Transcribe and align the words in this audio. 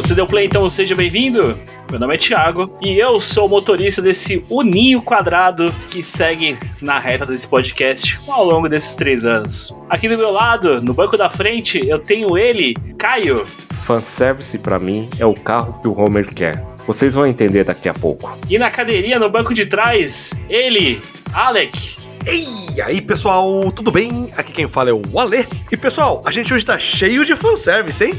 Você 0.00 0.14
deu 0.14 0.26
play, 0.26 0.46
então 0.46 0.68
seja 0.70 0.94
bem-vindo. 0.94 1.58
Meu 1.90 2.00
nome 2.00 2.14
é 2.14 2.16
Thiago 2.16 2.74
e 2.80 2.98
eu 2.98 3.20
sou 3.20 3.44
o 3.44 3.48
motorista 3.50 4.00
desse 4.00 4.42
uninho 4.48 5.02
quadrado 5.02 5.70
que 5.90 6.02
segue 6.02 6.56
na 6.80 6.98
reta 6.98 7.26
desse 7.26 7.46
podcast 7.46 8.18
ao 8.26 8.42
longo 8.42 8.66
desses 8.66 8.94
três 8.94 9.26
anos. 9.26 9.76
Aqui 9.90 10.08
do 10.08 10.16
meu 10.16 10.30
lado, 10.30 10.80
no 10.80 10.94
banco 10.94 11.18
da 11.18 11.28
frente, 11.28 11.86
eu 11.86 11.98
tenho 11.98 12.38
ele, 12.38 12.74
Caio. 12.96 13.44
Fanservice 13.84 14.56
pra 14.56 14.78
mim 14.78 15.06
é 15.18 15.26
o 15.26 15.34
carro 15.34 15.78
que 15.82 15.86
o 15.86 16.00
Homer 16.00 16.32
quer. 16.32 16.64
Vocês 16.86 17.12
vão 17.12 17.26
entender 17.26 17.64
daqui 17.64 17.86
a 17.86 17.92
pouco. 17.92 18.38
E 18.48 18.58
na 18.58 18.70
cadeirinha 18.70 19.18
no 19.18 19.28
banco 19.28 19.52
de 19.52 19.66
trás, 19.66 20.32
ele, 20.48 20.98
Alec. 21.34 21.98
E 22.26 22.80
aí, 22.80 23.02
pessoal, 23.02 23.70
tudo 23.70 23.90
bem? 23.90 24.30
Aqui 24.34 24.50
quem 24.50 24.66
fala 24.66 24.88
é 24.88 24.94
o 24.94 25.02
Ale. 25.18 25.46
E 25.70 25.76
pessoal, 25.76 26.22
a 26.24 26.30
gente 26.30 26.54
hoje 26.54 26.64
tá 26.64 26.78
cheio 26.78 27.22
de 27.22 27.36
fanservice, 27.36 28.02
hein? 28.02 28.14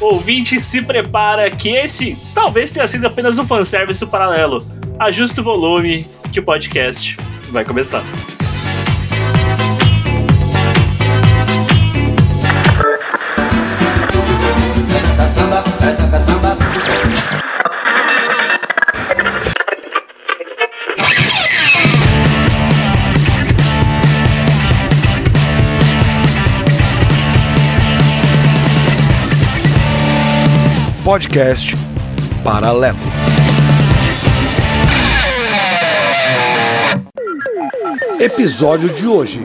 Ouvinte, 0.00 0.60
se 0.60 0.80
prepara 0.80 1.50
que 1.50 1.70
esse 1.70 2.16
talvez 2.32 2.70
tenha 2.70 2.86
sido 2.86 3.06
apenas 3.06 3.38
um 3.38 3.46
fanservice 3.46 4.04
paralelo. 4.06 4.64
Ajusta 4.98 5.40
o 5.40 5.44
volume 5.44 6.06
que 6.32 6.40
o 6.40 6.42
podcast 6.42 7.16
vai 7.50 7.64
começar. 7.64 8.04
Podcast 31.18 31.74
Paralelo. 32.44 32.96
Episódio 38.20 38.88
de 38.90 39.04
hoje. 39.04 39.44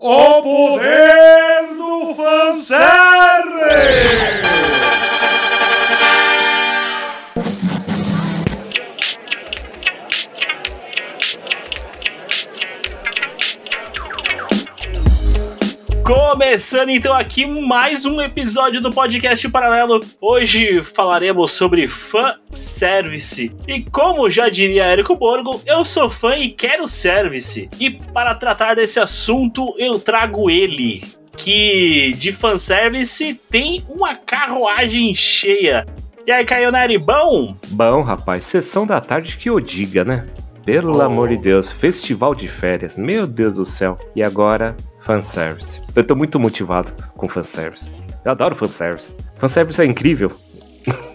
O 0.00 0.42
poder 0.42 1.76
do 1.76 2.14
fanservice! 2.16 4.17
Começando 16.58 16.88
então 16.88 17.14
aqui 17.14 17.46
mais 17.46 18.04
um 18.04 18.20
episódio 18.20 18.80
do 18.80 18.90
podcast 18.90 19.48
Paralelo. 19.48 20.00
Hoje 20.20 20.82
falaremos 20.82 21.52
sobre 21.52 21.86
fanservice. 21.86 23.52
E 23.68 23.82
como 23.82 24.28
já 24.28 24.48
diria 24.48 24.86
Érico 24.86 25.14
Borgo, 25.14 25.60
eu 25.64 25.84
sou 25.84 26.10
fã 26.10 26.34
e 26.36 26.48
quero 26.48 26.88
service. 26.88 27.70
E 27.78 27.92
para 27.92 28.34
tratar 28.34 28.74
desse 28.74 28.98
assunto, 28.98 29.72
eu 29.78 30.00
trago 30.00 30.50
ele, 30.50 31.04
que 31.36 32.12
de 32.18 32.32
fanservice 32.32 33.34
tem 33.48 33.84
uma 33.88 34.16
carruagem 34.16 35.14
cheia. 35.14 35.86
E 36.26 36.32
aí, 36.32 36.44
Caionari, 36.44 36.98
bom? 36.98 37.54
Bom, 37.68 38.02
rapaz, 38.02 38.44
sessão 38.44 38.84
da 38.84 39.00
tarde 39.00 39.36
que 39.36 39.48
eu 39.48 39.60
diga, 39.60 40.04
né? 40.04 40.26
Pelo 40.66 40.98
Oh. 40.98 41.02
amor 41.02 41.28
de 41.28 41.36
Deus, 41.36 41.70
festival 41.70 42.34
de 42.34 42.48
férias, 42.48 42.96
meu 42.96 43.28
Deus 43.28 43.54
do 43.54 43.64
céu. 43.64 43.96
E 44.16 44.24
agora, 44.24 44.76
fanservice. 45.08 45.80
Eu 45.96 46.04
tô 46.04 46.14
muito 46.14 46.38
motivado 46.38 46.92
com 47.16 47.26
fanservice. 47.26 47.90
Eu 48.22 48.32
adoro 48.32 48.54
fanservice. 48.54 49.16
Fanservice 49.36 49.80
é 49.80 49.86
incrível. 49.86 50.36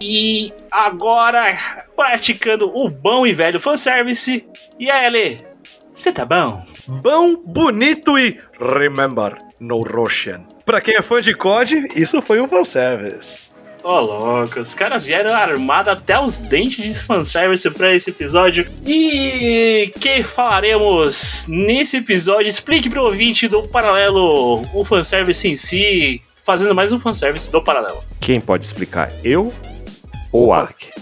E 0.00 0.52
agora, 0.70 1.58
praticando 1.96 2.68
o 2.72 2.88
bom 2.88 3.26
e 3.26 3.32
velho 3.34 3.58
fanservice. 3.58 4.46
E 4.78 4.88
aí, 4.88 5.06
Ale, 5.06 5.46
você 5.92 6.12
tá 6.12 6.24
bom? 6.24 6.62
Bom, 6.86 7.34
bonito 7.44 8.16
e 8.16 8.40
remember, 8.60 9.36
no 9.58 9.82
Russian. 9.82 10.44
Pra 10.64 10.80
quem 10.80 10.94
é 10.94 11.02
fã 11.02 11.20
de 11.20 11.34
COD, 11.34 11.88
isso 11.96 12.22
foi 12.22 12.40
um 12.40 12.46
fanservice. 12.46 13.50
Ô, 13.82 14.00
louco, 14.00 14.60
os 14.60 14.74
caras 14.74 15.02
vieram 15.04 15.32
armados 15.32 15.92
até 15.92 16.18
os 16.18 16.36
dentes 16.36 16.84
de 16.84 17.02
fanservice 17.02 17.70
pra 17.70 17.94
esse 17.94 18.10
episódio. 18.10 18.66
E 18.84 19.92
que 20.00 20.22
falaremos 20.22 21.46
nesse 21.48 21.98
episódio? 21.98 22.48
Explique 22.48 22.90
pro 22.90 23.04
ouvinte 23.04 23.48
do 23.48 23.66
Paralelo 23.68 24.66
o 24.74 24.84
fanservice 24.84 25.48
em 25.48 25.56
si, 25.56 26.20
fazendo 26.44 26.74
mais 26.74 26.92
um 26.92 26.98
fanservice 26.98 27.50
do 27.52 27.62
Paralelo. 27.62 28.02
Quem 28.20 28.40
pode 28.40 28.66
explicar? 28.66 29.12
Eu 29.22 29.52
ou? 30.32 30.52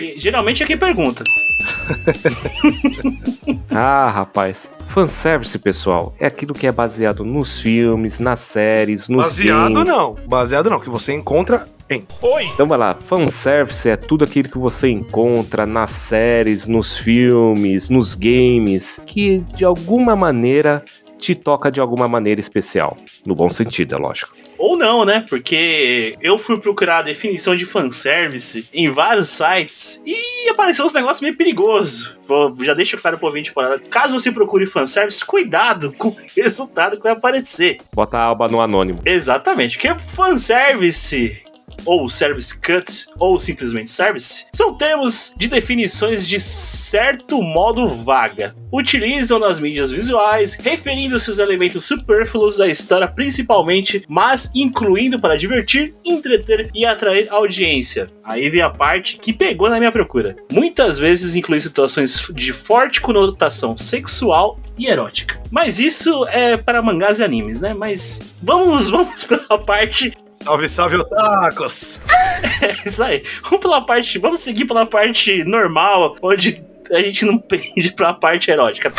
E, 0.00 0.18
geralmente 0.18 0.62
é 0.62 0.66
quem 0.66 0.76
pergunta. 0.76 1.24
Ah, 3.70 4.10
rapaz. 4.10 4.68
Fanservice, 4.88 5.58
pessoal, 5.58 6.14
é 6.18 6.26
aquilo 6.26 6.54
que 6.54 6.66
é 6.66 6.72
baseado 6.72 7.24
nos 7.24 7.60
filmes, 7.60 8.18
nas 8.18 8.40
séries, 8.40 9.08
nos 9.08 9.22
Baseado 9.22 9.74
games. 9.74 9.88
não. 9.88 10.16
Baseado 10.26 10.70
não, 10.70 10.80
que 10.80 10.88
você 10.88 11.12
encontra 11.12 11.66
em. 11.90 12.06
Então 12.54 12.66
vai 12.66 12.78
lá, 12.78 12.94
fanservice 12.94 13.88
é 13.88 13.96
tudo 13.96 14.24
aquilo 14.24 14.48
que 14.48 14.58
você 14.58 14.88
encontra 14.88 15.66
nas 15.66 15.90
séries, 15.90 16.66
nos 16.66 16.96
filmes, 16.96 17.90
nos 17.90 18.14
games, 18.14 19.00
que 19.06 19.38
de 19.54 19.64
alguma 19.64 20.16
maneira 20.16 20.82
te 21.18 21.34
toca 21.34 21.70
de 21.70 21.80
alguma 21.80 22.08
maneira 22.08 22.40
especial. 22.40 22.96
No 23.24 23.34
bom 23.34 23.48
sentido, 23.48 23.94
é 23.94 23.98
lógico. 23.98 24.34
Ou 24.58 24.76
não, 24.76 25.04
né? 25.04 25.24
Porque 25.28 26.16
eu 26.20 26.38
fui 26.38 26.58
procurar 26.58 26.98
a 26.98 27.02
definição 27.02 27.54
de 27.54 27.66
fanservice 27.66 28.66
em 28.72 28.88
vários 28.88 29.28
sites 29.28 30.02
e 30.06 30.48
apareceu 30.48 30.84
uns 30.84 30.92
negócios 30.92 31.20
meio 31.20 31.36
perigosos. 31.36 32.16
Já 32.62 32.74
deixa 32.74 32.96
claro 32.96 33.18
pro 33.18 33.26
ouvinte 33.26 33.52
para 33.52 33.78
Caso 33.90 34.18
você 34.18 34.32
procure 34.32 34.66
fanservice, 34.66 35.24
cuidado 35.24 35.92
com 35.92 36.08
o 36.08 36.16
resultado 36.34 36.96
que 36.96 37.02
vai 37.02 37.12
aparecer. 37.12 37.78
Bota 37.94 38.18
a 38.18 38.30
aba 38.30 38.48
no 38.48 38.60
anônimo. 38.60 39.02
Exatamente, 39.04 39.76
porque 39.76 39.98
fanservice 39.98 41.42
ou 41.84 42.08
service 42.08 42.58
cut, 42.58 43.06
ou 43.18 43.38
simplesmente 43.38 43.90
service, 43.90 44.46
são 44.52 44.74
termos 44.74 45.32
de 45.36 45.48
definições 45.48 46.26
de 46.26 46.38
certo 46.40 47.42
modo 47.42 47.86
vaga. 47.86 48.54
Utilizam 48.72 49.38
nas 49.38 49.60
mídias 49.60 49.90
visuais, 49.90 50.54
referindo-se 50.54 51.30
aos 51.30 51.38
elementos 51.38 51.84
supérfluos 51.84 52.58
da 52.58 52.68
história 52.68 53.08
principalmente, 53.08 54.04
mas 54.08 54.50
incluindo 54.54 55.18
para 55.18 55.36
divertir, 55.36 55.94
entreter 56.04 56.70
e 56.74 56.84
atrair 56.84 57.28
audiência. 57.30 58.10
Aí 58.22 58.48
vem 58.48 58.60
a 58.60 58.70
parte 58.70 59.18
que 59.18 59.32
pegou 59.32 59.70
na 59.70 59.78
minha 59.78 59.92
procura. 59.92 60.36
Muitas 60.50 60.98
vezes 60.98 61.34
inclui 61.34 61.60
situações 61.60 62.28
de 62.34 62.52
forte 62.52 63.00
conotação 63.00 63.76
sexual 63.76 64.58
e 64.78 64.86
erótica. 64.86 65.40
Mas 65.50 65.78
isso 65.78 66.26
é 66.28 66.56
para 66.56 66.82
mangás 66.82 67.18
e 67.18 67.24
animes, 67.24 67.60
né? 67.60 67.72
Mas 67.72 68.24
vamos, 68.42 68.90
vamos 68.90 69.24
pela 69.24 69.58
parte 69.58 70.12
Salve, 70.42 70.68
salve, 70.68 70.96
otakus! 70.96 71.98
é 72.62 72.88
isso 72.88 73.02
aí. 73.02 73.22
Vamos 73.44 73.60
pela 73.60 73.80
parte. 73.80 74.18
Vamos 74.18 74.40
seguir 74.40 74.66
pela 74.66 74.84
parte 74.86 75.42
normal, 75.44 76.14
onde 76.22 76.62
a 76.92 77.00
gente 77.00 77.24
não 77.24 77.38
pende 77.38 77.92
pra 77.94 78.12
parte 78.14 78.50
erótica. 78.50 78.92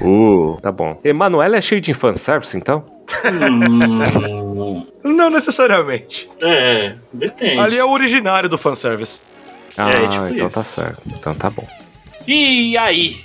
Uh, 0.00 0.56
tá 0.62 0.70
bom. 0.72 0.98
Emanuela 1.04 1.56
é 1.56 1.60
cheio 1.60 1.80
de 1.80 1.92
fanservice, 1.92 2.56
então? 2.56 2.84
Hum, 3.24 4.86
Não 5.02 5.30
necessariamente. 5.30 6.28
é, 6.40 6.94
depende. 7.12 7.58
Ali 7.58 7.76
é 7.78 7.84
o 7.84 7.90
originário 7.90 8.48
do 8.48 8.56
fanservice. 8.56 9.20
Ah, 9.76 9.90
tipo 10.08 10.26
então 10.28 10.46
isso. 10.46 10.56
tá 10.56 10.62
certo. 10.62 11.02
Então 11.06 11.34
tá 11.34 11.50
bom. 11.50 11.66
E 12.26 12.76
aí? 12.78 13.16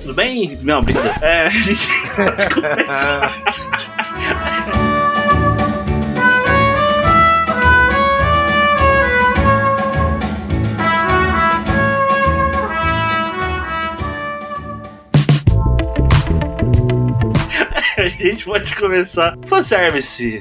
Tudo 0.00 0.14
bem? 0.14 0.58
Não, 0.62 0.82
brincadeira. 0.82 1.18
É, 1.20 1.46
a 1.48 1.50
gente 1.50 1.88
pode 2.16 2.54
começar. 2.54 3.30
A 18.02 18.08
gente 18.08 18.46
pode 18.46 18.74
começar. 18.76 19.36
Fanservice. 19.44 20.40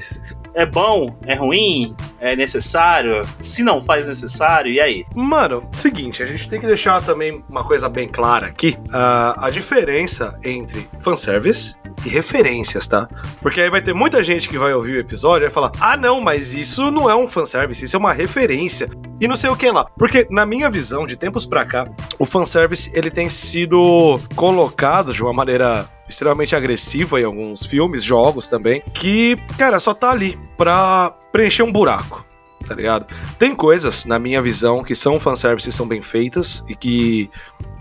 É 0.54 0.66
bom? 0.66 1.14
É 1.26 1.36
ruim? 1.36 1.94
É 2.18 2.34
necessário? 2.34 3.22
Se 3.42 3.64
não 3.64 3.84
faz 3.84 4.08
necessário, 4.08 4.72
e 4.72 4.80
aí? 4.80 5.06
Mano, 5.14 5.68
seguinte, 5.72 6.24
a 6.24 6.26
gente 6.26 6.48
tem 6.48 6.60
que 6.60 6.66
deixar 6.66 7.02
também 7.04 7.44
uma 7.50 7.64
coisa 7.64 7.90
bem 7.90 8.08
clara 8.08 8.48
aqui: 8.48 8.78
ah, 8.94 9.36
a 9.46 9.50
diferença 9.50 10.34
entre 10.44 10.90
fanservice 11.02 11.76
e 12.06 12.10
referências, 12.10 12.88
tá? 12.88 13.10
Porque 13.42 13.60
aí 13.60 13.70
vai 13.70 13.82
ter 13.82 13.94
muita 13.94 14.24
gente 14.24 14.48
que 14.48 14.58
vai 14.58 14.74
ouvir 14.74 14.94
o 14.94 15.00
episódio 15.00 15.44
e 15.44 15.48
vai 15.48 15.54
falar: 15.54 15.72
ah, 15.82 15.98
não, 15.98 16.22
mas 16.22 16.54
isso 16.54 16.90
não 16.90 17.10
é 17.10 17.16
um 17.16 17.28
fanservice, 17.28 17.84
isso 17.84 17.96
é 17.96 18.00
uma 18.00 18.14
referência. 18.14 18.90
E 19.20 19.28
não 19.28 19.36
sei 19.36 19.50
o 19.50 19.56
que 19.56 19.70
lá. 19.70 19.86
Porque, 19.98 20.26
na 20.32 20.46
minha 20.46 20.70
visão, 20.70 21.06
de 21.06 21.18
tempos 21.18 21.46
pra 21.46 21.66
cá, 21.66 21.86
o 22.18 22.26
fanservice 22.26 22.90
ele 22.94 23.12
tem 23.12 23.28
sido 23.28 24.18
colocado 24.34 25.14
de 25.14 25.22
uma 25.22 25.34
maneira 25.34 25.90
extremamente 26.10 26.56
agressiva 26.56 27.22
em 27.22 27.24
alguns 27.24 27.66
filmes, 27.66 28.04
jogos 28.04 28.48
também, 28.48 28.82
que, 28.94 29.38
cara, 29.58 29.80
só 29.80 29.94
tá 29.94 30.12
ali 30.12 30.38
pra 30.58 31.16
preencher 31.32 31.64
um 31.64 31.72
buraco. 31.72 32.26
tá 32.66 32.76
ligado? 32.76 33.06
Tem 33.38 33.56
coisas, 33.56 34.06
na 34.06 34.20
minha 34.20 34.42
visão, 34.42 34.84
que 34.84 34.94
são 34.94 35.20
fanservice 35.20 35.70
e 35.70 35.72
são 35.72 35.88
bem 35.88 36.02
feitas 36.02 36.64
e 36.68 36.76
que 36.76 37.30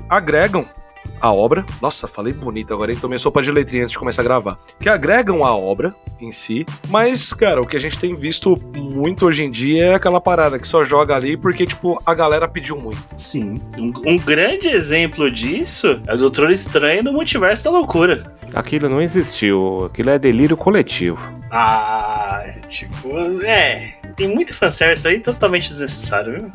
agregam 0.08 0.64
a 1.20 1.32
obra. 1.32 1.64
Nossa, 1.80 2.06
falei 2.06 2.32
bonito 2.32 2.72
agora, 2.72 2.92
hein? 2.92 2.98
Tomei 3.00 3.18
sopa 3.18 3.42
de 3.42 3.50
letrinha 3.50 3.82
antes 3.82 3.92
de 3.92 3.98
começar 3.98 4.22
a 4.22 4.24
gravar. 4.24 4.56
Que 4.80 4.88
agregam 4.88 5.44
a 5.44 5.56
obra 5.56 5.94
em 6.20 6.32
si. 6.32 6.66
Mas, 6.88 7.32
cara, 7.32 7.60
o 7.60 7.66
que 7.66 7.76
a 7.76 7.80
gente 7.80 7.98
tem 7.98 8.14
visto 8.14 8.56
muito 8.74 9.26
hoje 9.26 9.44
em 9.44 9.50
dia 9.50 9.86
é 9.86 9.94
aquela 9.94 10.20
parada 10.20 10.58
que 10.58 10.66
só 10.66 10.84
joga 10.84 11.14
ali 11.14 11.36
porque, 11.36 11.66
tipo, 11.66 12.00
a 12.04 12.14
galera 12.14 12.48
pediu 12.48 12.76
muito. 12.76 13.02
Sim. 13.16 13.60
Um, 13.78 13.92
um 14.06 14.18
grande 14.18 14.68
exemplo 14.68 15.30
disso 15.30 16.00
é 16.06 16.14
o 16.14 16.18
Doutor 16.18 16.50
Estranho 16.50 17.02
no 17.02 17.12
Multiverso 17.12 17.64
da 17.64 17.70
Loucura. 17.70 18.36
Aquilo 18.54 18.88
não 18.88 19.00
existiu, 19.02 19.84
aquilo 19.86 20.10
é 20.10 20.18
delírio 20.18 20.56
coletivo. 20.56 21.20
Ah, 21.50 22.44
tipo, 22.68 23.10
é. 23.42 23.94
Tem 24.16 24.26
muito 24.28 24.54
fanservice 24.54 25.06
aí 25.06 25.20
totalmente 25.20 25.68
desnecessário, 25.68 26.32
viu? 26.32 26.52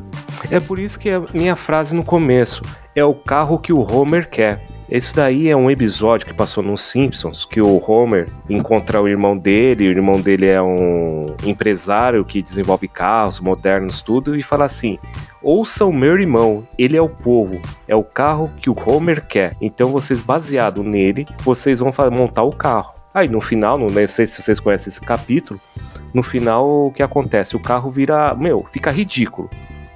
É 0.50 0.60
por 0.60 0.78
isso 0.78 0.98
que 0.98 1.10
a 1.10 1.22
minha 1.32 1.56
frase 1.56 1.94
no 1.94 2.04
começo 2.04 2.62
é 2.94 3.04
o 3.04 3.14
carro 3.14 3.58
que 3.58 3.72
o 3.72 3.80
Homer 3.80 4.28
quer. 4.28 4.64
Esse 4.88 5.16
daí 5.16 5.48
é 5.48 5.56
um 5.56 5.70
episódio 5.70 6.26
que 6.26 6.34
passou 6.34 6.62
nos 6.62 6.82
Simpsons, 6.82 7.44
que 7.44 7.60
o 7.60 7.82
Homer 7.90 8.28
encontra 8.48 9.00
o 9.00 9.08
irmão 9.08 9.34
dele, 9.34 9.88
o 9.88 9.90
irmão 9.90 10.20
dele 10.20 10.46
é 10.46 10.60
um 10.60 11.34
empresário 11.42 12.24
que 12.24 12.42
desenvolve 12.42 12.86
carros 12.86 13.40
modernos, 13.40 14.02
tudo, 14.02 14.36
e 14.36 14.42
fala 14.42 14.66
assim: 14.66 14.98
ouçam 15.42 15.90
meu 15.90 16.18
irmão, 16.18 16.66
ele 16.78 16.96
é 16.96 17.02
o 17.02 17.08
povo, 17.08 17.60
é 17.88 17.96
o 17.96 18.04
carro 18.04 18.50
que 18.60 18.68
o 18.68 18.76
Homer 18.86 19.26
quer. 19.26 19.56
Então 19.60 19.90
vocês, 19.90 20.20
baseado 20.20 20.84
nele, 20.84 21.26
vocês 21.42 21.80
vão 21.80 21.90
montar 22.12 22.42
o 22.42 22.52
carro. 22.52 22.92
Aí 23.14 23.26
no 23.26 23.40
final, 23.40 23.78
não 23.78 23.88
sei 24.06 24.26
se 24.26 24.42
vocês 24.42 24.60
conhecem 24.60 24.90
esse 24.90 25.00
capítulo, 25.00 25.58
no 26.12 26.22
final 26.22 26.86
o 26.86 26.92
que 26.92 27.02
acontece? 27.02 27.56
O 27.56 27.60
carro 27.60 27.90
vira, 27.90 28.34
meu, 28.34 28.64
fica 28.70 28.90
ridículo. 28.90 29.48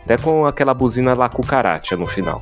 Até 0.09 0.17
com 0.17 0.47
aquela 0.47 0.73
buzina 0.73 1.13
lá 1.13 1.29
cucaracha 1.29 1.95
no 1.95 2.07
final. 2.07 2.41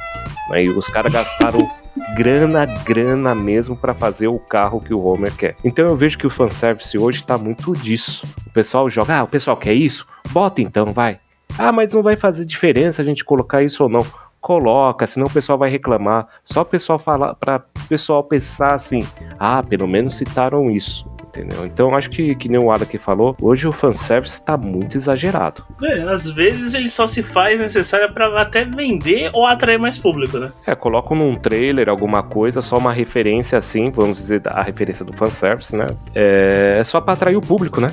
Aí 0.52 0.68
os 0.68 0.86
caras 0.86 1.12
gastaram 1.12 1.68
grana, 2.16 2.64
grana 2.64 3.34
mesmo 3.34 3.76
pra 3.76 3.92
fazer 3.92 4.28
o 4.28 4.38
carro 4.38 4.80
que 4.80 4.94
o 4.94 5.04
Homer 5.04 5.34
quer. 5.34 5.56
Então 5.64 5.84
eu 5.84 5.96
vejo 5.96 6.16
que 6.16 6.28
o 6.28 6.30
fanservice 6.30 6.96
hoje 6.96 7.24
tá 7.24 7.36
muito 7.36 7.72
disso. 7.72 8.24
O 8.46 8.50
pessoal 8.50 8.88
joga, 8.88 9.18
ah, 9.18 9.24
o 9.24 9.26
pessoal 9.26 9.56
quer 9.56 9.74
isso? 9.74 10.06
Bota 10.30 10.62
então, 10.62 10.92
vai. 10.92 11.18
Ah, 11.58 11.72
mas 11.72 11.92
não 11.92 12.04
vai 12.04 12.14
fazer 12.14 12.44
diferença 12.44 13.02
a 13.02 13.04
gente 13.04 13.24
colocar 13.24 13.64
isso 13.64 13.82
ou 13.82 13.88
não. 13.88 14.06
Coloca, 14.40 15.04
senão 15.04 15.26
o 15.26 15.32
pessoal 15.32 15.58
vai 15.58 15.68
reclamar. 15.68 16.28
Só 16.44 16.60
o 16.60 16.64
pessoal 16.64 17.00
falar 17.00 17.34
para 17.34 17.64
o 17.84 17.88
pessoal 17.88 18.22
pensar 18.22 18.74
assim: 18.74 19.04
"Ah, 19.40 19.60
pelo 19.60 19.88
menos 19.88 20.14
citaram 20.14 20.70
isso". 20.70 21.04
Entendeu? 21.36 21.66
Então 21.66 21.94
acho 21.94 22.08
que, 22.08 22.34
que 22.34 22.48
nem 22.48 22.58
o 22.58 22.70
Ada 22.70 22.86
falou, 22.98 23.36
hoje 23.42 23.68
o 23.68 23.72
fanservice 23.72 24.40
tá 24.40 24.56
muito 24.56 24.96
exagerado. 24.96 25.62
É, 25.82 26.00
às 26.02 26.30
vezes 26.30 26.72
ele 26.72 26.88
só 26.88 27.06
se 27.06 27.22
faz 27.22 27.60
necessário 27.60 28.12
pra 28.14 28.40
até 28.40 28.64
vender 28.64 29.30
ou 29.34 29.44
atrair 29.44 29.78
mais 29.78 29.98
público, 29.98 30.38
né? 30.38 30.50
É, 30.66 30.74
colocam 30.74 31.16
num 31.16 31.36
trailer 31.36 31.90
alguma 31.90 32.22
coisa, 32.22 32.62
só 32.62 32.78
uma 32.78 32.92
referência 32.92 33.58
assim, 33.58 33.90
vamos 33.90 34.16
dizer, 34.16 34.40
a 34.46 34.62
referência 34.62 35.04
do 35.04 35.12
fanservice, 35.12 35.76
né? 35.76 35.88
É 36.14 36.82
só 36.84 37.00
pra 37.00 37.12
atrair 37.12 37.36
o 37.36 37.40
público, 37.42 37.80
né? 37.80 37.92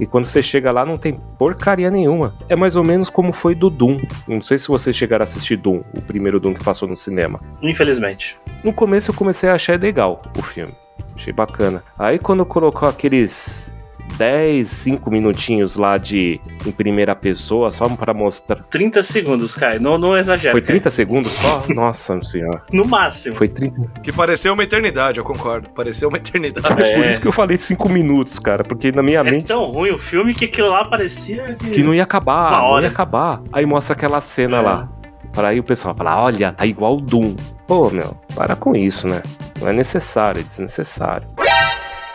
E 0.00 0.06
quando 0.06 0.24
você 0.24 0.42
chega 0.42 0.72
lá, 0.72 0.84
não 0.84 0.96
tem 0.96 1.20
porcaria 1.38 1.90
nenhuma. 1.90 2.34
É 2.48 2.56
mais 2.56 2.74
ou 2.74 2.82
menos 2.82 3.10
como 3.10 3.32
foi 3.32 3.54
do 3.54 3.68
Doom. 3.68 4.00
Não 4.26 4.40
sei 4.40 4.58
se 4.58 4.66
vocês 4.66 4.96
chegaram 4.96 5.22
a 5.22 5.24
assistir 5.24 5.56
Doom, 5.56 5.80
o 5.94 6.00
primeiro 6.00 6.40
Doom 6.40 6.54
que 6.54 6.64
passou 6.64 6.88
no 6.88 6.96
cinema. 6.96 7.38
Infelizmente. 7.62 8.36
No 8.64 8.72
começo 8.72 9.10
eu 9.10 9.14
comecei 9.14 9.50
a 9.50 9.54
achar 9.54 9.78
legal 9.78 10.22
o 10.36 10.42
filme. 10.42 10.72
Achei 11.14 11.34
bacana. 11.34 11.84
Aí 11.98 12.18
quando 12.18 12.46
colocou 12.46 12.88
aqueles 12.88 13.70
10, 14.16 14.68
5 14.68 15.10
minutinhos 15.10 15.76
lá 15.76 15.96
de 15.98 16.40
em 16.66 16.70
primeira 16.70 17.14
pessoa, 17.14 17.70
só 17.70 17.88
pra 17.88 18.12
mostrar. 18.14 18.62
30 18.64 19.02
segundos, 19.02 19.54
Kai. 19.54 19.78
Não, 19.78 19.96
não 19.98 20.16
exagera. 20.16 20.52
Foi 20.52 20.60
Kai. 20.60 20.68
30 20.76 20.90
segundos 20.90 21.32
só? 21.32 21.64
Nossa 21.74 22.20
senhora. 22.22 22.62
No 22.72 22.84
máximo. 22.84 23.36
Foi 23.36 23.48
30. 23.48 24.00
Que 24.02 24.12
pareceu 24.12 24.52
uma 24.52 24.62
eternidade, 24.64 25.18
eu 25.18 25.24
concordo. 25.24 25.70
Pareceu 25.70 26.08
uma 26.08 26.18
eternidade. 26.18 26.66
É 26.82 26.94
por 26.94 27.04
É. 27.04 27.10
isso 27.10 27.20
que 27.20 27.28
eu 27.28 27.32
falei 27.32 27.56
5 27.56 27.88
minutos, 27.88 28.38
cara. 28.38 28.62
Porque 28.64 28.92
na 28.92 29.02
minha 29.02 29.20
É 29.20 29.22
mente. 29.24 29.46
tão 29.46 29.64
ruim 29.66 29.90
o 29.90 29.98
filme 29.98 30.34
que 30.34 30.44
aquilo 30.44 30.68
lá 30.70 30.84
parecia 30.84 31.54
que... 31.58 31.70
Que 31.70 31.82
não 31.82 31.94
ia 31.94 32.02
acabar, 32.02 32.50
Uma 32.52 32.58
não 32.58 32.64
hora. 32.66 32.84
ia 32.86 32.90
acabar. 32.90 33.40
Aí 33.52 33.64
mostra 33.66 33.94
aquela 33.94 34.20
cena 34.20 34.58
É. 34.58 34.60
lá. 34.60 34.88
Para 35.32 35.48
aí 35.48 35.60
o 35.60 35.64
pessoal 35.64 35.94
falar, 35.94 36.20
olha, 36.22 36.52
tá 36.52 36.66
igual 36.66 36.96
o 36.96 37.00
Doom. 37.00 37.36
Pô, 37.66 37.88
meu, 37.90 38.16
para 38.34 38.56
com 38.56 38.74
isso, 38.74 39.06
né? 39.06 39.22
Não 39.60 39.68
é 39.68 39.72
necessário, 39.72 40.40
é 40.40 40.42
desnecessário. 40.42 41.26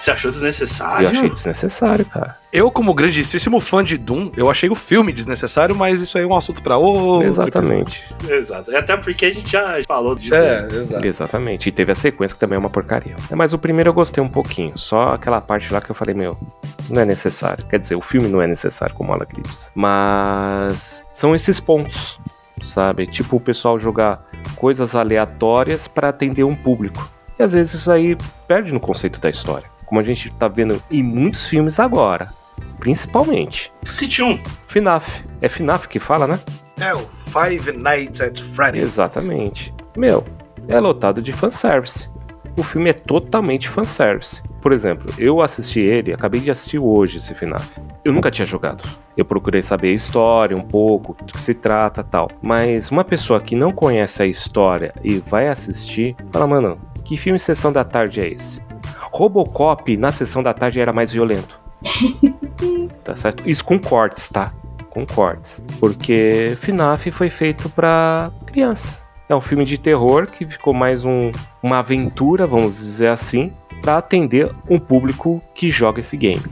Você 0.06 0.12
achou 0.12 0.30
desnecessário? 0.30 1.07
Eu 1.07 1.10
achei 1.10 1.30
desnecessário, 1.31 2.06
cara. 2.06 2.38
Eu, 2.54 2.69
como 2.69 2.94
grandíssimo 2.94 3.60
fã 3.60 3.84
de 3.84 3.98
Doom, 3.98 4.30
eu 4.38 4.52
achei 4.52 4.69
o 4.69 4.75
filme 4.75 5.12
desnecessário, 5.12 5.75
mas 5.75 6.00
isso 6.00 6.16
aí 6.16 6.24
é 6.24 6.28
um 6.28 6.36
assunto 6.36 6.62
pra 6.62 6.78
outro. 6.78 7.28
Exatamente. 7.28 8.04
Exato. 8.30 8.75
Até 8.78 8.96
porque 8.98 9.25
a 9.25 9.34
gente 9.34 9.52
já 9.52 9.81
falou 9.88 10.13
de 10.13 10.31
É, 10.31 10.68
exato. 10.72 11.07
Exatamente. 11.07 11.69
E 11.69 11.72
teve 11.72 11.92
a 11.92 11.96
sequência 11.96 12.36
que 12.36 12.40
também 12.40 12.56
é 12.56 12.60
uma 12.60 12.69
porcaria. 12.69 13.16
É, 13.31 13.36
Mas 13.36 13.52
o 13.52 13.57
primeiro 13.57 13.90
eu 13.90 13.94
gostei 13.96 14.24
um 14.24 14.30
pouquinho. 14.30 14.78
Só 14.78 15.10
aquela 15.10 15.42
parte 15.42 15.74
lá 15.74 15.81
que 15.81 15.90
eu 15.90 15.96
falei, 15.96 16.13
meu, 16.13 16.38
não 16.88 17.01
é 17.01 17.06
necessário. 17.06 17.66
Quer 17.66 17.80
dizer, 17.80 17.96
o 17.96 18.01
filme 18.01 18.28
não 18.28 18.40
é 18.40 18.46
necessário, 18.46 18.94
como 18.94 19.12
ela 19.12 19.25
diz. 19.25 19.72
Mas 19.74 21.04
são 21.12 21.36
esses 21.36 21.60
pontos, 21.60 22.19
sabe? 22.62 23.08
Tipo 23.08 23.38
o 23.38 23.42
pessoal 23.42 23.80
jogar 23.80 24.24
coisas 24.56 24.96
aleatórias 24.96 25.88
pra 25.88 26.10
atender 26.10 26.44
um 26.44 26.56
público. 26.56 27.10
E 27.40 27.44
às 27.44 27.54
vezes 27.54 27.74
isso 27.74 27.92
aí 27.92 28.16
perde 28.48 28.72
no 28.72 28.80
conceito 28.80 29.19
da 29.19 29.31
história. 29.31 29.74
Como 29.96 30.04
a 30.04 30.04
gente 30.04 30.30
tá 30.32 30.50
vendo 30.50 30.84
em 30.92 31.02
muitos 31.02 31.48
filmes 31.48 31.80
agora. 31.80 32.28
Principalmente. 32.80 33.72
City 33.84 34.22
1. 34.22 34.44
FNAF. 34.68 35.24
É 35.42 35.48
FNAF 35.48 35.88
que 35.88 36.02
fala, 36.02 36.28
né? 36.28 36.38
É 36.78 36.94
o 36.94 37.00
Five 37.00 37.72
Nights 37.72 38.20
at 38.20 38.38
Freddy's. 38.38 38.84
Exatamente. 38.84 39.74
Meu, 39.96 40.26
é 40.68 40.78
lotado 40.82 41.22
de 41.22 41.32
fanservice. 41.32 42.10
O 42.58 42.64
filme 42.64 42.90
é 42.90 42.94
totalmente 42.94 43.70
fanservice. 43.70 44.44
Por 44.62 44.74
exemplo, 44.74 45.14
eu 45.18 45.42
assisti 45.42 45.80
ele, 45.80 46.12
acabei 46.12 46.42
de 46.42 46.52
assistir 46.52 46.78
hoje 46.80 47.20
esse 47.20 47.34
FNAF. 47.34 47.66
Eu 48.04 48.12
nunca 48.12 48.30
tinha 48.30 48.46
jogado. 48.46 48.84
Eu 49.16 49.24
procurei 49.24 49.64
saber 49.64 49.92
a 49.92 49.96
história 49.96 50.58
um 50.58 50.62
pouco, 50.62 51.16
do 51.24 51.32
que 51.32 51.42
se 51.42 51.54
trata 51.54 52.04
tal. 52.04 52.30
Mas 52.42 52.92
uma 52.92 53.06
pessoa 53.06 53.40
que 53.40 53.56
não 53.56 53.72
conhece 53.72 54.22
a 54.22 54.26
história 54.26 54.94
e 55.02 55.20
vai 55.20 55.48
assistir, 55.48 56.18
fala, 56.34 56.46
mano, 56.46 56.78
que 57.06 57.16
filme 57.16 57.40
Sessão 57.40 57.72
da 57.72 57.86
Tarde 57.86 58.20
é 58.20 58.28
esse? 58.28 58.65
Robocop 59.16 59.96
na 59.96 60.12
Sessão 60.12 60.44
da 60.44 60.54
Tarde 60.54 60.82
era 60.82 60.92
mais 60.92 61.13
violento. 61.13 61.58
tá 63.01 63.16
certo? 63.16 63.50
Isso 63.50 63.63
com 63.63 63.80
cortes, 63.80 64.28
tá? 64.28 64.51
Com 64.89 65.06
cortes. 65.06 65.63
Porque 65.80 66.58
FNAF 66.60 67.12
foi 67.12 67.30
feito 67.30 67.70
pra 67.70 68.30
crianças. 68.46 69.01
É 69.30 69.34
um 69.34 69.39
filme 69.39 69.63
de 69.63 69.78
terror 69.78 70.28
que 70.28 70.46
ficou 70.46 70.74
mais 70.74 71.06
um, 71.06 71.32
uma 71.63 71.80
aventura, 71.80 72.46
vamos 72.46 72.75
dizer 72.75 73.08
assim, 73.08 73.51
pra 73.82 73.98
atender 73.98 74.51
um 74.70 74.78
público 74.78 75.42
que 75.54 75.70
joga 75.70 76.01
esse 76.01 76.18
game. 76.18 76.44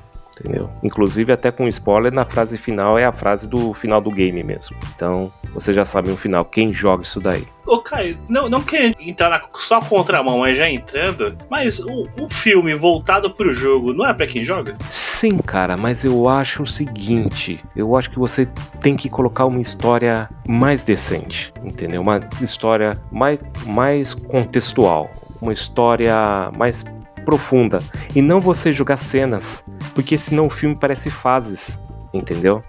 Entendeu? 0.43 0.69
Inclusive, 0.83 1.31
até 1.31 1.51
com 1.51 1.69
spoiler, 1.69 2.11
na 2.11 2.25
frase 2.25 2.57
final 2.57 2.99
é 2.99 3.05
a 3.05 3.13
frase 3.13 3.47
do 3.47 3.73
final 3.73 4.01
do 4.01 4.11
game 4.11 4.43
mesmo. 4.43 4.75
Então, 4.93 5.31
você 5.53 5.73
já 5.73 5.85
sabe 5.85 6.09
no 6.09 6.17
final 6.17 6.43
quem 6.43 6.73
joga 6.73 7.03
isso 7.03 7.21
daí. 7.21 7.47
Ô, 7.65 7.77
Caio, 7.79 8.17
não, 8.27 8.49
não 8.49 8.61
querendo 8.61 8.97
entrar 8.99 9.29
na, 9.29 9.41
só 9.55 9.79
contramão, 9.79 10.39
mas 10.39 10.57
já 10.57 10.69
entrando, 10.69 11.37
mas 11.49 11.79
o, 11.79 12.09
o 12.19 12.29
filme 12.29 12.75
voltado 12.75 13.31
pro 13.31 13.53
jogo 13.53 13.93
não 13.93 14.05
é 14.05 14.13
pra 14.13 14.27
quem 14.27 14.43
joga? 14.43 14.75
Sim, 14.89 15.37
cara, 15.37 15.77
mas 15.77 16.03
eu 16.03 16.27
acho 16.27 16.63
o 16.63 16.67
seguinte: 16.67 17.63
eu 17.73 17.95
acho 17.95 18.09
que 18.09 18.19
você 18.19 18.45
tem 18.81 18.97
que 18.97 19.09
colocar 19.09 19.45
uma 19.45 19.61
história 19.61 20.29
mais 20.45 20.83
decente, 20.83 21.53
entendeu? 21.63 22.01
Uma 22.01 22.19
história 22.41 23.01
mais, 23.09 23.39
mais 23.65 24.13
contextual, 24.13 25.09
uma 25.41 25.53
história 25.53 26.51
mais 26.57 26.83
profunda. 27.23 27.79
E 28.13 28.21
não 28.21 28.39
você 28.39 28.71
jogar 28.71 28.97
cenas, 28.97 29.65
porque 29.93 30.17
senão 30.17 30.47
o 30.47 30.49
filme 30.49 30.77
parece 30.77 31.09
fases, 31.09 31.77
entendeu? 32.13 32.61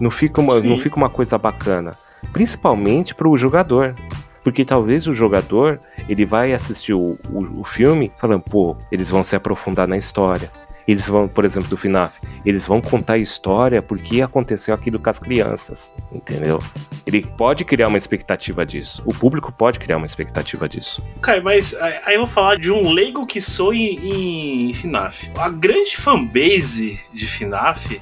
Não 0.00 0.10
fica 0.10 0.40
uma, 0.40 0.60
Sim. 0.60 0.68
não 0.68 0.76
fica 0.76 0.96
uma 0.96 1.10
coisa 1.10 1.38
bacana. 1.38 1.92
Principalmente 2.32 3.14
pro 3.14 3.36
jogador. 3.36 3.94
Porque 4.42 4.64
talvez 4.64 5.06
o 5.06 5.14
jogador 5.14 5.78
ele 6.08 6.24
vai 6.26 6.52
assistir 6.52 6.92
o, 6.92 7.16
o, 7.30 7.60
o 7.60 7.64
filme 7.64 8.10
falando, 8.18 8.42
pô, 8.42 8.76
eles 8.90 9.08
vão 9.08 9.22
se 9.22 9.36
aprofundar 9.36 9.86
na 9.86 9.96
história. 9.96 10.50
Eles 10.86 11.08
vão, 11.08 11.28
por 11.28 11.44
exemplo, 11.44 11.68
do 11.68 11.76
FNAF, 11.76 12.18
eles 12.44 12.66
vão 12.66 12.80
contar 12.80 13.14
a 13.14 13.18
história 13.18 13.80
porque 13.80 14.20
aconteceu 14.20 14.74
aquilo 14.74 14.98
com 14.98 15.08
as 15.08 15.18
crianças, 15.18 15.94
entendeu? 16.12 16.62
Ele 17.06 17.22
pode 17.22 17.64
criar 17.64 17.88
uma 17.88 17.98
expectativa 17.98 18.66
disso. 18.66 19.02
O 19.06 19.14
público 19.14 19.52
pode 19.52 19.78
criar 19.78 19.96
uma 19.96 20.06
expectativa 20.06 20.68
disso. 20.68 21.02
Caio, 21.20 21.42
mas 21.42 21.74
aí 21.74 22.14
eu 22.14 22.20
vou 22.20 22.26
falar 22.26 22.56
de 22.56 22.70
um 22.70 22.90
leigo 22.90 23.26
que 23.26 23.40
sou 23.40 23.72
em, 23.72 24.68
em 24.68 24.74
FNAF. 24.74 25.30
A 25.36 25.48
grande 25.48 25.96
fanbase 25.96 27.00
de 27.12 27.26
FNAF, 27.26 28.00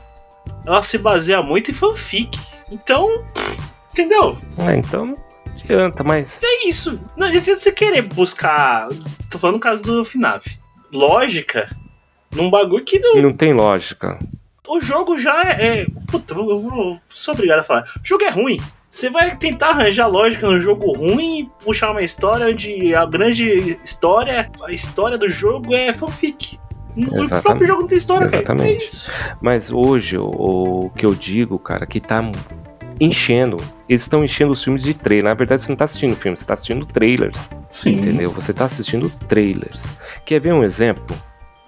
ela 0.66 0.82
se 0.82 0.98
baseia 0.98 1.42
muito 1.42 1.70
em 1.70 1.74
fanfic. 1.74 2.38
Então, 2.70 3.24
entendeu? 3.92 4.38
Ah, 4.58 4.74
então 4.74 5.14
adianta, 5.70 6.02
mas. 6.02 6.40
É 6.42 6.66
isso. 6.66 7.00
Não 7.16 7.26
adianta 7.26 7.56
você 7.56 7.72
querer 7.72 8.02
buscar. 8.02 8.88
Tô 9.30 9.38
falando 9.38 9.56
no 9.56 9.60
caso 9.60 9.82
do 9.82 10.04
FNAF. 10.04 10.58
Lógica 10.92 11.68
num 12.34 12.50
bagulho 12.50 12.84
que 12.84 12.98
não. 12.98 13.16
Não 13.20 13.32
tem 13.32 13.52
lógica. 13.52 14.18
o 14.68 14.80
jogo 14.80 15.18
já 15.18 15.42
é. 15.42 15.86
Puta, 16.06 16.34
eu 16.34 16.58
vou, 16.58 16.96
sou 17.06 17.34
obrigado 17.34 17.60
a 17.60 17.64
falar. 17.64 17.82
O 17.82 18.06
jogo 18.06 18.24
é 18.24 18.30
ruim. 18.30 18.60
Você 18.88 19.08
vai 19.08 19.36
tentar 19.36 19.68
arranjar 19.68 20.08
lógica 20.08 20.48
no 20.48 20.58
jogo 20.58 20.92
ruim 20.92 21.40
e 21.40 21.64
puxar 21.64 21.92
uma 21.92 22.02
história 22.02 22.46
onde 22.48 22.92
a 22.92 23.06
grande 23.06 23.78
história, 23.84 24.50
a 24.64 24.72
história 24.72 25.16
do 25.16 25.28
jogo 25.28 25.74
é 25.74 25.92
fanfic. 25.92 26.58
O 26.96 27.20
Exatamente. 27.20 27.42
próprio 27.42 27.66
jogo 27.68 27.80
não 27.82 27.88
tem 27.88 27.98
história, 27.98 28.26
cara. 28.26 28.38
É 28.38 28.42
Exatamente. 28.42 28.82
isso. 28.82 29.12
Mas 29.40 29.70
hoje, 29.70 30.18
o, 30.18 30.24
o 30.86 30.90
que 30.90 31.06
eu 31.06 31.14
digo, 31.14 31.56
cara, 31.56 31.86
que 31.86 32.00
tá 32.00 32.20
enchendo. 33.00 33.56
Eles 33.88 34.02
estão 34.02 34.24
enchendo 34.24 34.52
os 34.52 34.62
filmes 34.62 34.82
de 34.82 34.92
trailer. 34.92 35.24
Na 35.24 35.34
verdade, 35.34 35.62
você 35.62 35.70
não 35.70 35.76
tá 35.76 35.84
assistindo 35.84 36.16
filme, 36.16 36.36
você 36.36 36.44
tá 36.44 36.54
assistindo 36.54 36.84
trailers. 36.84 37.48
Sim. 37.68 37.92
Entendeu? 37.92 38.30
Você 38.32 38.52
tá 38.52 38.64
assistindo 38.64 39.08
trailers. 39.28 39.86
Quer 40.24 40.40
ver 40.40 40.52
um 40.52 40.62
exemplo? 40.64 41.16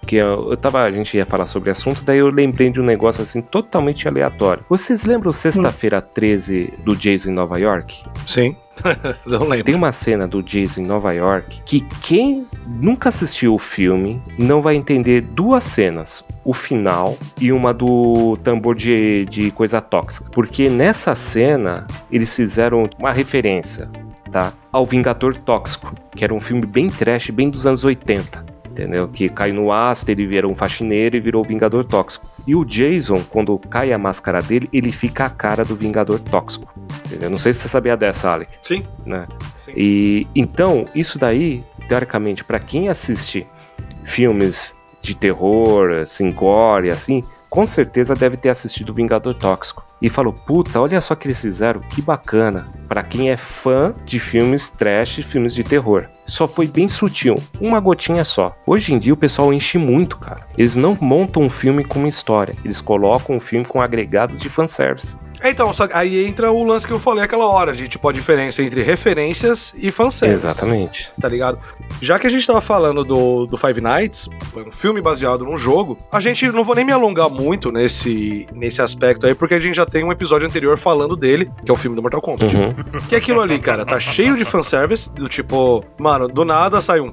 Que 0.07 0.17
eu, 0.17 0.49
eu 0.51 0.57
tava, 0.57 0.83
a 0.83 0.91
gente 0.91 1.17
ia 1.17 1.25
falar 1.25 1.47
sobre 1.47 1.71
assunto, 1.71 2.03
daí 2.05 2.19
eu 2.19 2.29
lembrei 2.29 2.71
de 2.71 2.81
um 2.81 2.85
negócio 2.85 3.23
assim 3.23 3.41
totalmente 3.41 4.09
aleatório. 4.09 4.65
Vocês 4.69 5.05
lembram 5.05 5.33
sexta-feira 5.33 6.01
13 6.01 6.73
do 6.85 6.97
Jason 6.97 7.31
em 7.31 7.35
Nova 7.35 7.59
York? 7.59 8.05
Sim. 8.27 8.57
não 9.27 9.45
lembro. 9.47 9.65
Tem 9.65 9.75
uma 9.75 9.93
cena 9.93 10.27
do 10.27 10.43
Jason 10.43 10.83
em 10.83 10.87
Nova 10.87 11.13
York 11.13 11.63
que 11.65 11.81
quem 12.03 12.47
nunca 12.67 13.09
assistiu 13.09 13.55
o 13.55 13.59
filme 13.59 14.21
não 14.39 14.63
vai 14.63 14.75
entender 14.75 15.21
duas 15.23 15.65
cenas. 15.65 16.25
O 16.45 16.53
final 16.53 17.17
e 17.41 17.53
uma 17.53 17.73
do 17.73 18.37
tambor 18.43 18.75
de, 18.75 19.25
de 19.27 19.51
coisa 19.53 19.81
tóxica. 19.81 20.29
Porque 20.33 20.69
nessa 20.69 21.15
cena 21.15 21.87
eles 22.11 22.35
fizeram 22.35 22.89
uma 22.99 23.13
referência, 23.13 23.89
tá? 24.31 24.53
Ao 24.73 24.85
Vingador 24.85 25.37
Tóxico, 25.37 25.95
que 26.17 26.25
era 26.25 26.35
um 26.35 26.41
filme 26.41 26.67
bem 26.67 26.89
trash, 26.89 27.31
bem 27.31 27.49
dos 27.49 27.67
anos 27.67 27.85
80. 27.85 28.52
Entendeu? 28.73 29.07
Que 29.07 29.29
cai 29.29 29.53
no 29.53 29.71
ácido, 29.71 30.13
ele 30.13 30.27
vira 30.27 30.49
um 30.49 30.55
faxineiro 30.55 31.15
e 31.15 31.21
virou 31.21 31.45
o 31.45 31.47
Vingador 31.47 31.85
Tóxico. 31.85 32.27
E 32.47 32.55
o 32.55 32.65
Jason, 32.65 33.23
quando 33.29 33.59
cai 33.59 33.93
a 33.93 33.99
máscara 33.99 34.41
dele, 34.41 34.67
ele 34.73 34.91
fica 34.91 35.27
a 35.27 35.31
cara 35.31 35.63
do 35.63 35.77
Vingador 35.77 36.19
Tóxico. 36.19 36.73
Entendeu? 37.05 37.29
Não 37.29 37.37
sei 37.37 37.53
se 37.53 37.61
você 37.61 37.69
sabia 37.69 37.97
dessa, 37.99 38.31
Alec 38.31 38.51
Sim. 38.63 38.83
né? 39.05 39.27
Sim. 39.59 39.73
E 39.77 40.27
então, 40.35 40.87
isso 40.95 41.19
daí, 41.19 41.63
teoricamente, 41.87 42.43
pra 42.43 42.59
quem 42.59 42.89
assiste 42.89 43.47
filmes 44.05 44.75
de 45.03 45.15
terror, 45.15 45.91
assim, 46.01 46.33
gore, 46.33 46.91
assim, 46.91 47.23
com 47.53 47.67
certeza 47.67 48.15
deve 48.15 48.39
ter 48.39 48.49
assistido 48.49 48.95
Vingador 48.95 49.35
Tóxico. 49.35 49.85
E 50.01 50.09
falou, 50.09 50.33
puta, 50.33 50.81
olha 50.81 50.99
só 51.03 51.15
que 51.15 51.27
eles 51.27 51.39
fizeram, 51.39 51.83
que 51.83 52.01
bacana. 52.01 52.67
Pra 52.89 53.03
quem 53.03 53.29
é 53.29 53.37
fã 53.37 53.93
de 54.07 54.19
filmes 54.19 54.71
trash, 54.71 55.17
filmes 55.17 55.55
de 55.55 55.63
terror. 55.63 56.09
Só 56.27 56.49
foi 56.49 56.67
bem 56.67 56.89
sutil, 56.89 57.37
uma 57.61 57.79
gotinha 57.79 58.25
só. 58.25 58.57
Hoje 58.67 58.95
em 58.95 58.99
dia 58.99 59.13
o 59.13 59.19
pessoal 59.19 59.53
enche 59.53 59.77
muito, 59.77 60.17
cara. 60.17 60.47
Eles 60.57 60.77
não 60.77 60.97
montam 60.99 61.43
um 61.43 61.51
filme 61.51 61.85
com 61.85 61.99
uma 61.99 62.09
história, 62.09 62.57
eles 62.65 62.81
colocam 62.81 63.37
um 63.37 63.41
filme 63.41 63.67
com 63.67 63.83
agregado 63.83 64.35
de 64.35 64.49
fanservice. 64.49 65.15
É, 65.43 65.51
Então, 65.51 65.73
só 65.73 65.87
aí 65.93 66.27
entra 66.27 66.51
o 66.51 66.65
lance 66.65 66.87
que 66.87 66.93
eu 66.93 66.99
falei 66.99 67.25
aquela 67.25 67.47
hora, 67.47 67.73
de 67.73 67.89
tipo 67.89 68.09
a 68.09 68.13
diferença 68.13 68.63
entre 68.63 68.83
referências 68.83 69.75
e 69.77 69.91
fanservice. 69.91 70.47
Exatamente. 70.47 71.11
Tá 71.21 71.29
ligado? 71.29 71.59
Já 72.01 72.19
que 72.19 72.27
a 72.27 72.31
gente 72.31 72.47
tava 72.47 72.61
falando 72.61 73.05
do, 73.05 73.47
do 73.47 73.57
Five 73.57 73.81
Nights, 73.81 74.29
um 74.57 74.71
filme 74.71 75.01
baseado 75.01 75.45
num 75.45 75.57
jogo, 75.57 75.99
a 76.11 76.21
gente 76.21 76.47
não 76.51 76.65
vou 76.65 76.75
nem 76.75 76.85
me 76.85 76.93
alongar 76.93 77.29
muito 77.29 77.71
nesse, 77.71 78.47
nesse 78.53 78.81
aspecto 78.81 79.27
aí, 79.27 79.35
porque 79.35 79.55
a 79.55 79.61
gente 79.61 79.77
já 79.77 79.87
tem 79.87 80.05
um 80.05 80.13
episódio 80.13 80.47
anterior 80.47 80.79
falando 80.79 81.17
dele, 81.17 81.51
que 81.65 81.71
é 81.71 81.75
o 81.75 81.77
filme 81.77 81.95
do 81.97 82.03
Mortal 82.03 82.21
Kombat. 82.21 82.57
Uhum. 82.57 82.73
Que 83.09 83.15
é 83.15 83.19
aquilo 83.19 83.41
ali, 83.41 83.59
cara, 83.59 83.85
tá 83.85 83.99
cheio 84.01 84.37
de 84.37 84.45
fanservice, 84.45 85.13
do 85.13 85.29
tipo, 85.29 85.85
mano, 85.99 86.29
do 86.29 86.45
nada 86.45 86.81
sai 86.81 87.01
um 87.01 87.13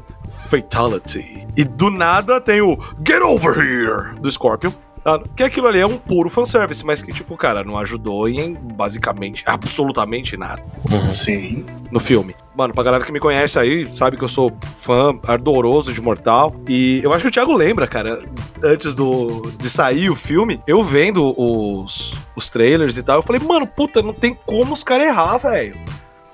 Fatality. 0.49 1.47
E 1.55 1.63
do 1.63 1.89
nada 1.89 2.39
tem 2.39 2.61
o 2.61 2.77
Get 3.05 3.21
Over 3.21 3.57
Here 3.59 4.19
do 4.19 4.31
Scorpion. 4.31 4.71
Tá? 5.03 5.19
Que 5.35 5.43
aquilo 5.43 5.67
ali 5.67 5.79
é 5.79 5.85
um 5.85 5.97
puro 5.97 6.29
fanservice, 6.29 6.85
mas 6.85 7.01
que, 7.01 7.11
tipo, 7.11 7.35
cara, 7.37 7.63
não 7.63 7.77
ajudou 7.77 8.27
em 8.27 8.53
basicamente, 8.53 9.43
absolutamente 9.45 10.37
nada 10.37 10.63
Sim. 11.09 11.65
no 11.91 11.99
filme. 11.99 12.35
Mano, 12.55 12.73
pra 12.73 12.83
galera 12.83 13.05
que 13.05 13.11
me 13.11 13.19
conhece 13.19 13.57
aí, 13.57 13.87
sabe 13.87 14.17
que 14.17 14.23
eu 14.23 14.27
sou 14.27 14.51
fã 14.75 15.17
ardoroso 15.25 15.93
de 15.93 16.01
Mortal. 16.01 16.53
E 16.67 16.99
eu 17.03 17.13
acho 17.13 17.21
que 17.21 17.29
o 17.29 17.31
Thiago 17.31 17.53
lembra, 17.53 17.87
cara, 17.87 18.21
antes 18.63 18.95
do 18.95 19.49
de 19.57 19.69
sair 19.69 20.09
o 20.09 20.15
filme, 20.15 20.61
eu 20.67 20.83
vendo 20.83 21.33
os, 21.37 22.17
os 22.35 22.49
trailers 22.49 22.97
e 22.97 23.03
tal, 23.03 23.19
eu 23.19 23.23
falei, 23.23 23.41
mano, 23.41 23.65
puta, 23.65 24.01
não 24.01 24.13
tem 24.13 24.37
como 24.45 24.73
os 24.73 24.83
caras 24.83 25.07
errar, 25.07 25.37
velho. 25.37 25.77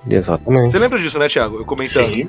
Exatamente. 0.08 0.72
Você 0.72 0.78
lembra 0.78 0.98
disso, 0.98 1.18
né, 1.18 1.28
Thiago? 1.28 1.58
Eu 1.58 1.64
comentando. 1.64 2.08
Sim. 2.08 2.28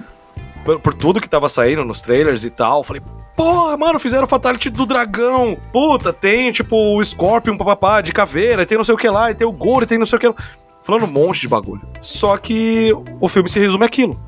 Por, 0.67 0.81
por 0.81 0.93
tudo 0.93 1.21
que 1.21 1.29
tava 1.29 1.47
saindo 1.47 1.85
nos 1.85 2.01
trailers 2.01 2.43
e 2.43 2.49
tal, 2.49 2.83
falei, 2.83 3.01
porra, 3.37 3.77
mano, 3.77 3.97
fizeram 3.97 4.25
o 4.25 4.27
Fatality 4.27 4.69
do 4.69 4.85
dragão. 4.85 5.57
Puta, 5.71 6.11
tem, 6.11 6.51
tipo, 6.51 6.75
o 6.75 7.01
Scorpion, 7.01 7.57
papapá, 7.57 8.01
de 8.01 8.11
caveira, 8.11 8.65
tem 8.65 8.77
não 8.77 8.83
sei 8.83 8.93
o 8.93 8.97
que 8.97 9.09
lá, 9.09 9.31
e 9.31 9.33
tem 9.33 9.47
o 9.47 9.51
Goro, 9.53 9.85
tem 9.85 9.97
não 9.97 10.05
sei 10.05 10.17
o 10.17 10.19
que 10.19 10.27
lá. 10.27 10.35
Falando 10.83 11.05
um 11.05 11.07
monte 11.07 11.39
de 11.39 11.47
bagulho. 11.47 11.87
Só 12.01 12.35
que 12.35 12.91
o 13.21 13.29
filme 13.29 13.47
se 13.47 13.57
resume 13.61 13.85
àquilo. 13.85 14.19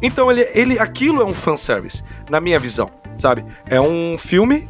Então, 0.00 0.30
ele, 0.30 0.48
ele, 0.54 0.78
aquilo 0.78 1.20
é 1.20 1.24
um 1.24 1.34
fanservice, 1.34 2.04
na 2.30 2.40
minha 2.40 2.60
visão, 2.60 2.88
sabe? 3.16 3.44
É 3.66 3.80
um 3.80 4.16
filme 4.16 4.68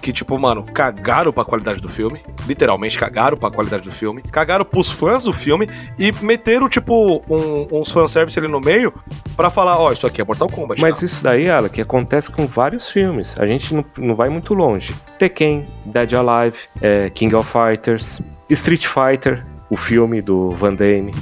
que, 0.00 0.12
tipo, 0.12 0.38
mano, 0.38 0.62
cagaram 0.64 1.32
pra 1.32 1.44
qualidade 1.44 1.80
do 1.80 1.88
filme. 1.88 2.20
Literalmente 2.46 2.98
cagaram 2.98 3.36
pra 3.36 3.50
qualidade 3.50 3.82
do 3.84 3.92
filme. 3.92 4.22
Cagaram 4.22 4.64
pros 4.64 4.90
fãs 4.90 5.22
do 5.24 5.32
filme 5.32 5.68
e 5.98 6.12
meteram, 6.22 6.68
tipo, 6.68 7.22
um- 7.28 7.68
uns 7.70 7.90
fanservice 7.90 8.38
ali 8.38 8.48
no 8.48 8.60
meio 8.60 8.92
pra 9.36 9.50
falar, 9.50 9.78
ó, 9.78 9.92
isso 9.92 10.06
aqui 10.06 10.20
é 10.20 10.24
Mortal 10.24 10.48
Kombat. 10.48 10.80
Mas 10.80 11.00
tá? 11.00 11.04
isso 11.06 11.22
daí, 11.22 11.46
que 11.72 11.80
acontece 11.80 12.30
com 12.30 12.46
vários 12.46 12.88
filmes. 12.90 13.34
A 13.38 13.46
gente 13.46 13.74
não, 13.74 13.84
não 13.98 14.14
vai 14.14 14.28
muito 14.28 14.54
longe. 14.54 14.94
Tekken, 15.18 15.66
Dead 15.84 16.12
Alive, 16.14 16.56
é, 16.80 17.10
King 17.10 17.34
of 17.34 17.50
Fighters, 17.50 18.20
Street 18.48 18.86
Fighter, 18.86 19.44
o 19.68 19.76
filme 19.76 20.20
do 20.22 20.50
Van 20.50 20.74
Damme. 20.74 21.14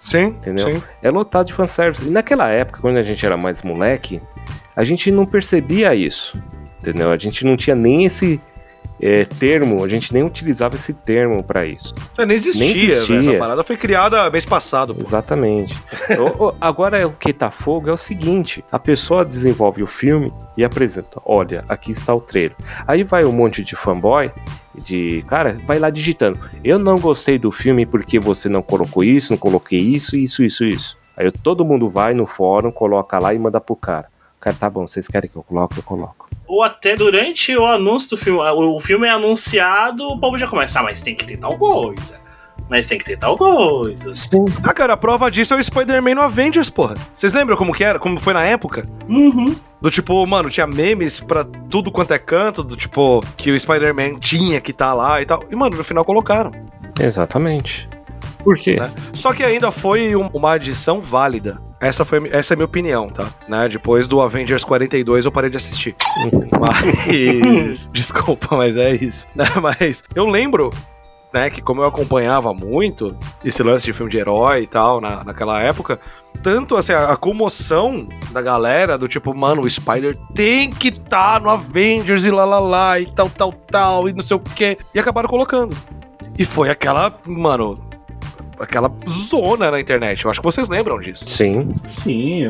Sim, 0.00 0.24
Entendeu? 0.26 0.66
sim. 0.66 0.82
É 1.02 1.10
lotado 1.10 1.46
de 1.46 1.54
fanservice. 1.54 2.04
E 2.06 2.10
naquela 2.10 2.48
época, 2.50 2.80
quando 2.80 2.98
a 2.98 3.02
gente 3.02 3.24
era 3.24 3.36
mais 3.38 3.62
moleque, 3.62 4.20
a 4.76 4.84
gente 4.84 5.10
não 5.10 5.24
percebia 5.24 5.94
isso. 5.94 6.36
Entendeu? 6.90 7.10
A 7.10 7.16
gente 7.18 7.44
não 7.44 7.56
tinha 7.56 7.74
nem 7.76 8.04
esse 8.04 8.40
é, 9.00 9.24
termo, 9.24 9.82
a 9.82 9.88
gente 9.88 10.12
nem 10.12 10.22
utilizava 10.22 10.76
esse 10.76 10.92
termo 10.92 11.42
pra 11.42 11.66
isso. 11.66 11.94
É, 12.18 12.24
nem 12.26 12.34
existia, 12.36 12.64
Nem 12.66 12.84
existia. 12.84 13.06
velho. 13.16 13.30
Essa 13.30 13.38
parada 13.38 13.62
foi 13.64 13.76
criada 13.76 14.30
mês 14.30 14.44
passado, 14.46 14.94
pô. 14.94 15.02
Exatamente. 15.02 15.74
O- 16.18 16.48
o- 16.48 16.54
agora 16.60 17.06
o 17.06 17.12
que 17.12 17.32
tá 17.32 17.50
fogo 17.50 17.88
é 17.88 17.92
o 17.92 17.96
seguinte: 17.96 18.62
a 18.70 18.78
pessoa 18.78 19.24
desenvolve 19.24 19.82
o 19.82 19.86
filme 19.86 20.32
e 20.56 20.62
apresenta. 20.64 21.20
Olha, 21.24 21.64
aqui 21.68 21.90
está 21.92 22.14
o 22.14 22.20
trailer. 22.20 22.56
Aí 22.86 23.02
vai 23.02 23.24
um 23.24 23.32
monte 23.32 23.64
de 23.64 23.74
fanboy, 23.74 24.30
de 24.74 25.24
cara, 25.26 25.58
vai 25.66 25.78
lá 25.78 25.90
digitando. 25.90 26.38
Eu 26.62 26.78
não 26.78 26.96
gostei 26.98 27.38
do 27.38 27.50
filme 27.50 27.86
porque 27.86 28.20
você 28.20 28.48
não 28.48 28.62
colocou 28.62 29.02
isso, 29.02 29.32
não 29.32 29.38
coloquei 29.38 29.78
isso, 29.80 30.16
isso, 30.16 30.42
isso, 30.44 30.64
isso. 30.64 30.96
Aí 31.16 31.30
todo 31.30 31.64
mundo 31.64 31.88
vai 31.88 32.12
no 32.14 32.26
fórum, 32.26 32.70
coloca 32.70 33.18
lá 33.18 33.32
e 33.34 33.38
manda 33.38 33.60
pro 33.60 33.74
cara. 33.76 34.06
O 34.36 34.40
cara, 34.44 34.56
tá 34.58 34.68
bom, 34.68 34.86
vocês 34.86 35.08
querem 35.08 35.30
que 35.30 35.36
eu 35.36 35.42
coloque? 35.42 35.78
Eu 35.78 35.82
coloco. 35.82 36.23
Ou 36.46 36.62
até 36.62 36.94
durante 36.96 37.56
o 37.56 37.64
anúncio 37.66 38.10
do 38.10 38.16
filme. 38.16 38.40
O 38.40 38.78
filme 38.78 39.06
é 39.06 39.10
anunciado, 39.10 40.04
o 40.08 40.18
povo 40.18 40.36
já 40.38 40.46
começa, 40.46 40.80
ah, 40.80 40.82
mas 40.82 41.00
tem 41.00 41.14
que 41.14 41.24
ter 41.24 41.36
tal 41.38 41.56
coisa. 41.56 42.22
Mas 42.68 42.88
tem 42.88 42.96
que 42.98 43.04
ter 43.04 43.18
tal 43.18 43.36
coisa. 43.36 44.14
Sim. 44.14 44.44
Ah, 44.62 44.72
cara, 44.72 44.94
a 44.94 44.96
prova 44.96 45.30
disso 45.30 45.52
é 45.54 45.56
o 45.58 45.62
Spider-Man 45.62 46.14
no 46.14 46.22
Avengers, 46.22 46.70
porra. 46.70 46.94
Vocês 47.14 47.32
lembram 47.34 47.56
como 47.56 47.74
que 47.74 47.84
era? 47.84 47.98
Como 47.98 48.18
foi 48.18 48.32
na 48.32 48.44
época? 48.44 48.88
Uhum. 49.08 49.54
Do 49.82 49.90
tipo, 49.90 50.26
mano, 50.26 50.48
tinha 50.48 50.66
memes 50.66 51.20
pra 51.20 51.44
tudo 51.44 51.90
quanto 51.92 52.14
é 52.14 52.18
canto, 52.18 52.62
do 52.64 52.74
tipo, 52.74 53.22
que 53.36 53.50
o 53.50 53.58
Spider-Man 53.60 54.18
tinha 54.18 54.60
que 54.60 54.72
tá 54.72 54.94
lá 54.94 55.20
e 55.20 55.26
tal. 55.26 55.42
E, 55.50 55.54
mano, 55.56 55.76
no 55.76 55.84
final 55.84 56.04
colocaram. 56.06 56.52
Exatamente. 56.98 57.88
Por 58.42 58.56
quê? 58.58 58.76
Né? 58.76 58.90
Só 59.12 59.32
que 59.32 59.42
ainda 59.42 59.70
foi 59.70 60.14
um- 60.16 60.28
uma 60.32 60.52
adição 60.52 61.00
válida. 61.00 61.60
Essa, 61.84 62.02
foi, 62.02 62.26
essa 62.30 62.52
é 62.52 62.54
a 62.54 62.56
minha 62.56 62.64
opinião, 62.64 63.08
tá? 63.08 63.28
Né? 63.46 63.68
Depois 63.68 64.08
do 64.08 64.22
Avengers 64.22 64.64
42 64.64 65.26
eu 65.26 65.32
parei 65.32 65.50
de 65.50 65.58
assistir. 65.58 65.94
Mas. 66.58 67.90
Desculpa, 67.92 68.56
mas 68.56 68.74
é 68.78 68.94
isso. 68.94 69.26
Né? 69.34 69.44
Mas 69.60 70.02
eu 70.14 70.26
lembro. 70.26 70.70
Né, 71.32 71.50
que 71.50 71.60
como 71.60 71.80
eu 71.80 71.86
acompanhava 71.86 72.54
muito 72.54 73.18
esse 73.44 73.60
lance 73.60 73.84
de 73.84 73.92
filme 73.92 74.08
de 74.08 74.16
herói 74.16 74.62
e 74.62 74.66
tal 74.68 75.00
na, 75.00 75.24
naquela 75.24 75.60
época, 75.60 75.98
tanto 76.44 76.76
assim, 76.76 76.92
a, 76.92 77.10
a 77.10 77.16
comoção 77.16 78.06
da 78.30 78.40
galera 78.40 78.96
do 78.96 79.08
tipo, 79.08 79.36
mano, 79.36 79.62
o 79.62 79.68
Spider 79.68 80.16
tem 80.32 80.70
que 80.70 80.90
estar 80.90 81.40
no 81.40 81.50
Avengers 81.50 82.24
e 82.24 82.30
lá 82.30 82.44
lá 82.44 82.60
lá 82.60 83.00
e 83.00 83.06
tal, 83.06 83.28
tal, 83.28 83.52
tal, 83.52 84.08
e 84.08 84.12
não 84.12 84.22
sei 84.22 84.36
o 84.36 84.40
que, 84.40 84.78
e 84.94 84.98
acabaram 85.00 85.28
colocando. 85.28 85.76
E 86.38 86.44
foi 86.44 86.70
aquela, 86.70 87.12
mano, 87.26 87.80
aquela 88.58 88.90
zona 89.08 89.70
na 89.70 89.80
internet. 89.80 90.24
Eu 90.24 90.30
acho 90.30 90.40
que 90.40 90.44
vocês 90.44 90.68
lembram 90.68 90.98
disso. 90.98 91.28
Sim. 91.28 91.70
Sim, 91.82 92.44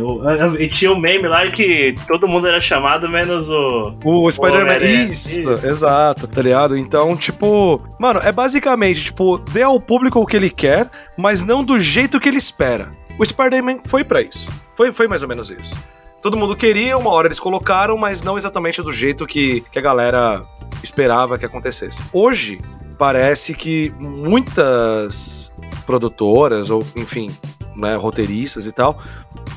e 0.59 0.69
tinha 0.69 0.93
um 0.93 0.99
meme 0.99 1.29
lá 1.29 1.47
que 1.49 1.95
todo 2.07 2.29
mundo 2.29 2.47
era 2.47 2.61
chamado, 2.61 3.09
menos 3.09 3.49
o. 3.49 3.95
O 4.05 4.31
Spider-Man. 4.31 4.77
Isso, 4.85 5.41
Isso. 5.41 5.67
exato, 5.67 6.27
tá 6.27 6.43
ligado? 6.43 6.77
Então, 6.77 7.17
tipo. 7.17 7.81
Mano, 7.99 8.21
é 8.23 8.33
basicamente, 8.33 9.05
tipo, 9.05 9.39
dê 9.39 9.63
ao 9.63 9.81
público 9.81 10.21
o 10.21 10.27
que 10.27 10.37
ele 10.37 10.51
quer, 10.51 10.91
mas 11.17 11.45
não 11.45 11.65
do 11.65 11.79
jeito 11.81 12.21
que 12.21 12.29
ele 12.29 12.39
espera. 12.39 12.91
O 13.19 13.25
Spider-Man 13.25 13.79
foi 13.87 14.03
pra 14.03 14.21
isso. 14.21 14.49
Foi, 14.75 14.93
foi 14.93 15.07
mais 15.07 15.23
ou 15.23 15.29
menos 15.29 15.51
isso. 15.51 15.77
Todo 16.21 16.37
mundo 16.37 16.57
queria, 16.57 16.97
uma 16.97 17.11
hora 17.11 17.29
eles 17.29 17.39
colocaram, 17.39 17.99
mas 17.99 18.23
não 18.23 18.39
exatamente 18.39 18.83
do 18.83 18.91
jeito 18.91 19.27
que, 19.27 19.61
que 19.71 19.79
a 19.79 19.83
galera 19.83 20.43
esperava 20.83 21.39
que 21.39 21.45
acontecesse. 21.45 22.03
Hoje, 22.13 22.61
parece 22.99 23.55
que 23.55 23.93
muitas 23.99 25.53
produtoras, 25.85 26.71
ou 26.71 26.85
enfim, 26.97 27.31
né, 27.77 27.97
roteiristas 27.97 28.67
e 28.67 28.73
tal, 28.73 28.99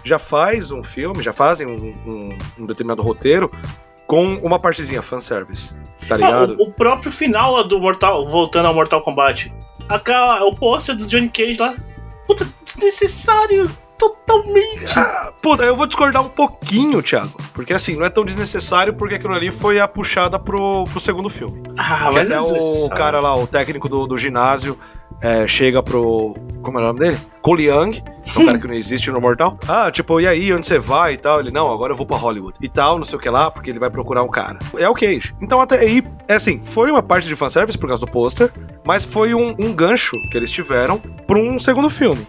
já 0.03 0.19
faz 0.19 0.71
um 0.71 0.83
filme, 0.83 1.23
já 1.23 1.33
fazem 1.33 1.65
um, 1.67 1.93
um- 2.05 2.37
um 2.59 2.65
determinado 2.65 3.01
roteiro 3.01 3.51
com 4.05 4.35
uma 4.35 4.57
partezinha 4.59 5.01
fanservice. 5.01 5.75
Tá 6.07 6.15
Ah, 6.15 6.17
ligado? 6.17 6.55
o, 6.59 6.63
o 6.69 6.71
próprio 6.71 7.11
final 7.11 7.53
lá 7.53 7.63
do 7.63 7.79
Mortal, 7.79 8.27
voltando 8.27 8.67
ao 8.67 8.73
Mortal 8.73 9.01
Kombat. 9.01 9.53
Aquela, 9.89 10.43
o 10.45 10.55
pôster 10.55 10.95
do 10.95 11.05
Johnny 11.05 11.29
Cage 11.29 11.57
lá. 11.59 11.73
Puta, 12.25 12.47
desnecessário. 12.63 13.69
Totalmente. 13.97 14.85
Puta, 15.41 15.63
eu 15.63 15.75
vou 15.75 15.87
discordar 15.87 16.21
um 16.23 16.29
pouquinho, 16.29 17.01
Thiago. 17.01 17.31
Porque 17.53 17.73
assim, 17.73 17.95
não 17.95 18.05
é 18.05 18.09
tão 18.09 18.23
desnecessário 18.23 18.93
porque 18.93 19.15
aquilo 19.15 19.33
ali 19.33 19.51
foi 19.51 19.79
a 19.79 19.87
puxada 19.87 20.37
pro, 20.37 20.85
pro 20.85 20.99
segundo 20.99 21.29
filme. 21.29 21.63
Ah, 21.77 22.09
que 22.09 22.15
mas 22.15 22.31
até 22.31 22.35
é 22.35 22.39
o 22.41 22.89
cara 22.89 23.19
lá, 23.19 23.35
o 23.35 23.47
técnico 23.47 23.89
do, 23.89 24.05
do 24.05 24.17
ginásio, 24.17 24.77
é, 25.21 25.47
chega 25.47 25.81
pro. 25.81 26.35
Como 26.61 26.79
é 26.79 26.81
o 26.81 26.85
nome 26.85 26.99
dele? 26.99 27.17
Cole 27.41 27.67
Young, 27.67 27.91
que 27.91 28.39
é 28.39 28.41
um 28.41 28.45
cara 28.45 28.59
que 28.59 28.67
não 28.67 28.73
existe 28.73 29.09
no 29.09 29.21
Mortal. 29.21 29.57
Ah, 29.67 29.89
tipo, 29.89 30.19
e 30.19 30.27
aí, 30.27 30.53
onde 30.53 30.67
você 30.67 30.77
vai 30.77 31.13
e 31.13 31.17
tal? 31.17 31.39
Ele, 31.39 31.49
não, 31.49 31.71
agora 31.71 31.93
eu 31.93 31.95
vou 31.95 32.05
pra 32.05 32.17
Hollywood. 32.17 32.57
E 32.61 32.67
tal, 32.67 32.97
não 32.97 33.05
sei 33.05 33.17
o 33.17 33.21
que 33.21 33.29
lá, 33.29 33.49
porque 33.49 33.69
ele 33.69 33.79
vai 33.79 33.89
procurar 33.89 34.21
um 34.21 34.27
cara. 34.27 34.59
É 34.77 34.89
o 34.89 34.93
Cage. 34.93 35.33
Então, 35.41 35.61
até 35.61 35.79
aí, 35.79 36.03
é 36.27 36.35
assim, 36.35 36.61
foi 36.63 36.91
uma 36.91 37.01
parte 37.01 37.27
de 37.27 37.35
fanservice 37.35 37.77
por 37.77 37.87
causa 37.87 38.05
do 38.05 38.11
pôster, 38.11 38.51
mas 38.85 39.05
foi 39.05 39.33
um, 39.33 39.55
um 39.57 39.73
gancho 39.73 40.11
que 40.29 40.37
eles 40.37 40.51
tiveram 40.51 40.99
pra 40.99 41.39
um 41.39 41.57
segundo 41.57 41.89
filme. 41.89 42.27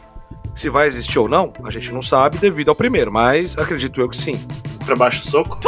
Se 0.55 0.71
vai 0.71 0.87
existir 0.87 1.19
ou 1.19 1.29
não, 1.29 1.53
a 1.65 1.71
gente 1.71 1.93
não 1.93 2.03
sabe 2.03 2.39
devido 2.39 2.69
ao 2.69 2.75
primeiro, 2.75 3.13
mas 3.13 3.59
acredito 3.59 4.01
eu 4.01 4.09
que 4.09 4.17
sim. 4.17 4.41
Pra 4.85 4.97
baixo 4.97 5.21
do 5.21 5.27
soco. 5.27 5.59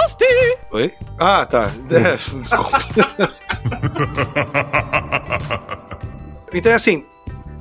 Oi? 0.73 0.93
Ah, 1.19 1.45
tá. 1.45 1.71
É, 1.91 2.17
desculpa. 2.39 2.79
então 6.53 6.73
é 6.73 6.75
assim, 6.75 7.05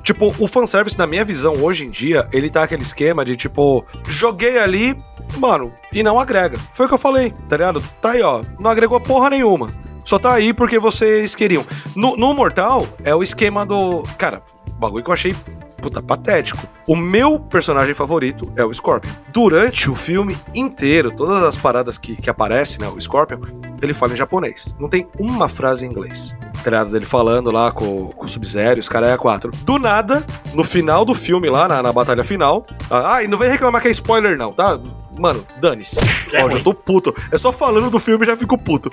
tipo, 0.02 0.34
o 0.38 0.46
fanservice, 0.46 0.98
na 0.98 1.06
minha 1.06 1.24
visão, 1.24 1.54
hoje 1.62 1.84
em 1.84 1.90
dia, 1.90 2.26
ele 2.32 2.50
tá 2.50 2.62
aquele 2.62 2.82
esquema 2.82 3.24
de 3.24 3.36
tipo, 3.36 3.84
joguei 4.08 4.58
ali, 4.58 4.96
mano, 5.36 5.72
e 5.92 6.02
não 6.02 6.18
agrega. 6.18 6.58
Foi 6.72 6.86
o 6.86 6.88
que 6.88 6.94
eu 6.94 6.98
falei, 6.98 7.32
tá 7.48 7.56
ligado? 7.56 7.82
Tá 8.00 8.12
aí, 8.12 8.22
ó, 8.22 8.42
não 8.58 8.70
agregou 8.70 9.00
porra 9.00 9.30
nenhuma. 9.30 9.74
Só 10.04 10.18
tá 10.18 10.32
aí 10.32 10.52
porque 10.52 10.78
vocês 10.78 11.34
queriam. 11.34 11.64
No, 11.94 12.16
no 12.16 12.34
Mortal, 12.34 12.86
é 13.04 13.14
o 13.14 13.22
esquema 13.22 13.64
do. 13.64 14.02
Cara, 14.18 14.42
bagulho 14.78 15.04
que 15.04 15.10
eu 15.10 15.14
achei 15.14 15.34
puta, 15.80 16.02
patético. 16.02 16.68
O 16.86 16.94
meu 16.94 17.40
personagem 17.40 17.94
favorito 17.94 18.52
é 18.56 18.64
o 18.64 18.72
Scorpion. 18.72 19.10
Durante 19.32 19.90
o 19.90 19.94
filme 19.94 20.36
inteiro, 20.54 21.10
todas 21.10 21.42
as 21.42 21.56
paradas 21.56 21.98
que, 21.98 22.16
que 22.16 22.28
aparecem, 22.28 22.80
né, 22.80 22.88
o 22.88 23.00
Scorpion, 23.00 23.40
ele 23.80 23.94
fala 23.94 24.12
em 24.12 24.16
japonês. 24.16 24.74
Não 24.78 24.88
tem 24.88 25.06
uma 25.18 25.48
frase 25.48 25.86
em 25.86 25.90
inglês. 25.90 26.36
Tá 26.62 26.70
ligado? 26.70 26.90
Dele 26.90 27.06
falando 27.06 27.50
lá 27.50 27.72
com, 27.72 28.08
com 28.08 28.24
o 28.24 28.28
Sub-Zero, 28.28 28.78
os 28.78 28.88
caras 28.88 29.08
é 29.08 29.12
a 29.14 29.18
quatro. 29.18 29.50
Do 29.62 29.78
nada, 29.78 30.24
no 30.52 30.62
final 30.62 31.04
do 31.04 31.14
filme 31.14 31.48
lá, 31.48 31.66
na, 31.66 31.82
na 31.82 31.92
batalha 31.92 32.22
final. 32.22 32.64
Ah, 32.90 33.22
e 33.22 33.26
não 33.26 33.38
vem 33.38 33.50
reclamar 33.50 33.80
que 33.80 33.88
é 33.88 33.90
spoiler, 33.90 34.36
não, 34.36 34.52
tá? 34.52 34.78
Mano, 35.18 35.44
dane-se. 35.60 35.98
É 36.32 36.44
Ó, 36.44 36.50
já 36.50 36.60
tô 36.60 36.74
puto. 36.74 37.14
É 37.32 37.38
só 37.38 37.52
falando 37.52 37.90
do 37.90 37.98
filme 37.98 38.26
já 38.26 38.36
fico 38.36 38.56
puto. 38.58 38.90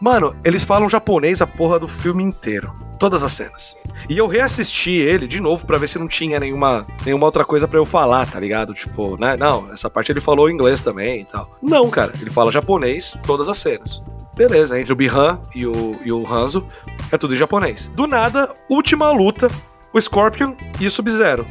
Mano, 0.00 0.34
eles 0.44 0.64
falam 0.64 0.88
japonês 0.88 1.40
a 1.40 1.46
porra 1.46 1.78
do 1.78 1.88
filme 1.88 2.22
inteiro. 2.22 2.72
Todas 2.98 3.22
as 3.22 3.32
cenas. 3.32 3.76
E 4.08 4.16
eu 4.16 4.26
reassisti 4.26 4.92
ele 4.92 5.26
de 5.26 5.40
novo 5.40 5.66
pra 5.66 5.78
ver 5.78 5.88
se 5.88 5.98
não 5.98 6.08
tinha 6.08 6.38
nenhuma, 6.38 6.86
nenhuma 7.04 7.26
outra 7.26 7.44
coisa 7.44 7.66
pra 7.66 7.78
eu 7.78 7.84
falar, 7.84 8.26
tá 8.30 8.38
ligado? 8.38 8.72
Tipo, 8.74 9.18
né? 9.18 9.36
Não, 9.36 9.70
essa 9.72 9.90
parte 9.90 10.12
ele 10.12 10.20
falou 10.20 10.50
inglês 10.50 10.80
também 10.80 11.22
e 11.22 11.24
tal. 11.24 11.50
Não, 11.62 11.90
cara, 11.90 12.12
ele 12.20 12.30
fala 12.30 12.52
japonês 12.52 13.16
todas 13.26 13.48
as 13.48 13.58
cenas. 13.58 14.00
Beleza, 14.36 14.78
entre 14.78 14.92
o 14.92 14.96
Bihan 14.96 15.40
e 15.54 15.66
o, 15.66 15.96
e 16.04 16.10
o 16.10 16.26
Hanzo, 16.26 16.66
é 17.12 17.16
tudo 17.16 17.34
em 17.34 17.38
japonês. 17.38 17.88
Do 17.94 18.06
nada, 18.06 18.50
última 18.68 19.10
luta, 19.12 19.48
o 19.92 20.00
Scorpion 20.00 20.54
e 20.80 20.86
o 20.86 20.90
Sub-Zero. 20.90 21.46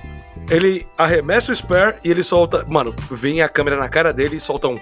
Ele 0.49 0.85
arremessa 0.97 1.51
o 1.51 1.55
Spare 1.55 1.97
e 2.03 2.11
ele 2.11 2.23
solta. 2.23 2.65
Mano, 2.67 2.93
vem 3.09 3.41
a 3.41 3.47
câmera 3.47 3.77
na 3.77 3.87
cara 3.87 4.11
dele 4.11 4.35
e 4.35 4.41
solta 4.41 4.67
um. 4.67 4.79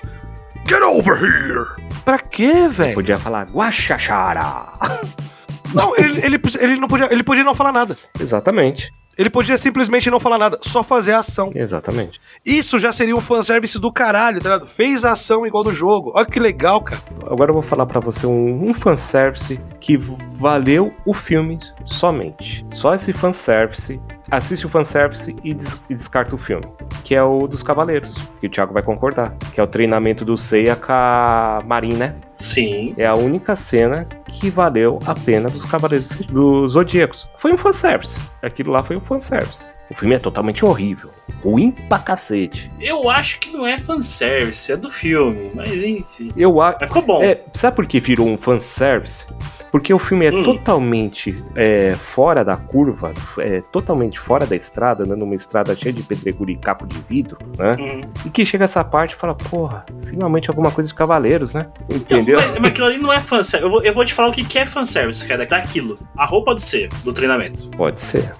Get 0.71 0.84
over 0.84 1.17
here! 1.17 1.65
Pra 2.05 2.17
quê, 2.17 2.65
velho? 2.69 2.93
Podia 2.93 3.17
falar 3.17 3.45
guachachara. 3.51 4.71
Não, 5.75 5.93
ele, 5.97 6.25
ele, 6.25 6.41
ele 6.62 6.75
não 6.77 6.88
podia, 6.88 7.12
ele 7.12 7.23
podia 7.23 7.43
não 7.43 7.53
falar 7.55 7.71
nada. 7.73 7.97
Exatamente, 8.19 8.89
Ele 9.17 9.29
podia 9.29 9.57
simplesmente 9.57 10.10
não 10.10 10.19
falar 10.19 10.38
nada, 10.38 10.57
só 10.62 10.84
fazer 10.84 11.13
a 11.13 11.19
ação. 11.19 11.49
exatamente. 11.55 12.19
Isso 12.45 12.77
já 12.79 12.91
seria 12.91 13.15
um 13.15 13.21
fanservice 13.21 13.79
do 13.79 13.91
caralho, 13.91 14.39
tá 14.41 14.49
ligado? 14.49 14.65
Fez 14.65 15.05
a 15.05 15.12
ação 15.13 15.45
igual 15.45 15.63
do 15.63 15.71
jogo. 15.73 16.12
Olha 16.15 16.25
que 16.25 16.39
legal, 16.41 16.81
cara. 16.81 17.01
Agora 17.29 17.51
eu 17.51 17.53
vou 17.53 17.63
falar 17.63 17.86
pra 17.86 17.99
você 18.01 18.25
um, 18.27 18.69
um 18.69 18.73
fanservice 18.73 19.60
que 19.79 19.95
valeu 19.97 20.93
o 21.05 21.13
filme 21.13 21.57
somente. 21.86 22.65
Só 22.71 22.93
esse 22.93 23.12
fanservice. 23.13 23.97
Assiste 24.32 24.65
o 24.65 24.70
fanservice 24.70 25.36
e, 25.44 25.54
des 25.54 25.78
e 25.89 25.94
descarta 25.94 26.34
o 26.34 26.38
filme. 26.38 26.65
Que 27.04 27.13
é 27.13 27.22
o 27.22 27.48
dos 27.48 27.62
Cavaleiros, 27.62 28.17
que 28.39 28.48
o 28.48 28.50
Thiago 28.50 28.74
vai 28.74 28.82
concordar. 28.82 29.36
Que 29.54 29.60
é 29.60 29.63
o 29.63 29.67
treinamento 29.67 30.24
do 30.24 30.38
Seiya 30.38 30.74
com 30.78 30.94
a 30.94 31.62
Marin, 31.65 31.96
né? 31.96 32.15
Sim. 32.38 32.94
É 32.98 33.06
a 33.06 33.13
única 33.13 33.58
cena 33.58 34.06
que 34.26 34.50
valeu 34.50 35.00
a 35.06 35.13
pena 35.13 35.50
dos 35.50 35.65
Cavaleiros 35.65 36.15
dos 36.30 36.74
Zodíacos. 36.74 37.30
Foi 37.38 37.52
um 37.52 37.58
fanservice. 37.58 38.17
Aquilo 38.41 38.72
lá 38.72 38.82
foi 38.82 38.96
um 38.96 39.02
fanservice. 39.02 39.65
O 39.91 39.93
filme 39.93 40.15
é 40.15 40.19
totalmente 40.19 40.63
horrível. 40.63 41.10
Ruim 41.43 41.71
pra 41.71 41.99
cacete. 41.99 42.71
Eu 42.80 43.10
acho 43.10 43.39
que 43.39 43.51
não 43.51 43.67
é 43.67 43.77
fanservice, 43.77 44.71
é 44.71 44.77
do 44.77 44.89
filme, 44.89 45.51
mas 45.54 45.84
enfim. 45.84 46.32
Eu 46.38 46.62
acho. 46.62 46.77
Mas 46.80 46.89
ficou 46.89 47.01
bom. 47.01 47.21
É, 47.21 47.41
sabe 47.54 47.75
por 47.75 47.86
que 47.86 47.99
virou 47.99 48.25
um 48.27 48.38
fanservice? 48.38 49.25
Porque 49.69 49.93
o 49.93 49.99
filme 49.99 50.25
é 50.25 50.32
Hum. 50.34 50.43
totalmente 50.43 51.36
é, 51.56 51.91
fora 51.91 52.43
da 52.43 52.56
curva, 52.58 53.13
é 53.39 53.62
totalmente 53.71 54.19
fora 54.19 54.45
da 54.45 54.56
estrada, 54.56 55.06
né, 55.06 55.15
numa 55.15 55.34
estrada 55.36 55.73
cheia 55.75 55.93
de 55.93 56.04
pedregulho 56.04 56.51
e 56.51 56.58
capo 56.58 56.86
de 56.86 56.97
vidro, 57.10 57.38
né? 57.58 57.75
Hum. 57.80 58.01
E 58.25 58.30
que 58.30 58.45
chega 58.45 58.63
essa 58.65 58.84
parte 58.84 59.13
e 59.13 59.15
fala, 59.15 59.34
porra, 59.36 59.86
finalmente 60.06 60.49
alguma 60.49 60.71
coisa 60.71 60.89
de 60.89 60.93
cavaleiros, 60.93 61.54
né? 61.54 61.67
Entendeu? 61.89 62.36
Então, 62.38 62.49
mas, 62.51 62.60
mas 62.62 62.69
aquilo 62.71 62.88
ali 62.88 62.97
não 62.97 63.12
é 63.13 63.19
fanservice. 63.19 63.63
Eu 63.65 63.71
vou, 63.71 63.82
eu 63.84 63.93
vou 63.93 64.06
te 64.06 64.13
falar 64.13 64.30
o 64.30 64.32
que 64.34 64.43
que 64.43 64.58
é 64.60 64.65
fanservice, 64.65 65.25
cara. 65.25 65.45
Daquilo. 65.45 65.97
A 66.17 66.25
roupa 66.25 66.54
do 66.54 66.60
C, 66.62 66.88
do 67.04 67.12
treinamento. 67.13 67.69
Pode 67.71 67.99
ser. 68.01 68.32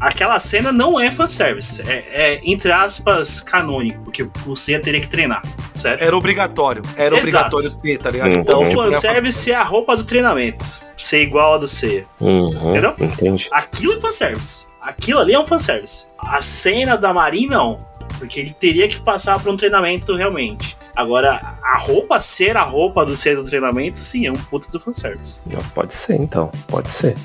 Aquela 0.00 0.40
cena 0.40 0.72
não 0.72 0.98
é 0.98 1.10
fanservice. 1.10 1.82
É, 1.82 2.04
é 2.08 2.40
entre 2.44 2.72
aspas, 2.72 3.40
canônico, 3.40 4.00
porque 4.02 4.26
o 4.46 4.56
C 4.56 4.78
teria 4.78 5.00
que 5.00 5.06
treinar. 5.08 5.42
Certo? 5.74 6.02
Era 6.02 6.16
obrigatório. 6.16 6.82
Era 6.96 7.18
Exato. 7.18 7.56
obrigatório 7.56 7.70
ter, 7.82 7.98
tá 7.98 8.10
ligado? 8.10 8.30
Então, 8.30 8.60
Uhum. 8.60 8.66
o 8.66 8.68
tipo, 8.70 8.82
é 8.82 8.92
fanservice 8.92 9.52
é 9.52 9.54
a 9.54 9.62
roupa 9.62 9.96
do 9.96 10.04
treinamento. 10.04 10.64
Ser 10.96 11.22
igual 11.22 11.54
a 11.54 11.58
do 11.58 11.68
C. 11.68 12.04
Uhum, 12.20 12.70
Entendeu? 12.70 12.94
Entendi. 12.98 13.48
Aquilo 13.52 13.94
é 13.94 14.00
fanservice. 14.00 14.66
Aquilo 14.80 15.18
ali 15.20 15.34
é 15.34 15.38
um 15.38 15.46
fanservice. 15.46 16.06
A 16.18 16.40
cena 16.40 16.96
da 16.96 17.12
Marin, 17.12 17.46
não. 17.46 17.78
Porque 18.20 18.38
ele 18.38 18.52
teria 18.52 18.86
que 18.86 19.00
passar 19.00 19.42
por 19.42 19.50
um 19.50 19.56
treinamento 19.56 20.14
realmente. 20.14 20.76
Agora, 20.94 21.56
a 21.62 21.78
roupa 21.78 22.20
ser 22.20 22.54
a 22.58 22.62
roupa 22.62 23.06
do 23.06 23.16
ser 23.16 23.34
do 23.34 23.42
treinamento, 23.42 23.98
sim, 23.98 24.26
é 24.26 24.30
um 24.30 24.36
puta 24.36 24.70
do 24.70 24.78
fanservice. 24.78 25.40
Não, 25.50 25.62
pode 25.74 25.94
ser, 25.94 26.16
então. 26.16 26.52
Pode 26.68 26.90
ser. 26.90 27.16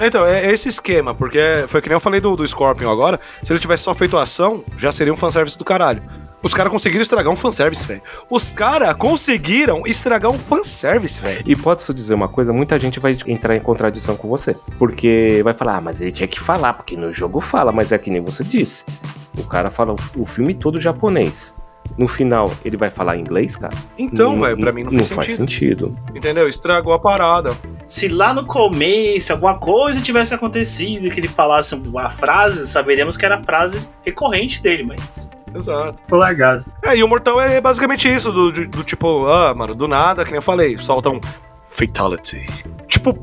Então, 0.00 0.24
é 0.24 0.50
esse 0.50 0.70
esquema, 0.70 1.14
porque 1.14 1.38
foi 1.68 1.82
que 1.82 1.88
nem 1.90 1.96
eu 1.96 2.00
falei 2.00 2.20
do, 2.20 2.34
do 2.34 2.48
Scorpion 2.48 2.90
agora. 2.90 3.20
Se 3.42 3.52
ele 3.52 3.60
tivesse 3.60 3.82
só 3.82 3.94
feito 3.94 4.16
a 4.16 4.22
ação, 4.22 4.64
já 4.78 4.90
seria 4.90 5.12
um 5.12 5.16
fanservice 5.16 5.58
do 5.58 5.64
caralho. 5.64 6.02
Os 6.42 6.54
caras 6.54 6.72
conseguiram 6.72 7.02
estragar 7.02 7.32
um 7.32 7.36
fanservice, 7.36 7.86
velho. 7.86 8.02
Os 8.30 8.50
caras 8.50 8.94
conseguiram 8.96 9.82
estragar 9.86 10.30
um 10.30 10.38
fanservice, 10.38 11.20
velho. 11.20 11.42
E 11.46 11.54
posso 11.54 11.92
dizer 11.92 12.14
uma 12.14 12.28
coisa, 12.28 12.52
muita 12.52 12.78
gente 12.78 12.98
vai 12.98 13.16
entrar 13.26 13.56
em 13.56 13.60
contradição 13.60 14.16
com 14.16 14.28
você. 14.28 14.56
Porque 14.78 15.42
vai 15.44 15.52
falar, 15.52 15.76
ah, 15.76 15.80
mas 15.80 16.00
ele 16.00 16.12
tinha 16.12 16.28
que 16.28 16.40
falar, 16.40 16.72
porque 16.72 16.96
no 16.96 17.12
jogo 17.12 17.40
fala, 17.40 17.70
mas 17.72 17.92
é 17.92 17.98
que 17.98 18.10
nem 18.10 18.20
você 18.20 18.42
disse. 18.42 18.84
O 19.38 19.44
cara 19.44 19.70
fala 19.70 19.94
o, 20.16 20.26
filme 20.26 20.54
todo 20.54 20.80
japonês. 20.80 21.54
No 21.96 22.06
final, 22.06 22.52
ele 22.64 22.76
vai 22.76 22.90
falar 22.90 23.16
inglês, 23.16 23.56
cara? 23.56 23.74
Então, 23.98 24.38
velho, 24.40 24.58
pra 24.58 24.72
mim 24.72 24.84
não, 24.84 24.92
faz, 24.92 25.10
faz 25.10 25.26
sentido. 25.34 25.86
sentido. 25.86 25.98
Entendeu? 26.14 26.48
Estragou 26.48 26.92
a 26.92 26.98
parada. 26.98 27.54
Se 27.88 28.06
lá 28.06 28.32
no 28.32 28.46
começo 28.46 29.32
alguma 29.32 29.58
coisa 29.58 30.00
tivesse 30.00 30.34
acontecido, 30.34 31.10
que 31.10 31.18
ele 31.18 31.28
falasse 31.28 31.74
a 31.96 32.10
frase, 32.10 32.68
saberíamos 32.68 33.16
que 33.16 33.24
era 33.24 33.36
a 33.36 33.42
frase 33.42 33.80
recorrente 34.02 34.62
dele, 34.62 34.84
mas. 34.84 35.28
Exato. 35.54 36.00
Foi 36.08 36.18
largado. 36.18 36.64
É, 36.82 36.96
e 36.96 37.02
o 37.02 37.08
Mortal 37.08 37.40
é 37.40 37.60
basicamente 37.60 38.12
isso, 38.12 38.30
do, 38.32 38.52
do- 38.52 38.68
do 38.68 38.84
tipo, 38.84 39.26
ah, 39.26 39.54
mano, 39.54 39.74
do 39.74 39.86
nada, 39.88 40.24
que 40.24 40.30
nem 40.30 40.38
eu 40.38 40.42
falei, 40.42 40.76
solta 40.78 41.10
um 41.10 41.20
Fatality. 41.64 42.46
Tipo, 42.88 43.14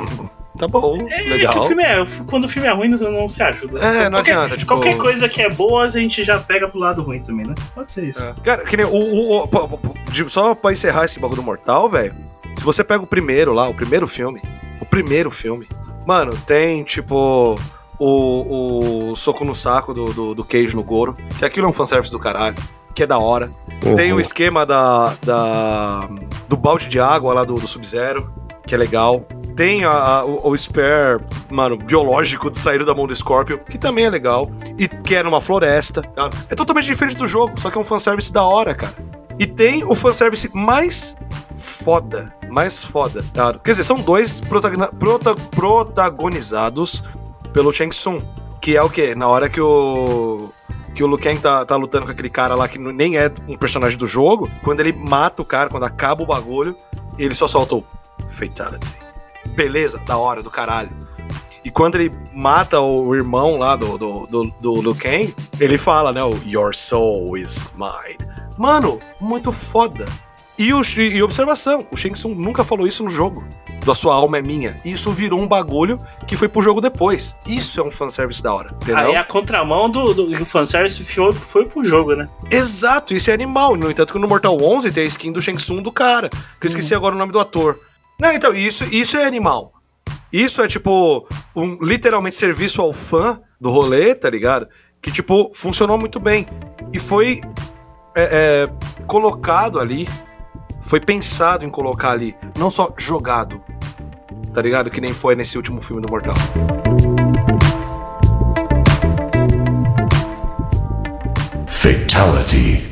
tá 0.58 0.68
bom, 0.68 1.06
É 1.10 1.22
que 1.22 1.28
legal. 1.30 1.58
o 1.58 1.66
filme 1.66 1.82
é. 1.82 2.04
Quando 2.26 2.44
o 2.44 2.48
filme 2.48 2.68
é 2.68 2.72
ruim, 2.72 2.88
não, 2.88 3.10
não 3.10 3.28
se 3.28 3.42
ajuda. 3.42 3.78
É, 3.80 4.04
não 4.04 4.18
qualquer, 4.18 4.36
adianta, 4.36 4.56
tipo... 4.56 4.72
Qualquer 4.74 4.96
coisa 4.98 5.28
que 5.28 5.40
é 5.42 5.48
boa, 5.50 5.84
a 5.84 5.88
gente 5.88 6.22
já 6.22 6.38
pega 6.38 6.68
pro 6.68 6.78
lado 6.78 7.02
ruim 7.02 7.20
também, 7.22 7.46
né? 7.46 7.54
Pode 7.74 7.90
ser 7.90 8.04
isso. 8.04 8.26
É. 8.26 8.34
Cara, 8.42 8.64
que 8.64 8.76
nem 8.76 8.86
o. 8.86 8.90
o- 8.92 9.44
o- 9.44 10.28
só 10.28 10.54
pra 10.54 10.72
encerrar 10.72 11.04
esse 11.06 11.18
bagulho 11.18 11.40
do 11.40 11.44
Mortal, 11.44 11.88
velho. 11.88 12.14
Se 12.56 12.64
você 12.64 12.84
pega 12.84 13.02
o 13.02 13.06
primeiro 13.06 13.52
lá, 13.52 13.68
o 13.68 13.74
primeiro 13.74 14.06
filme. 14.06 14.40
O 14.80 14.84
primeiro 14.86 15.30
filme. 15.30 15.66
Mano, 16.06 16.36
tem 16.46 16.84
tipo. 16.84 17.58
O, 17.98 19.10
o 19.12 19.16
soco 19.16 19.44
no 19.44 19.54
saco 19.54 19.94
do, 19.94 20.12
do, 20.12 20.34
do 20.34 20.44
Cage 20.44 20.74
no 20.74 20.82
Goro. 20.82 21.14
Que 21.38 21.44
aquilo 21.44 21.66
é 21.66 21.70
um 21.70 21.72
fanservice 21.72 22.10
do 22.12 22.18
caralho. 22.18 22.56
Que 22.94 23.02
é 23.02 23.06
da 23.06 23.18
hora. 23.18 23.50
Tem 23.96 24.12
o 24.12 24.14
Uhum. 24.16 24.20
esquema 24.20 24.64
da, 24.64 25.14
da. 25.24 26.08
do 26.48 26.56
balde 26.56 26.88
de 26.88 26.98
água 27.00 27.34
lá 27.34 27.44
do, 27.44 27.54
do 27.54 27.66
Sub-Zero. 27.66 28.32
Que 28.66 28.74
é 28.74 28.78
legal. 28.78 29.26
Tem 29.56 29.84
a- 29.84 29.90
a- 29.90 30.24
o, 30.24 30.48
o 30.50 30.56
spare, 30.56 31.22
mano, 31.50 31.76
biológico 31.76 32.50
de 32.50 32.58
sair 32.58 32.84
da 32.84 32.94
mão 32.94 33.06
do 33.06 33.14
Scorpion, 33.14 33.58
que 33.58 33.78
também 33.78 34.04
é 34.06 34.10
legal. 34.10 34.50
E 34.78 34.88
que 34.88 35.14
é 35.14 35.22
numa 35.22 35.40
floresta. 35.40 36.02
tá? 36.02 36.30
É 36.48 36.54
totalmente 36.54 36.86
diferente 36.86 37.16
do 37.16 37.26
jogo, 37.26 37.58
só 37.60 37.70
que 37.70 37.76
é 37.78 37.80
um 37.80 37.84
fanservice 37.84 38.32
da 38.32 38.42
hora, 38.42 38.74
cara. 38.74 38.94
E 39.38 39.46
tem 39.46 39.84
o 39.84 39.94
fanservice 39.94 40.48
mais 40.54 41.16
foda. 41.56 42.34
Mais 42.50 42.82
foda. 42.84 43.24
tá? 43.32 43.52
Quer 43.54 43.72
dizer, 43.72 43.84
são 43.84 43.96
dois 43.98 44.40
protagona- 44.40 44.88
prota- 44.88 45.34
protagonizados 45.50 47.02
pelo 47.54 47.72
Shang 47.72 47.90
Tsung. 47.90 48.20
Que 48.60 48.76
é 48.76 48.82
o 48.82 48.90
quê? 48.90 49.14
Na 49.14 49.28
hora 49.28 49.48
que 49.48 49.60
o. 49.60 50.50
Que 50.94 51.02
o 51.02 51.08
Liu 51.08 51.18
Kang 51.18 51.40
tá, 51.40 51.64
tá 51.64 51.74
lutando 51.74 52.06
com 52.06 52.12
aquele 52.12 52.30
cara 52.30 52.54
lá 52.54 52.68
que 52.68 52.78
nem 52.78 53.16
é 53.16 53.28
um 53.48 53.56
personagem 53.56 53.98
do 53.98 54.06
jogo. 54.06 54.48
Quando 54.62 54.78
ele 54.78 54.92
mata 54.92 55.42
o 55.42 55.44
cara, 55.44 55.68
quando 55.68 55.82
acaba 55.82 56.22
o 56.22 56.26
bagulho, 56.26 56.76
ele 57.18 57.34
só 57.34 57.48
solta 57.48 57.74
o 57.74 57.84
Fatality. 58.28 58.94
Beleza, 59.56 59.98
da 60.06 60.16
hora, 60.16 60.40
do 60.40 60.50
caralho. 60.50 60.90
E 61.64 61.70
quando 61.70 61.96
ele 61.96 62.14
mata 62.32 62.78
o 62.80 63.12
irmão 63.12 63.58
lá 63.58 63.74
do, 63.74 63.98
do, 63.98 64.26
do, 64.26 64.54
do 64.60 64.82
Liu 64.82 64.94
Kang, 64.94 65.34
ele 65.58 65.76
fala, 65.76 66.12
né? 66.12 66.22
O 66.22 66.38
Your 66.46 66.72
soul 66.74 67.36
is 67.36 67.72
mine. 67.76 68.18
Mano, 68.56 69.00
muito 69.20 69.50
foda. 69.50 70.06
E, 70.56 70.72
o, 70.72 70.80
e 70.98 71.22
observação, 71.22 71.86
o 71.90 71.96
Shang 71.96 72.14
Tsung 72.14 72.34
nunca 72.34 72.62
falou 72.62 72.86
isso 72.86 73.02
no 73.02 73.10
jogo. 73.10 73.44
Da 73.84 73.94
sua 73.94 74.14
alma 74.14 74.38
é 74.38 74.42
minha. 74.42 74.80
E 74.84 74.92
isso 74.92 75.10
virou 75.10 75.40
um 75.40 75.48
bagulho 75.48 75.98
que 76.26 76.36
foi 76.36 76.48
pro 76.48 76.62
jogo 76.62 76.80
depois. 76.80 77.36
Isso 77.46 77.80
é 77.80 77.84
um 77.84 77.90
fanservice 77.90 78.42
da 78.42 78.54
hora. 78.54 78.70
Entendeu? 78.76 78.96
Aí 78.96 79.16
a 79.16 79.24
contramão 79.24 79.90
do, 79.90 80.14
do, 80.14 80.26
do 80.26 80.46
fanservice 80.46 81.02
foi, 81.04 81.32
foi 81.32 81.66
pro 81.66 81.84
jogo, 81.84 82.14
né? 82.14 82.28
Exato, 82.50 83.12
isso 83.12 83.30
é 83.30 83.34
animal. 83.34 83.76
No 83.76 83.90
entanto, 83.90 84.12
que 84.12 84.18
no 84.18 84.28
Mortal 84.28 84.56
11 84.62 84.92
tem 84.92 85.04
a 85.04 85.06
skin 85.06 85.32
do 85.32 85.40
Shang 85.40 85.58
Tsung 85.58 85.82
do 85.82 85.92
cara. 85.92 86.28
Que 86.28 86.66
eu 86.66 86.68
esqueci 86.68 86.94
agora 86.94 87.14
o 87.14 87.18
nome 87.18 87.32
do 87.32 87.40
ator. 87.40 87.78
Não, 88.18 88.32
então, 88.32 88.54
isso, 88.54 88.84
isso 88.84 89.16
é 89.16 89.24
animal. 89.26 89.72
Isso 90.32 90.62
é, 90.62 90.68
tipo, 90.68 91.28
um 91.54 91.78
literalmente 91.82 92.36
serviço 92.36 92.80
ao 92.80 92.92
fã 92.92 93.40
do 93.60 93.70
rolê, 93.70 94.14
tá 94.14 94.30
ligado? 94.30 94.68
Que, 95.02 95.10
tipo, 95.10 95.50
funcionou 95.52 95.98
muito 95.98 96.18
bem. 96.18 96.46
E 96.92 96.98
foi 96.98 97.40
é, 98.16 98.68
é, 98.68 99.04
colocado 99.06 99.78
ali, 99.78 100.08
foi 100.84 101.00
pensado 101.00 101.64
em 101.64 101.70
colocar 101.70 102.10
ali, 102.10 102.36
não 102.56 102.70
só 102.70 102.92
jogado, 102.96 103.62
tá 104.52 104.60
ligado? 104.60 104.90
Que 104.90 105.00
nem 105.00 105.12
foi 105.12 105.34
nesse 105.34 105.56
último 105.56 105.80
filme 105.80 106.02
do 106.02 106.08
Mortal. 106.08 106.34
Fatality. 111.66 112.84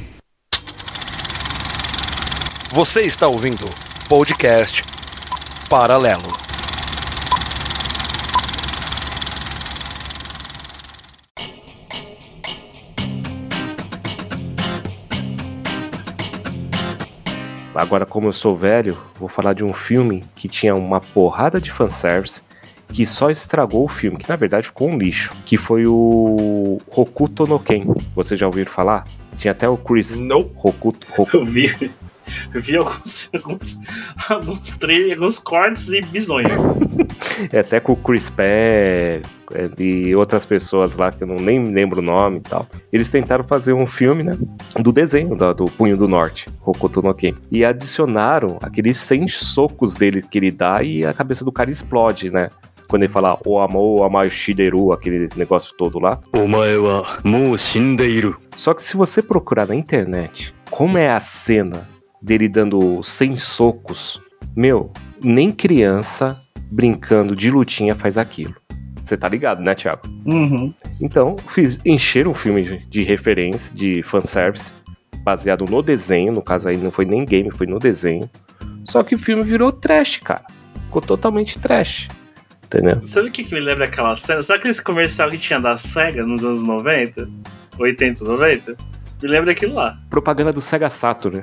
Você 2.73 3.03
está 3.03 3.29
ouvindo 3.29 3.67
podcast 4.09 4.83
Paralelo. 5.69 6.42
Agora, 17.75 18.05
como 18.05 18.29
eu 18.29 18.33
sou 18.33 18.55
velho, 18.55 18.97
vou 19.19 19.29
falar 19.29 19.55
de 19.55 19.65
um 19.65 19.73
filme 19.73 20.25
que 20.35 20.49
tinha 20.49 20.75
uma 20.75 21.01
porrada 21.01 21.61
de 21.61 21.71
fanservice 21.73 22.43
que 22.93 23.07
só 23.07 23.31
estragou 23.31 23.85
o 23.85 23.89
filme, 23.89 24.19
que 24.19 24.29
na 24.29 24.37
verdade 24.37 24.67
ficou 24.67 24.91
um 24.91 24.99
lixo, 24.99 25.33
que 25.47 25.57
foi 25.57 25.87
o 25.87 26.79
Hokuto 26.87 27.45
no 27.45 27.59
Ken. 27.59 27.87
Vocês 28.15 28.39
já 28.39 28.47
ouviram 28.47 28.71
falar? 28.71 29.05
Tinha 29.39 29.53
até 29.53 29.69
o 29.69 29.77
Chris 29.77 30.17
Não. 30.19 30.51
Hokuto, 30.63 31.07
Hokuto 31.11 31.39
Eu 31.39 31.45
vi, 31.45 31.91
vi 32.55 32.77
alguns, 32.77 33.31
alguns, 33.35 33.81
alguns 34.29 34.77
trailers, 34.77 35.13
alguns 35.19 35.39
cortes 35.39 35.91
e 35.93 36.03
bizonhos. 36.03 36.53
É 37.53 37.61
até 37.61 37.81
com 37.81 37.93
o 37.93 37.97
Chris 37.97 38.29
Pé 38.31 39.21
é, 39.55 39.71
e 39.79 40.15
outras 40.15 40.45
pessoas 40.45 40.97
lá 40.97 41.11
que 41.11 41.23
eu 41.23 41.27
não 41.27 41.37
nem 41.37 41.65
lembro 41.65 42.01
o 42.01 42.05
nome 42.05 42.39
e 42.39 42.41
tal. 42.41 42.67
Eles 42.93 43.11
tentaram 43.11 43.45
fazer 43.45 43.73
um 43.73 43.87
filme, 43.87 44.23
né, 44.23 44.33
do 44.77 44.93
desenho 44.93 45.35
do, 45.35 45.55
do 45.55 45.65
Punho 45.67 45.97
do 45.97 46.09
Norte, 46.09 46.49
Hokuto 46.65 47.03
no 47.03 47.15
Ken, 47.15 47.35
e 47.51 47.65
adicionaram 47.65 48.59
aqueles 48.63 48.99
100 48.99 49.29
socos 49.29 49.95
dele 49.95 50.23
que 50.23 50.39
ele 50.39 50.51
dá 50.51 50.83
e 50.83 51.05
a 51.05 51.13
cabeça 51.13 51.45
do 51.45 51.53
cara 51.53 51.71
explode, 51.71 52.31
né? 52.31 52.51
Quando 52.89 53.05
ele 53.05 53.13
fala 53.13 53.39
o 53.47 53.59
amor, 53.59 54.01
o 54.01 54.05
amar 54.05 54.31
shideru, 54.31 54.93
aquele 54.93 55.29
negócio 55.35 55.75
todo 55.79 55.99
lá. 55.99 56.21
Só 58.55 58.75
que 58.75 58.85
se 58.85 58.99
você 58.99 59.23
procurar 59.23 59.67
na 59.67 59.75
internet 59.75 60.55
como 60.71 60.99
é 60.99 61.11
a 61.11 61.21
cena 61.21 61.89
dele 62.21 62.49
dando 62.49 63.03
100 63.03 63.39
socos, 63.39 64.23
meu, 64.55 64.91
nem 65.23 65.51
criança, 65.51 66.41
brincando 66.73 67.37
de 67.37 67.51
lutinha 67.51 67.95
faz 67.95 68.17
aquilo. 68.19 68.55
Você 69.05 69.17
tá 69.17 69.29
ligado, 69.29 69.61
né, 69.61 69.75
Thiago? 69.75 70.03
Uhum. 70.25 70.73
Então, 71.01 71.37
fiz, 71.49 71.79
encheram 71.85 72.31
o 72.31 72.35
filme 72.35 72.63
de- 72.63 72.87
de 72.89 73.03
referência, 73.03 73.75
de 73.75 74.03
fanservice, 74.03 74.73
baseado 75.25 75.65
no 75.69 75.83
desenho. 75.83 76.33
No 76.33 76.41
caso 76.43 76.69
aí, 76.69 76.77
não 76.77 76.91
foi 76.91 77.05
nem 77.05 77.25
game, 77.25 77.51
foi 77.51 77.67
no 77.67 77.79
desenho. 77.79 78.31
Só 78.85 79.03
que 79.03 79.15
o 79.15 79.19
filme 79.19 79.43
virou 79.43 79.71
trash, 79.73 80.19
cara. 80.19 80.45
Ficou 80.87 81.03
totalmente 81.03 81.59
trash. 81.59 82.09
Entendeu? 82.65 83.05
Sabe 83.05 83.29
o 83.29 83.31
que, 83.31 83.45
que 83.45 83.53
me 83.55 83.61
lembra 83.61 83.87
daquela 83.87 84.17
cena? 84.17 84.41
Sabe 84.43 84.61
aquele 84.61 84.75
comercial 84.83 85.29
que 85.31 85.37
tinha 85.37 85.61
da 85.61 85.77
SEGA 85.77 86.25
nos 86.25 86.43
anos 86.45 86.63
90? 86.65 87.29
80, 87.79 88.25
90? 88.25 88.77
Me 89.23 89.29
lembra 89.29 89.53
aquilo 89.53 89.75
lá. 89.75 89.97
Propaganda 90.11 90.53
do 90.53 90.61
Sega 90.61 90.91
Saturn, 90.91 91.37
né? 91.39 91.43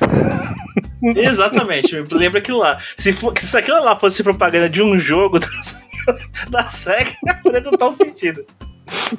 Exatamente, 1.15 1.95
me 1.95 2.07
lembra 2.13 2.39
aquilo 2.39 2.57
lá. 2.59 2.77
Se, 2.97 3.13
for, 3.13 3.33
se 3.37 3.57
aquilo 3.57 3.81
lá 3.83 3.95
fosse 3.95 4.21
propaganda 4.21 4.69
de 4.69 4.81
um 4.81 4.99
jogo 4.99 5.39
da, 5.39 5.47
da 6.49 6.67
SEGA, 6.67 7.15
faria 7.41 7.61
total 7.63 7.91
sentido. 7.93 8.45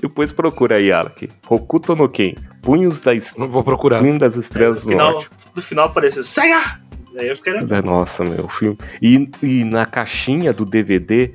Depois 0.03 0.33
procura 0.33 0.77
aí, 0.77 0.93
Alec. 0.93 1.31
Hokuto 1.49 1.95
no 1.97 2.09
Ken. 2.09 2.35
Punhos 2.61 3.01
da 3.01 3.15
es- 3.15 3.35
Não 3.37 3.49
vou 3.49 3.63
procurar. 3.65 4.01
Punho 4.01 4.19
das 4.19 4.37
Estrelas 4.37 4.85
No 4.85 4.91
do 4.91 4.97
final, 4.99 5.25
no 5.57 5.63
final 5.63 5.87
apareceu 5.87 6.23
SEGA! 6.25 6.81
Aí 7.19 7.29
eu 7.29 7.37
ficaria. 7.37 7.61
É, 7.61 7.83
Nossa, 7.83 8.25
meu, 8.25 8.49
filme. 8.49 8.77
E, 9.01 9.29
e 9.43 9.65
na 9.65 9.87
caixinha 9.87 10.53
do 10.53 10.65
DVD 10.65 11.33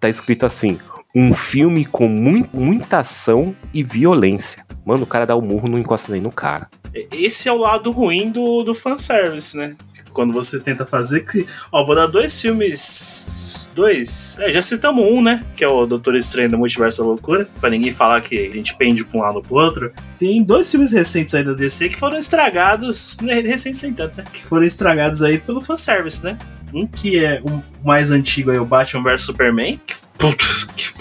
tá 0.00 0.08
escrito 0.08 0.44
assim: 0.46 0.78
um 1.14 1.32
filme 1.32 1.84
com 1.84 2.08
mui- 2.08 2.48
muita 2.52 2.98
ação 2.98 3.54
e 3.72 3.82
violência. 3.82 4.64
Mano, 4.84 5.04
o 5.04 5.06
cara 5.06 5.24
dá 5.26 5.34
o 5.36 5.40
murro, 5.40 5.68
não 5.68 5.78
encosta 5.78 6.12
nem 6.12 6.20
no 6.20 6.30
cara. 6.32 6.68
Esse 7.12 7.48
é 7.48 7.52
o 7.52 7.56
lado 7.56 7.90
ruim 7.90 8.30
do, 8.30 8.62
do 8.62 8.74
fanservice, 8.74 9.56
né? 9.56 9.74
Quando 10.12 10.32
você 10.32 10.60
tenta 10.60 10.86
fazer 10.86 11.20
que. 11.24 11.44
Ó, 11.72 11.84
vou 11.84 11.96
dar 11.96 12.06
dois 12.06 12.40
filmes. 12.40 13.68
Dois. 13.74 14.36
É, 14.38 14.52
já 14.52 14.62
citamos 14.62 15.04
um, 15.04 15.20
né? 15.20 15.42
Que 15.56 15.64
é 15.64 15.68
o 15.68 15.86
Doutor 15.86 16.14
Estranho 16.14 16.48
da 16.50 16.56
Multiverso 16.56 17.02
da 17.02 17.08
Loucura. 17.08 17.48
Pra 17.60 17.68
ninguém 17.70 17.90
falar 17.92 18.20
que 18.20 18.46
a 18.46 18.50
gente 18.54 18.76
pende 18.76 19.04
pra 19.04 19.18
um 19.18 19.22
lado 19.22 19.36
ou 19.36 19.42
pro 19.42 19.56
outro. 19.56 19.92
Tem 20.16 20.40
dois 20.42 20.70
filmes 20.70 20.92
recentes 20.92 21.34
aí 21.34 21.42
da 21.42 21.52
DC 21.52 21.88
que 21.88 21.98
foram 21.98 22.16
estragados. 22.16 23.18
Né, 23.20 23.40
recentes 23.40 23.80
sem 23.80 23.92
tanto, 23.92 24.16
né? 24.18 24.24
Que 24.32 24.40
foram 24.42 24.64
estragados 24.64 25.20
aí 25.22 25.38
pelo 25.38 25.60
fanservice, 25.60 26.22
né? 26.24 26.38
Um 26.72 26.86
que 26.86 27.18
é 27.24 27.40
o 27.44 27.60
mais 27.84 28.10
antigo 28.12 28.50
aí, 28.52 28.58
o 28.58 28.64
Batman 28.64 29.02
vs 29.02 29.22
Superman. 29.22 29.80
Que, 29.84 29.96
que, 30.76 30.93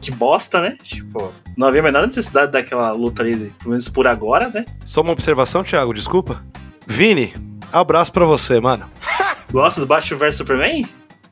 que 0.00 0.10
bosta, 0.10 0.60
né? 0.60 0.76
Tipo, 0.82 1.32
não 1.56 1.68
havia 1.68 1.80
a 1.80 1.84
menor 1.84 2.06
necessidade 2.06 2.52
daquela 2.52 2.90
luta 2.92 3.22
ali, 3.22 3.52
pelo 3.58 3.70
menos 3.70 3.88
por 3.88 4.06
agora, 4.06 4.48
né? 4.48 4.64
Só 4.84 5.00
uma 5.02 5.12
observação, 5.12 5.62
Thiago, 5.62 5.92
desculpa. 5.92 6.42
Vini, 6.86 7.34
abraço 7.72 8.12
pra 8.12 8.24
você, 8.24 8.60
mano. 8.60 8.90
Gosta 9.52 9.80
do 9.80 9.86
Batman 9.86 10.18
vs 10.18 10.36
Superman? 10.36 10.86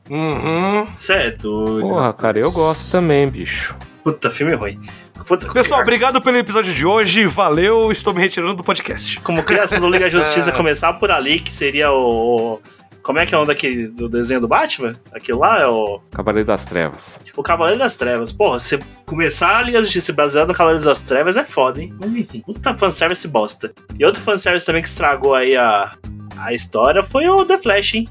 Uhum. 0.09 0.85
Você 0.95 1.13
é 1.13 1.31
doido. 1.31 1.87
Porra, 1.87 2.13
cara, 2.13 2.39
eu 2.39 2.51
gosto 2.51 2.91
também, 2.91 3.27
bicho. 3.29 3.75
Puta, 4.03 4.29
filme 4.29 4.55
ruim. 4.55 4.79
Puta, 5.27 5.47
Pessoal, 5.51 5.81
obrigado 5.81 6.19
pelo 6.21 6.37
episódio 6.37 6.73
de 6.73 6.83
hoje. 6.85 7.27
Valeu, 7.27 7.91
estou 7.91 8.13
me 8.13 8.19
retirando 8.21 8.55
do 8.55 8.63
podcast. 8.63 9.19
Como 9.21 9.43
criação 9.43 9.79
do 9.79 9.87
Liga 9.87 10.09
Justiça 10.09 10.51
começar 10.53 10.93
por 10.93 11.11
ali, 11.11 11.39
que 11.39 11.53
seria 11.53 11.91
o. 11.91 12.55
o- 12.55 12.59
Como 13.01 13.17
é 13.19 13.25
que 13.25 13.33
é 13.33 13.37
o 13.37 13.41
nome 13.41 13.53
daquele, 13.53 13.87
do 13.87 14.07
desenho 14.09 14.41
do 14.41 14.47
Batman? 14.47 14.95
Aquilo 15.13 15.39
lá 15.39 15.59
é 15.61 15.67
o. 15.67 15.99
Cavaleiro 16.11 16.47
das 16.47 16.65
Trevas. 16.65 17.19
O 17.35 17.43
Cavaleiro 17.43 17.79
das 17.79 17.95
Trevas. 17.95 18.31
Porra, 18.31 18.59
você 18.59 18.79
começar 19.05 19.57
a 19.57 19.61
Liga 19.61 19.79
da 19.79 19.83
Justiça 19.85 20.13
baseado 20.13 20.49
no 20.49 20.53
Cavaleiro 20.53 20.83
das 20.83 21.01
Trevas 21.01 21.37
é 21.37 21.43
foda, 21.43 21.81
hein? 21.81 21.93
Mas 21.99 22.13
enfim, 22.13 22.41
puta 22.41 22.73
fanservice 22.73 23.27
bosta. 23.27 23.71
E 23.97 24.05
outro 24.05 24.21
fanservice 24.21 24.65
também 24.65 24.81
que 24.81 24.87
estragou 24.87 25.33
aí 25.33 25.55
a, 25.55 25.91
a 26.37 26.53
história 26.53 27.01
foi 27.01 27.27
o 27.27 27.45
The 27.45 27.57
Flash, 27.57 27.95
hein? 27.95 28.07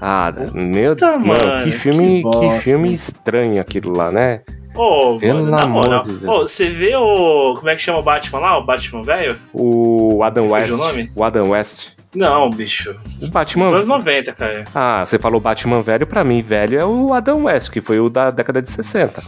Ah, 0.00 0.32
meu 0.54 0.92
Puta, 0.94 1.10
Deus, 1.10 1.26
mano, 1.26 1.46
mano, 1.46 1.64
que 1.64 1.72
filme, 1.72 2.22
que 2.22 2.48
que, 2.48 2.60
filme 2.60 2.94
estranho 2.94 3.60
aquilo 3.60 3.94
lá, 3.94 4.10
né? 4.10 4.40
Ô, 4.74 5.18
Pelo 5.18 5.44
mano, 5.44 5.56
amor 5.62 5.84
moral. 5.88 6.02
de 6.04 6.12
Deus. 6.12 6.32
Ô, 6.32 6.40
você 6.42 6.70
vê 6.70 6.94
o. 6.96 7.54
Como 7.56 7.68
é 7.68 7.74
que 7.74 7.82
chama 7.82 7.98
o 7.98 8.02
Batman 8.02 8.38
lá? 8.38 8.58
O 8.58 8.64
Batman 8.64 9.02
velho? 9.02 9.36
O 9.52 10.22
Adam 10.22 10.48
West. 10.48 10.70
o 10.70 10.76
nome? 10.78 11.12
O 11.14 11.24
Adam 11.24 11.50
West. 11.50 11.90
Não, 12.14 12.50
bicho. 12.50 12.94
O 13.22 13.28
Batman. 13.30 13.64
Dos 13.66 13.72
anos 13.74 13.86
90, 13.88 14.32
cara. 14.32 14.64
Ah, 14.74 15.04
você 15.06 15.18
falou 15.18 15.40
Batman 15.40 15.80
velho, 15.82 16.06
pra 16.06 16.24
mim, 16.24 16.42
velho 16.42 16.78
é 16.78 16.84
o 16.84 17.14
Adam 17.14 17.44
West, 17.44 17.70
que 17.70 17.80
foi 17.80 18.00
o 18.00 18.08
da 18.08 18.30
década 18.30 18.60
de 18.60 18.68
60. 18.68 19.22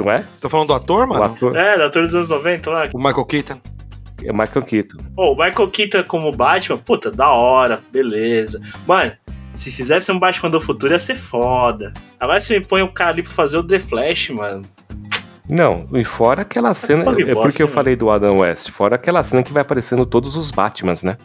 Não 0.00 0.10
é? 0.12 0.24
Você 0.34 0.42
tá 0.42 0.48
falando 0.48 0.68
do 0.68 0.74
ator, 0.74 1.06
O 1.06 1.08
mano? 1.08 1.24
ator 1.24 1.56
É, 1.56 1.76
da 1.76 1.86
ator 1.86 2.02
dos 2.02 2.14
anos 2.14 2.28
90 2.28 2.70
lá. 2.70 2.88
O 2.94 2.98
Michael 2.98 3.24
Keaton. 3.24 3.60
é 4.24 4.32
Michael 4.32 4.62
Keaton. 4.64 4.96
Pô, 5.16 5.32
o 5.32 5.36
Michael 5.36 5.68
Keaton 5.70 6.04
como 6.04 6.30
Batman, 6.30 6.78
puta, 6.78 7.10
da 7.10 7.28
hora, 7.30 7.80
beleza. 7.92 8.60
Mano, 8.86 9.12
Se 9.52 9.72
fizesse 9.72 10.12
um 10.12 10.18
Batman 10.20 10.50
do 10.50 10.60
futuro 10.60 10.92
ia 10.92 10.98
ser 11.00 11.16
foda. 11.16 11.92
Agora 12.20 12.40
você 12.40 12.60
me 12.60 12.64
põe 12.64 12.80
o 12.82 12.92
cara 12.92 13.10
ali 13.10 13.22
pra 13.24 13.32
fazer 13.32 13.58
o 13.58 13.64
The 13.64 13.80
Flash, 13.80 14.30
mano. 14.30 14.62
Não, 15.50 15.86
e 15.94 16.04
fora 16.04 16.42
aquela 16.42 16.74
cena. 16.74 17.04
Que 17.14 17.22
É 17.22 17.34
porque 17.34 17.62
eu 17.62 17.66
né? 17.66 17.72
falei 17.72 17.96
do 17.96 18.10
Adam 18.10 18.38
West. 18.38 18.70
Fora 18.70 18.96
aquela 18.96 19.22
cena 19.22 19.42
que 19.42 19.52
vai 19.52 19.62
aparecendo 19.62 20.04
todos 20.04 20.36
os 20.36 20.50
Batmans, 20.50 21.02
né? 21.02 21.16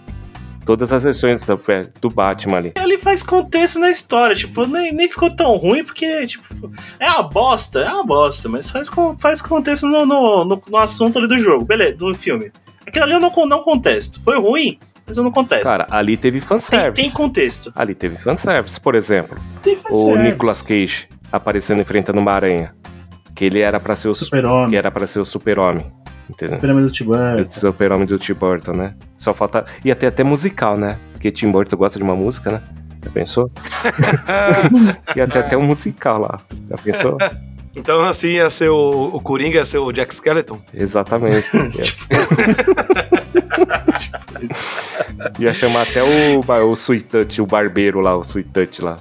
Todas 0.65 0.93
as 0.93 1.03
versões 1.03 1.45
do, 1.45 1.59
é, 1.67 1.89
do 1.99 2.09
Batman 2.09 2.57
ali. 2.57 2.71
Ele 2.75 2.97
faz 2.97 3.21
contexto 3.21 3.79
na 3.79 3.91
história, 3.91 4.33
tipo, 4.33 4.65
nem, 4.65 4.93
nem 4.93 5.09
ficou 5.09 5.29
tão 5.35 5.57
ruim, 5.57 5.83
porque, 5.83 6.25
tipo, 6.25 6.71
é 6.97 7.09
uma 7.09 7.23
bosta, 7.23 7.81
é 7.81 7.89
uma 7.91 8.05
bosta, 8.05 8.47
mas 8.47 8.69
faz, 8.69 8.89
faz 9.19 9.41
contexto 9.41 9.87
no, 9.87 10.05
no, 10.05 10.45
no, 10.45 10.63
no 10.65 10.77
assunto 10.77 11.19
ali 11.19 11.27
do 11.27 11.37
jogo, 11.37 11.65
beleza, 11.65 11.97
do 11.97 12.13
filme. 12.13 12.49
Aquilo 12.87 13.03
ali 13.03 13.13
eu 13.13 13.19
não, 13.19 13.31
não 13.45 13.61
contesto. 13.61 14.21
Foi 14.21 14.39
ruim, 14.39 14.79
mas 15.05 15.17
eu 15.17 15.23
não 15.23 15.31
contesto. 15.31 15.65
Cara, 15.65 15.85
ali 15.89 16.15
teve 16.15 16.39
tem, 16.39 16.47
fanservice. 16.47 17.01
tem 17.01 17.11
contexto. 17.11 17.73
Ali 17.75 17.93
teve 17.93 18.17
fanservice, 18.17 18.79
por 18.79 18.95
exemplo. 18.95 19.37
Tem 19.61 19.73
O 19.73 19.77
fanservice. 19.77 20.23
Nicolas 20.23 20.61
Cage 20.61 21.07
aparecendo 21.31 21.81
enfrentando 21.81 22.19
uma 22.19 22.31
aranha. 22.31 22.73
Que 23.35 23.45
ele 23.45 23.59
era 23.59 23.79
pra 23.79 23.95
ser 23.95 24.07
o, 24.09 24.11
que 24.11 24.17
Super-Homem. 24.17 24.77
era 24.77 24.91
pra 24.91 25.07
ser 25.07 25.19
o 25.19 25.25
super-homem. 25.25 25.85
Entendeu? 26.29 26.55
Super-Homem 26.55 26.85
do 26.85 26.91
Tim 26.91 27.05
Burton. 27.05 27.49
super-homem 27.49 28.07
do 28.07 28.17
Tim 28.17 28.33
Burton, 28.33 28.71
né? 28.73 28.95
Só 29.17 29.33
falta. 29.33 29.65
Ia 29.83 29.95
ter 29.95 30.07
até 30.07 30.23
musical, 30.23 30.77
né? 30.77 30.97
Porque 31.11 31.31
Tim 31.31 31.51
Burton 31.51 31.75
gosta 31.77 31.97
de 31.97 32.03
uma 32.03 32.15
música, 32.15 32.51
né? 32.51 32.61
Já 33.03 33.11
pensou? 33.11 33.51
ia 35.15 35.27
ter 35.27 35.39
até 35.39 35.57
um 35.57 35.63
musical 35.63 36.21
lá. 36.21 36.39
Já 36.69 36.77
pensou? 36.77 37.17
Então, 37.75 38.01
assim, 38.05 38.29
ia 38.33 38.49
ser 38.49 38.69
o, 38.69 39.09
o 39.13 39.19
Coringa, 39.19 39.57
ia 39.57 39.65
ser 39.65 39.79
o 39.79 39.91
Jack 39.91 40.13
Skeleton. 40.13 40.59
Exatamente. 40.73 41.47
Ia, 44.41 45.33
ia 45.47 45.53
chamar 45.53 45.83
até 45.83 46.01
o, 46.03 46.39
o 46.69 46.73
Sweet 46.73 47.05
Touch, 47.05 47.41
o 47.41 47.45
barbeiro 47.45 47.99
lá, 47.99 48.17
o 48.17 48.21
Sweet 48.21 48.49
Touch 48.49 48.81
lá. 48.81 48.99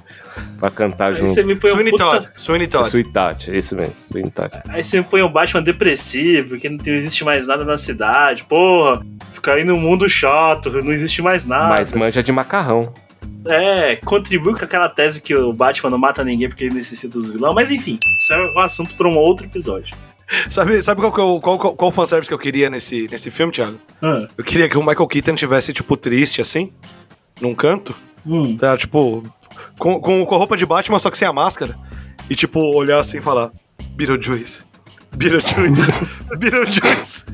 Pra 0.59 0.71
cantar 0.71 1.07
Aí 1.09 1.15
junto. 1.19 1.29
você 1.29 1.43
me 1.43 1.55
põe 1.55 1.71
um 1.71 1.73
Sweeney 1.73 1.91
puta- 1.91 2.03
Todd. 2.05 2.29
Sweeney 2.35 2.67
Todd. 2.67 2.87
Sweet 2.89 3.11
Touch, 3.11 3.55
isso 3.55 3.75
mesmo, 3.75 3.93
Sweet 3.93 4.31
Touch. 4.31 4.57
Aí 4.69 4.83
você 4.83 4.97
me 4.97 5.03
põe 5.03 5.21
um 5.21 5.31
Batman 5.31 5.61
depressivo, 5.61 6.57
que 6.57 6.69
não 6.69 6.79
existe 6.87 7.23
mais 7.23 7.47
nada 7.47 7.63
na 7.65 7.77
cidade. 7.77 8.43
Porra, 8.45 9.05
fica 9.31 9.53
aí 9.53 9.63
no 9.63 9.77
mundo 9.77 10.07
chato, 10.09 10.71
não 10.83 10.91
existe 10.91 11.21
mais 11.21 11.45
nada. 11.45 11.69
Mas 11.69 11.91
manja 11.91 12.23
de 12.23 12.31
macarrão. 12.31 12.91
É, 13.45 13.95
contribui 13.97 14.53
com 14.53 14.63
aquela 14.63 14.87
tese 14.87 15.21
que 15.21 15.35
o 15.35 15.51
Batman 15.51 15.89
não 15.89 15.97
mata 15.97 16.23
ninguém 16.23 16.47
porque 16.47 16.65
ele 16.65 16.75
necessita 16.75 17.17
dos 17.17 17.31
vilões, 17.31 17.53
mas 17.55 17.71
enfim, 17.71 17.99
isso 18.19 18.33
é 18.33 18.53
um 18.55 18.59
assunto 18.59 18.95
para 18.95 19.07
um 19.07 19.17
outro 19.17 19.45
episódio. 19.45 19.95
Sabe, 20.49 20.81
sabe 20.81 21.01
qual, 21.01 21.11
qual, 21.11 21.39
qual, 21.59 21.75
qual 21.75 21.91
fanservice 21.91 22.27
que 22.27 22.33
eu 22.33 22.39
queria 22.39 22.69
nesse, 22.69 23.07
nesse 23.11 23.29
filme, 23.29 23.51
Thiago? 23.51 23.77
Ah, 24.01 24.27
Eu 24.37 24.43
queria 24.43 24.69
que 24.69 24.77
o 24.77 24.81
Michael 24.83 25.07
Keaton 25.07 25.35
tivesse, 25.35 25.73
tipo, 25.73 25.95
triste, 25.97 26.41
assim, 26.41 26.71
num 27.41 27.53
canto. 27.53 27.93
hum. 28.25 28.57
Tá, 28.57 28.77
tipo, 28.77 29.21
com, 29.77 29.99
com, 29.99 30.25
com 30.25 30.35
a 30.35 30.37
roupa 30.37 30.55
de 30.57 30.65
Batman, 30.65 30.97
só 30.97 31.11
que 31.11 31.17
sem 31.17 31.27
a 31.27 31.33
máscara. 31.33 31.77
E, 32.29 32.35
tipo, 32.35 32.59
olhar 32.59 32.99
assim 32.99 33.17
e 33.17 33.21
falar: 33.21 33.51
Beetlejuice. 33.95 34.63
Beetlejuice. 35.15 35.91
Beetlejuice. 36.37 37.25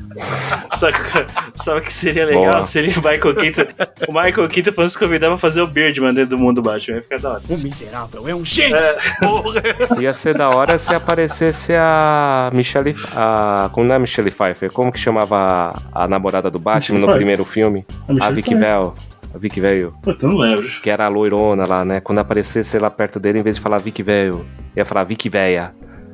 Só 1.54 1.76
o 1.78 1.80
que 1.80 1.92
seria 1.92 2.26
legal? 2.26 2.52
Boa. 2.52 2.64
Seria 2.64 2.92
o 2.92 2.96
Michael 2.96 3.34
Keaton. 3.34 3.62
O 4.08 4.12
Michael 4.12 4.48
Keaton 4.48 4.72
fosse 4.72 4.98
convidar 4.98 5.28
pra 5.28 5.38
fazer 5.38 5.62
o 5.62 5.66
Birdman 5.66 6.12
dentro 6.14 6.36
do 6.36 6.38
mundo 6.38 6.60
Batman. 6.62 6.96
Ia 6.96 7.02
ficar 7.02 7.18
da 7.18 7.30
hora. 7.32 7.42
O 7.48 7.58
miserável 7.58 8.28
é 8.28 8.34
um 8.34 8.44
gênio. 8.44 8.76
É, 8.76 8.96
Porra. 9.20 9.62
Ia 10.00 10.12
ser 10.12 10.36
da 10.36 10.50
hora 10.50 10.78
se 10.78 10.94
aparecesse 10.94 11.72
a 11.74 12.50
Michelle. 12.54 12.94
A, 13.14 13.70
como 13.72 13.86
não 13.86 13.94
é 13.94 13.96
a 13.96 14.00
Michelle 14.00 14.30
Pfeiffer? 14.30 14.70
Como 14.70 14.92
que 14.92 14.98
chamava 14.98 15.70
a, 15.92 16.04
a 16.04 16.08
namorada 16.08 16.50
do 16.50 16.58
Batman 16.58 16.76
Michelle 16.78 16.98
no 17.00 17.06
Pfeiffer. 17.06 17.16
primeiro 17.18 17.44
filme? 17.44 17.86
A 18.20 18.26
a 18.26 18.30
Vicky. 18.30 18.54
Vale. 18.54 18.92
A 19.32 19.38
Vicky 19.38 19.60
Vale. 19.60 19.90
Puta, 20.02 20.26
eu 20.26 20.30
não 20.30 20.38
lembro. 20.38 20.68
Que 20.82 20.90
era 20.90 21.06
a 21.06 21.08
loirona 21.08 21.64
lá, 21.66 21.84
né? 21.84 22.00
Quando 22.00 22.18
aparecesse 22.18 22.78
lá 22.78 22.90
perto 22.90 23.20
dele, 23.20 23.38
em 23.38 23.42
vez 23.42 23.56
de 23.56 23.62
falar 23.62 23.78
Vicky 23.78 24.02
Vale, 24.02 24.44
ia 24.76 24.84
falar 24.84 25.04
Vicky 25.04 25.28
Véia. 25.28 25.72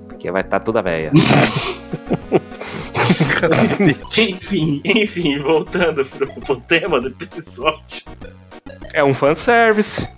Porque 0.08 0.30
vai 0.30 0.42
estar 0.42 0.60
toda 0.60 0.82
véia. 0.82 1.10
enfim, 4.18 4.82
enfim, 4.84 5.38
voltando 5.40 6.04
pro, 6.04 6.26
pro 6.26 6.56
tema 6.56 7.00
do 7.00 7.08
episódio. 7.08 8.02
é 8.92 9.02
um 9.04 9.14
fanservice. 9.14 10.08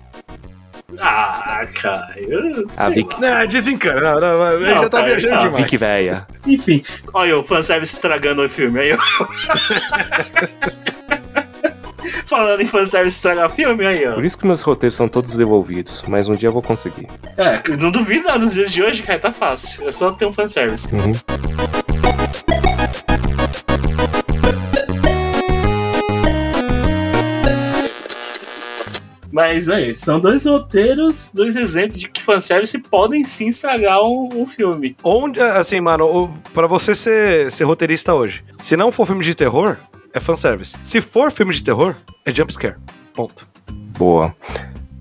Ah, 0.99 1.67
Caio. 1.81 2.65
A 2.67 2.71
sei 2.71 2.95
Vicky, 2.95 3.21
Não, 3.21 3.47
desencana. 3.47 4.01
Não, 4.01 4.21
não, 4.21 4.61
não, 4.61 4.67
já 4.67 4.89
tá 4.89 4.99
cara, 4.99 5.07
viajando 5.07 5.35
não, 5.35 5.43
demais. 5.43 5.65
Vicky 5.65 5.77
Véia. 5.77 6.27
Enfim, 6.47 6.83
Olha 7.13 7.37
o 7.39 7.43
fanservice 7.43 7.93
estragando 7.95 8.43
o 8.43 8.49
filme 8.49 8.81
aí, 8.81 8.95
ó. 8.95 8.99
Falando 12.27 12.61
em 12.61 12.67
fanservice 12.67 13.17
estragar 13.17 13.51
filme, 13.51 13.87
aí, 13.87 14.07
ó. 14.07 14.15
Por 14.15 14.25
isso 14.25 14.39
que 14.39 14.47
meus 14.47 14.63
roteiros 14.63 14.97
são 14.97 15.09
todos 15.09 15.37
devolvidos. 15.37 16.03
Mas 16.09 16.29
um 16.29 16.35
dia 16.35 16.49
eu 16.49 16.53
vou 16.53 16.63
conseguir. 16.63 17.07
É, 17.37 17.61
não 17.81 17.91
duvido 17.91 18.25
nada 18.25 18.39
nos 18.39 18.55
dias 18.55 18.71
de 18.71 18.83
hoje, 18.83 19.03
cara, 19.03 19.19
tá 19.19 19.33
fácil. 19.33 19.89
É 19.89 19.93
só 19.93 20.13
ter 20.13 20.27
um 20.27 20.33
fanservice. 20.33 20.89
Uhum. 20.95 21.13
Mas 29.31 29.69
aí, 29.69 29.95
são 29.95 30.19
dois 30.19 30.47
roteiros, 30.47 31.31
dois 31.33 31.55
exemplos 31.55 32.01
de 32.01 32.09
que 32.09 32.21
fanservice 32.21 32.77
podem 32.79 33.25
sim 33.25 33.47
estragar 33.47 34.03
um, 34.03 34.29
um 34.35 34.45
filme. 34.45 34.97
Onde, 35.01 35.41
assim, 35.41 35.81
mano, 35.81 36.35
pra 36.53 36.67
você 36.67 36.93
ser, 36.93 37.49
ser 37.49 37.63
roteirista 37.63 38.13
hoje, 38.13 38.43
se 38.61 38.77
não 38.77 38.91
for 38.91 39.07
filme 39.07 39.23
de 39.23 39.37
terror, 39.37 39.77
é 40.19 40.21
fanservice. 40.21 40.77
Se 40.85 41.01
for 41.01 41.33
filme 41.33 41.55
de 41.55 41.63
terror, 41.65 41.97
é 42.27 42.35
jumpscare. 42.35 42.77
Ponto. 43.15 43.47
Boa. 43.99 44.35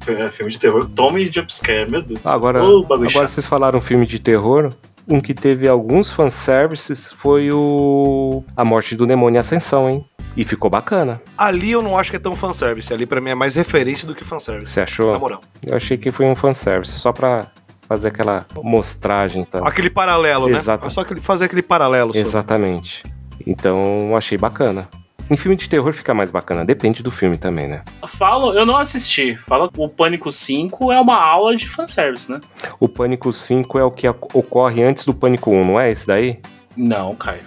É, 0.08 0.30
filme 0.30 0.52
de 0.52 0.58
terror, 0.60 0.86
tome 0.86 1.30
jumpscare, 1.32 1.90
meu 1.92 2.02
Deus. 2.02 2.26
Agora, 2.26 2.60
bagulho 2.60 2.86
agora 2.86 3.10
chato. 3.10 3.28
vocês 3.30 3.46
falaram 3.46 3.82
filme 3.82 4.06
de 4.06 4.20
terror. 4.20 4.74
Um 5.10 5.22
que 5.22 5.34
teve 5.34 5.68
alguns 5.68 6.10
fanservices 6.12 7.12
foi 7.14 7.50
o. 7.52 8.44
A 8.56 8.64
Morte 8.66 8.96
do 8.96 9.06
Demônio 9.06 9.38
e 9.38 9.40
Ascensão, 9.40 9.90
hein? 9.90 10.06
E 10.36 10.44
ficou 10.44 10.70
bacana. 10.70 11.22
Ali 11.38 11.72
eu 11.72 11.82
não 11.82 11.98
acho 11.98 12.10
que 12.12 12.18
é 12.18 12.20
tão 12.20 12.36
fanservice. 12.36 12.94
Ali 12.94 13.06
pra 13.06 13.20
mim 13.22 13.30
é 13.32 13.36
mais 13.36 13.56
referência 13.56 14.06
do 14.08 14.14
que 14.14 14.24
fanservice. 14.24 14.72
Você 14.74 14.82
achou? 14.82 15.14
Na 15.14 15.20
moral. 15.20 15.42
Eu 15.64 15.76
achei 15.78 15.98
que 15.98 16.12
foi 16.12 16.26
um 16.26 16.36
fanservice, 16.36 17.00
só 17.00 17.12
pra 17.14 17.48
fazer 17.88 18.10
aquela 18.10 18.46
mostragem, 18.62 19.46
tá? 19.46 19.60
Aquele 19.66 19.90
paralelo, 19.90 20.48
né? 20.50 20.58
Exato. 20.58 20.86
É 20.86 20.90
só 20.90 21.02
aquele- 21.02 21.22
fazer 21.22 21.46
aquele 21.46 21.62
paralelo. 21.64 22.12
Exatamente. 22.14 23.04
Então, 23.46 24.12
achei 24.16 24.38
bacana. 24.38 24.90
Em 25.30 25.36
filme 25.36 25.56
de 25.58 25.68
terror 25.68 25.92
fica 25.94 26.14
mais 26.14 26.32
bacana, 26.32 26.64
depende 26.64 27.04
do 27.04 27.12
filme 27.12 27.38
também, 27.38 27.68
né? 27.68 27.82
Falam, 28.08 28.54
eu 28.54 28.66
não 28.66 28.78
assisti. 28.78 29.36
Fala 29.38 29.70
o 29.78 29.90
Pânico 29.90 30.32
5 30.32 30.92
é 30.92 31.00
uma 31.02 31.18
aula 31.18 31.56
de 31.56 31.68
fanservice, 31.68 32.32
né? 32.32 32.40
O 32.80 32.88
Pânico 32.88 33.32
5 33.34 33.78
é 33.78 33.84
o 33.84 33.92
que 33.92 34.08
ocorre 34.08 34.84
antes 34.84 35.04
do 35.04 35.14
Pânico 35.14 35.52
1, 35.52 35.66
não 35.66 35.80
é 35.80 35.92
esse 35.92 36.08
daí? 36.08 36.40
Não, 36.76 37.14
Caio. 37.16 37.42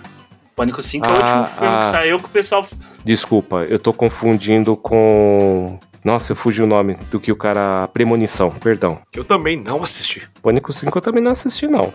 Pânico 0.55 0.83
5 0.83 1.07
é 1.07 1.11
o 1.11 1.13
Ah, 1.13 1.19
último 1.19 1.45
filme 1.59 1.75
ah. 1.75 1.79
que 1.79 1.85
saiu 1.85 2.19
que 2.19 2.25
o 2.27 2.29
pessoal. 2.29 2.67
Desculpa, 3.03 3.65
eu 3.65 3.79
tô 3.79 3.93
confundindo 3.95 4.77
com. 4.77 5.79
Nossa, 6.05 6.33
eu 6.33 6.37
fugi 6.37 6.63
o 6.63 6.67
nome 6.67 6.97
do 7.11 7.19
que 7.19 7.33
o 7.33 7.37
cara. 7.37 7.89
Premonição, 7.89 8.51
perdão. 8.51 8.99
Eu 9.15 9.25
também 9.25 9.59
não 9.59 9.83
assisti. 9.83 10.29
Pânico 10.43 10.71
5 10.73 10.99
eu 10.99 11.03
também 11.03 11.23
não 11.23 11.33
assisti, 11.33 11.67
não. 11.67 11.93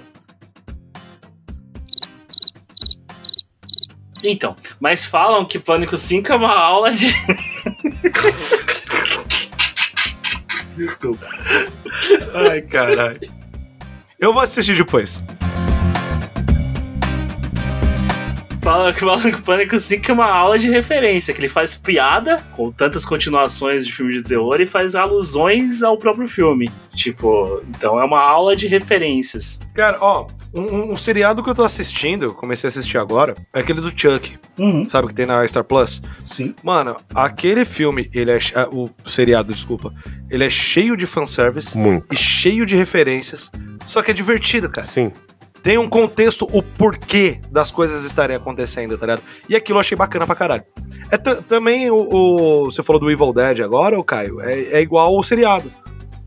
Então, 4.28 4.56
mas 4.80 5.06
falam 5.06 5.46
que 5.46 5.60
Pânico 5.60 5.96
5 5.96 6.32
é 6.32 6.36
uma 6.36 6.54
aula 6.56 6.92
de. 6.92 7.14
Desculpa. 10.76 11.28
Ai, 12.50 12.62
caralho. 12.62 13.20
Eu 14.20 14.34
vou 14.34 14.42
assistir 14.42 14.76
depois. 14.76 15.24
Fala 18.66 18.92
que 18.94 19.00
falam 19.00 19.32
que 19.32 19.42
Pânico 19.44 19.78
5 19.78 20.10
é 20.10 20.14
uma 20.14 20.26
aula 20.26 20.58
de 20.58 20.68
referência, 20.72 21.32
que 21.36 21.40
ele 21.40 21.48
faz 21.48 21.76
piada 21.76 22.44
com 22.54 22.72
tantas 22.72 23.06
continuações 23.06 23.86
de 23.86 23.94
filme 23.94 24.12
de 24.14 24.24
terror 24.24 24.60
e 24.60 24.66
faz 24.66 24.96
alusões 24.96 25.84
ao 25.84 25.98
próprio 26.00 26.28
filme. 26.28 26.72
Tipo, 26.96 27.62
então 27.70 28.00
é 28.00 28.04
uma 28.04 28.20
aula 28.20 28.56
de 28.56 28.68
referências. 28.68 29.60
Cara, 29.76 30.00
ó, 30.02 30.26
um, 30.52 30.62
um- 30.62 30.94
um 30.94 30.98
seriado 30.98 31.44
que 31.44 31.50
eu 31.50 31.54
tô 31.54 31.64
assistindo, 31.64 32.34
comecei 32.34 32.68
a 32.68 32.70
assistir 32.70 32.98
agora, 32.98 33.36
é 33.54 33.60
aquele 33.60 33.82
do 33.82 33.90
Chuck, 33.96 34.36
uhum, 34.58 34.90
sabe, 34.90 35.10
que 35.10 35.14
tem 35.14 35.28
na 35.28 35.48
Star 35.48 35.64
Plus. 35.64 36.02
sim. 36.26 36.56
Mano, 36.64 36.98
aquele 37.14 37.66
filme, 37.66 38.10
ele 38.12 38.32
é. 38.32 38.40
ah, 38.56 38.68
O 38.72 38.90
seriado, 39.06 39.54
desculpa. 39.54 39.94
Ele 40.28 40.44
é 40.44 40.50
cheio 40.50 40.98
de 40.98 41.06
fanservice 41.06 41.78
Muito. 41.78 42.12
e 42.12 42.18
cheio 42.18 42.66
de 42.66 42.76
referências. 42.76 43.52
Só 43.86 44.02
que 44.02 44.10
é 44.10 44.14
divertido, 44.14 44.68
cara. 44.72 44.88
Sim. 44.88 45.12
Tem 45.66 45.80
um 45.80 45.88
contexto, 45.90 46.48
o 46.54 46.62
porquê 46.62 47.40
das 47.50 47.72
coisas 47.72 48.04
estarem 48.04 48.36
acontecendo, 48.36 48.96
tá 49.00 49.08
ligado? 49.08 49.24
E 49.50 49.56
aquilo 49.56 49.78
eu 49.78 49.82
achei 49.82 49.98
bacana 49.98 50.24
pra 50.24 50.36
caralho. 50.36 50.64
É 51.10 51.18
ta- 51.18 51.42
também 51.42 51.90
o, 51.90 51.96
o- 51.98 52.66
Você 52.66 52.84
falou 52.84 53.00
do 53.00 53.10
Evil 53.10 53.34
Dead 53.34 53.62
agora, 53.62 54.00
o 54.00 54.04
Caio? 54.04 54.40
É, 54.42 54.60
é 54.78 54.82
igual 54.82 55.18
o 55.18 55.24
seriado 55.24 55.72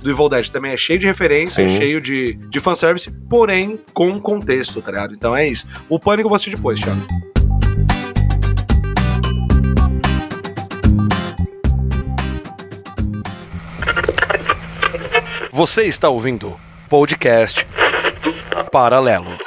do 0.02 0.10
Evil 0.10 0.28
Dead. 0.28 0.48
Também 0.48 0.72
é 0.72 0.76
cheio 0.76 0.98
de 0.98 1.06
referência, 1.06 1.68
Sim. 1.68 1.76
cheio 1.76 2.00
de, 2.00 2.34
de 2.50 2.58
fanservice, 2.58 3.12
porém 3.30 3.78
com 3.94 4.18
contexto, 4.18 4.82
tá 4.82 4.90
ligado? 4.90 5.14
Então 5.14 5.36
é 5.36 5.46
isso. 5.46 5.68
O 5.88 6.00
Pânico 6.00 6.26
eu 6.26 6.30
vou 6.30 6.34
assistir 6.34 6.56
depois, 6.56 6.80
Thiago. 6.80 7.00
Você 15.52 15.84
está 15.84 16.08
ouvindo 16.08 16.58
podcast 16.88 17.66
Paralelo. 18.68 19.38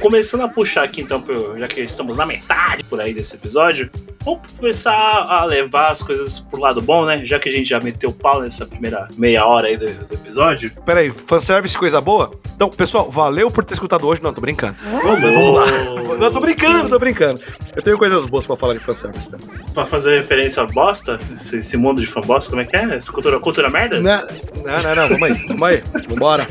Começando 0.00 0.42
a 0.42 0.48
puxar 0.48 0.84
aqui, 0.84 1.02
então, 1.02 1.22
já 1.58 1.68
que 1.68 1.80
estamos 1.82 2.16
na 2.16 2.24
metade 2.24 2.84
por 2.84 3.00
aí 3.00 3.12
desse 3.12 3.36
episódio, 3.36 3.90
vamos 4.24 4.40
começar 4.58 4.92
a 4.94 5.44
levar 5.44 5.90
as 5.92 6.02
coisas 6.02 6.38
pro 6.38 6.60
lado 6.60 6.80
bom, 6.82 7.04
né? 7.04 7.24
Já 7.24 7.38
que 7.38 7.48
a 7.48 7.52
gente 7.52 7.68
já 7.68 7.80
meteu 7.80 8.10
o 8.10 8.12
pau 8.12 8.40
nessa 8.42 8.66
primeira 8.66 9.08
meia 9.16 9.44
hora 9.46 9.68
aí 9.68 9.76
do, 9.76 9.86
do 10.06 10.14
episódio. 10.14 10.70
Pera 10.84 11.00
aí, 11.00 11.10
fanservice, 11.10 11.76
coisa 11.76 12.00
boa? 12.00 12.32
Então, 12.54 12.68
pessoal, 12.70 13.10
valeu 13.10 13.50
por 13.50 13.64
ter 13.64 13.74
escutado 13.74 14.06
hoje. 14.06 14.22
Não, 14.22 14.32
tô 14.32 14.40
brincando. 14.40 14.76
Vamos 15.02 15.20
Vamos 15.32 15.58
lá. 15.58 16.16
Não, 16.18 16.30
tô 16.30 16.40
brincando, 16.40 16.88
tô 16.88 16.98
brincando. 16.98 17.40
Eu 17.74 17.82
tenho 17.82 17.96
coisas 17.98 18.26
boas 18.26 18.46
pra 18.46 18.56
falar 18.56 18.74
de 18.74 18.80
fanservice 18.80 19.30
também. 19.30 19.48
Pra 19.72 19.86
fazer 19.86 20.18
referência 20.18 20.62
a 20.62 20.66
bosta, 20.66 21.18
esse, 21.34 21.56
esse 21.58 21.76
mundo 21.76 22.00
de 22.00 22.06
fã 22.06 22.20
bosta, 22.20 22.50
como 22.50 22.62
é 22.62 22.64
que 22.66 22.76
é? 22.76 22.96
Essa 22.96 23.10
cultura, 23.12 23.38
cultura 23.40 23.70
merda? 23.70 24.00
Não, 24.00 24.20
não, 24.22 24.82
não, 24.82 24.94
não, 24.96 25.08
vamos 25.08 25.22
aí, 25.22 25.32
vamos 25.48 25.62
aí, 25.62 25.84
vambora. 26.08 26.46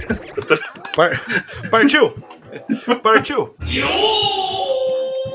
Par- 0.95 1.21
Partiu! 1.69 2.13
Partiu! 3.03 3.53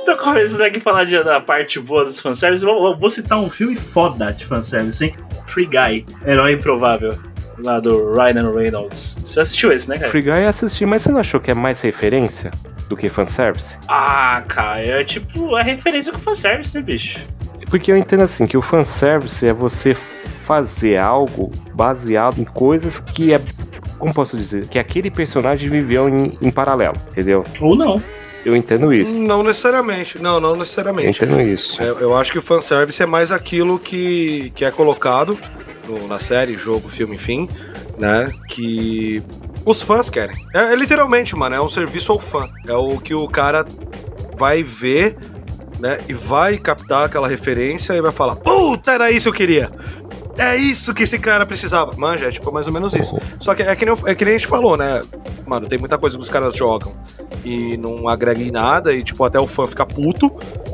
Então, 0.04 0.18
começando 0.18 0.60
aqui 0.60 0.76
a 0.78 0.82
falar 0.82 1.04
de- 1.04 1.24
da 1.24 1.40
parte 1.40 1.80
boa 1.80 2.04
dos 2.04 2.20
fanservice, 2.20 2.62
vou, 2.62 2.94
vou- 2.98 3.08
citar 3.08 3.38
um 3.40 3.48
filme 3.48 3.74
foda 3.74 4.30
de 4.34 4.44
fanservice, 4.44 5.02
hein? 5.02 5.14
Free 5.46 5.64
Guy, 5.64 6.04
Herói 6.26 6.52
Improvável, 6.52 7.18
lá 7.58 7.80
do 7.80 8.12
Ryan 8.12 8.52
Reynolds. 8.54 9.16
Você 9.24 9.40
assistiu 9.40 9.72
esse, 9.72 9.88
né, 9.88 9.96
cara? 9.96 10.10
Free 10.10 10.20
Guy 10.20 10.44
assisti, 10.44 10.84
mas 10.84 11.00
você 11.00 11.10
não 11.10 11.20
achou 11.20 11.40
que 11.40 11.50
é 11.50 11.54
mais 11.54 11.80
referência 11.80 12.50
do 12.86 12.98
que 12.98 13.08
fanservice? 13.08 13.78
Ah, 13.88 14.42
cara, 14.46 14.80
é 14.82 15.02
tipo, 15.04 15.56
é 15.56 15.62
referência 15.62 16.12
com 16.12 16.18
fanservice, 16.18 16.76
né, 16.76 16.82
bicho? 16.82 17.20
Porque 17.70 17.90
eu 17.90 17.96
entendo 17.96 18.24
assim, 18.24 18.46
que 18.46 18.58
o 18.58 18.62
fanservice 18.62 19.46
é 19.48 19.54
você 19.54 19.94
fazer 19.94 20.98
algo 20.98 21.50
baseado 21.74 22.38
em 22.38 22.44
coisas 22.44 22.98
que 22.98 23.32
é. 23.32 23.40
Como 23.98 24.12
posso 24.12 24.36
dizer? 24.36 24.66
Que 24.68 24.78
aquele 24.78 25.10
personagem 25.10 25.70
viveu 25.70 26.10
em, 26.10 26.36
em 26.42 26.50
paralelo, 26.50 26.96
entendeu? 27.10 27.42
Ou 27.58 27.74
não. 27.74 28.02
Eu 28.44 28.54
entendo 28.54 28.92
isso. 28.92 29.16
Não 29.16 29.42
necessariamente, 29.42 30.20
não, 30.20 30.38
não 30.40 30.50
Eu 30.50 30.56
necessariamente. 30.56 31.24
entendo 31.24 31.40
isso. 31.40 31.80
É, 31.82 31.88
eu 31.88 32.16
acho 32.16 32.30
que 32.30 32.38
o 32.38 32.42
fanservice 32.42 33.02
é 33.02 33.06
mais 33.06 33.32
aquilo 33.32 33.78
que, 33.78 34.52
que 34.54 34.64
é 34.64 34.70
colocado 34.70 35.38
no- 35.88 36.06
na 36.06 36.18
série, 36.18 36.56
jogo, 36.58 36.88
filme, 36.88 37.16
enfim, 37.16 37.48
né? 37.98 38.30
Que 38.48 39.22
os 39.64 39.82
fãs 39.82 40.10
querem. 40.10 40.36
É, 40.54 40.72
é 40.72 40.76
literalmente, 40.76 41.34
mano, 41.34 41.54
é 41.56 41.60
um 41.60 41.68
serviço 41.68 42.12
ao 42.12 42.18
fã. 42.18 42.48
É 42.66 42.74
o 42.74 42.98
que 42.98 43.14
o 43.14 43.26
cara 43.28 43.64
vai 44.36 44.62
ver, 44.62 45.16
né? 45.80 45.98
E 46.08 46.12
vai 46.12 46.58
captar 46.58 47.06
aquela 47.06 47.26
referência 47.28 47.94
e 47.94 48.02
vai 48.02 48.12
falar: 48.12 48.36
Puta, 48.36 48.92
era 48.92 49.10
isso 49.10 49.24
que 49.24 49.28
eu 49.30 49.46
queria! 49.46 49.70
É 50.36 50.56
isso 50.56 50.92
que 50.92 51.04
esse 51.04 51.16
cara 51.16 51.46
precisava. 51.46 51.92
Manja, 51.96 52.26
é 52.26 52.30
tipo 52.30 52.50
mais 52.52 52.66
ou 52.66 52.72
menos 52.72 52.92
isso. 52.92 53.16
Só 53.38 53.54
que 53.54 53.62
é 53.62 53.76
que, 53.76 53.84
nem, 53.86 53.94
eu- 53.94 54.08
é 54.08 54.14
que 54.16 54.24
nem 54.24 54.34
a 54.34 54.38
gente 54.38 54.48
falou, 54.48 54.76
né? 54.76 55.00
Mano, 55.46 55.68
tem 55.68 55.78
muita 55.78 55.96
coisa 55.96 56.16
que 56.16 56.22
os 56.24 56.28
caras 56.28 56.56
jogam 56.56 56.92
e 57.44 57.76
não 57.76 58.08
agrega 58.08 58.42
em 58.42 58.50
nada 58.50 58.92
e, 58.92 59.02
tipo, 59.02 59.22
até 59.24 59.38
o 59.38 59.46
fã 59.46 59.66
fica 59.66 59.84
puto, 59.84 60.32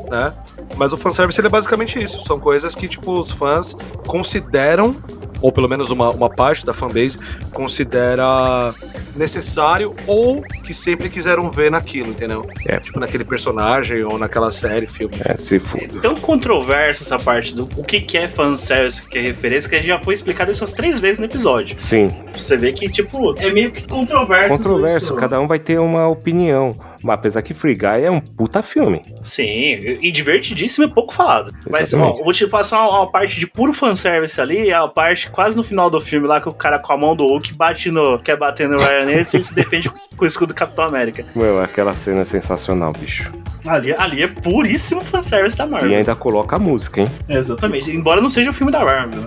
né? 0.09 0.33
Mas 0.77 0.93
o 0.93 0.97
fanservice 0.97 1.39
ele 1.39 1.47
é 1.47 1.49
basicamente 1.49 2.01
isso. 2.01 2.21
São 2.21 2.39
coisas 2.39 2.75
que, 2.75 2.87
tipo, 2.87 3.19
os 3.19 3.31
fãs 3.31 3.75
consideram, 4.07 4.95
ou 5.41 5.51
pelo 5.51 5.67
menos 5.67 5.89
uma, 5.89 6.09
uma 6.11 6.29
parte 6.29 6.65
da 6.65 6.73
fanbase, 6.73 7.17
considera 7.51 8.73
necessário 9.15 9.95
ou 10.07 10.41
que 10.41 10.73
sempre 10.73 11.09
quiseram 11.09 11.49
ver 11.49 11.71
naquilo, 11.71 12.09
entendeu? 12.09 12.47
É. 12.67 12.77
Tipo, 12.77 12.99
naquele 12.99 13.23
personagem 13.23 14.03
ou 14.03 14.17
naquela 14.17 14.51
série, 14.51 14.87
filme. 14.87 15.15
É, 15.27 15.35
se 15.37 15.59
for. 15.59 15.79
Tão 16.01 16.15
controverso 16.15 17.03
essa 17.03 17.17
parte 17.17 17.53
do 17.53 17.67
o 17.75 17.83
que, 17.83 18.01
que 18.01 18.17
é 18.17 18.27
fanservice, 18.27 19.03
o 19.03 19.09
que 19.09 19.17
é 19.17 19.21
referência, 19.21 19.69
que 19.69 19.75
a 19.75 19.79
gente 19.79 19.87
já 19.87 19.99
foi 19.99 20.13
explicado 20.13 20.51
isso 20.51 20.61
umas 20.61 20.73
três 20.73 20.99
vezes 20.99 21.17
no 21.19 21.25
episódio. 21.25 21.75
Sim, 21.79 22.09
Você 22.33 22.57
vê 22.57 22.71
que, 22.71 22.87
tipo, 22.89 23.35
é 23.39 23.49
meio 23.51 23.71
que 23.71 23.87
controverso. 23.87 24.57
controverso, 24.57 24.97
isso. 24.97 25.15
cada 25.15 25.39
um 25.39 25.47
vai 25.47 25.59
ter 25.59 25.79
uma 25.79 26.07
opinião. 26.07 26.75
Mas 27.03 27.15
apesar 27.15 27.41
que 27.41 27.53
Free 27.53 27.75
Guy 27.75 28.05
é 28.05 28.11
um 28.11 28.19
puta 28.19 28.61
filme. 28.61 29.01
Sim, 29.23 29.79
e 30.01 30.11
divertidíssimo 30.11 30.85
e 30.85 30.89
pouco 30.89 31.13
falado. 31.13 31.51
Mas, 31.69 31.93
ó, 31.93 31.97
Exatamente. 31.97 32.23
vou 32.23 32.33
te 32.33 32.47
passar 32.47 32.79
uma, 32.81 32.99
uma 32.99 33.11
parte 33.11 33.39
de 33.39 33.47
puro 33.47 33.73
fanservice 33.73 34.39
ali, 34.39 34.71
a 34.71 34.87
parte 34.87 35.29
quase 35.29 35.57
no 35.57 35.63
final 35.63 35.89
do 35.89 35.99
filme 35.99 36.27
lá 36.27 36.39
que 36.39 36.49
o 36.49 36.53
cara 36.53 36.79
com 36.79 36.93
a 36.93 36.97
mão 36.97 37.15
do 37.15 37.25
Hulk 37.25 37.55
bate 37.55 37.91
no. 37.91 38.19
quer 38.19 38.37
bater 38.37 38.67
no 38.67 38.77
Ryan 38.77 39.05
Reynolds 39.05 39.33
e 39.33 39.43
se 39.43 39.53
defende 39.53 39.89
com 40.15 40.23
o 40.23 40.25
escudo 40.25 40.53
do 40.53 40.55
Capitão 40.55 40.85
América. 40.85 41.25
Meu, 41.35 41.61
aquela 41.61 41.95
cena 41.95 42.21
é 42.21 42.25
sensacional, 42.25 42.93
bicho. 42.93 43.31
Ali, 43.65 43.93
ali 43.93 44.23
é 44.23 44.27
puríssimo 44.27 45.01
fanservice 45.01 45.57
da 45.57 45.67
Marvel. 45.67 45.91
E 45.91 45.95
ainda 45.95 46.15
coloca 46.15 46.55
a 46.55 46.59
música, 46.59 47.01
hein? 47.01 47.11
Exatamente. 47.29 47.91
Embora 47.91 48.21
não 48.21 48.29
seja 48.29 48.49
um 48.49 48.53
filme 48.53 48.71
da 48.71 48.83
Marvel. 48.83 49.25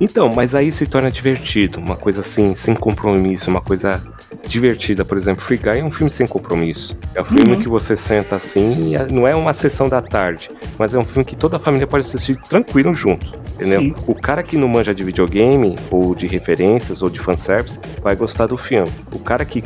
Então, 0.00 0.32
mas 0.32 0.54
aí 0.54 0.70
se 0.70 0.86
torna 0.86 1.10
divertido, 1.10 1.78
uma 1.80 1.96
coisa 1.96 2.20
assim, 2.20 2.54
sem 2.54 2.74
compromisso, 2.74 3.50
uma 3.50 3.60
coisa 3.60 4.00
divertida. 4.46 5.04
Por 5.04 5.16
exemplo, 5.18 5.42
Free 5.44 5.56
Guy 5.56 5.80
é 5.80 5.84
um 5.84 5.90
filme 5.90 6.08
sem 6.10 6.26
compromisso. 6.26 6.96
É 7.14 7.20
um 7.20 7.24
filme 7.24 7.54
Uhum. 7.56 7.60
que 7.62 7.68
você 7.68 7.96
senta 7.96 8.36
assim, 8.36 8.90
e 8.90 8.94
é- 8.96 9.06
não 9.06 9.26
é 9.26 9.34
uma 9.34 9.52
sessão 9.52 9.88
da 9.88 10.00
tarde, 10.00 10.50
mas 10.78 10.94
é 10.94 10.98
um 10.98 11.04
filme 11.04 11.24
que 11.24 11.34
toda 11.34 11.56
a 11.56 11.60
família 11.60 11.86
pode 11.86 12.06
assistir 12.06 12.36
tranquilo 12.48 12.94
junto, 12.94 13.26
entendeu? 13.54 13.80
Sim. 13.80 13.94
O 14.06 14.14
cara 14.14 14.42
que 14.42 14.56
não 14.56 14.68
manja 14.68 14.94
de 14.94 15.02
videogame, 15.02 15.76
ou 15.90 16.14
de 16.14 16.26
referências, 16.28 17.02
ou 17.02 17.10
de 17.10 17.18
fanservice, 17.18 17.80
vai 18.02 18.14
gostar 18.14 18.46
do 18.46 18.56
filme. 18.56 18.90
O 19.12 19.18
cara 19.18 19.44
que 19.44 19.64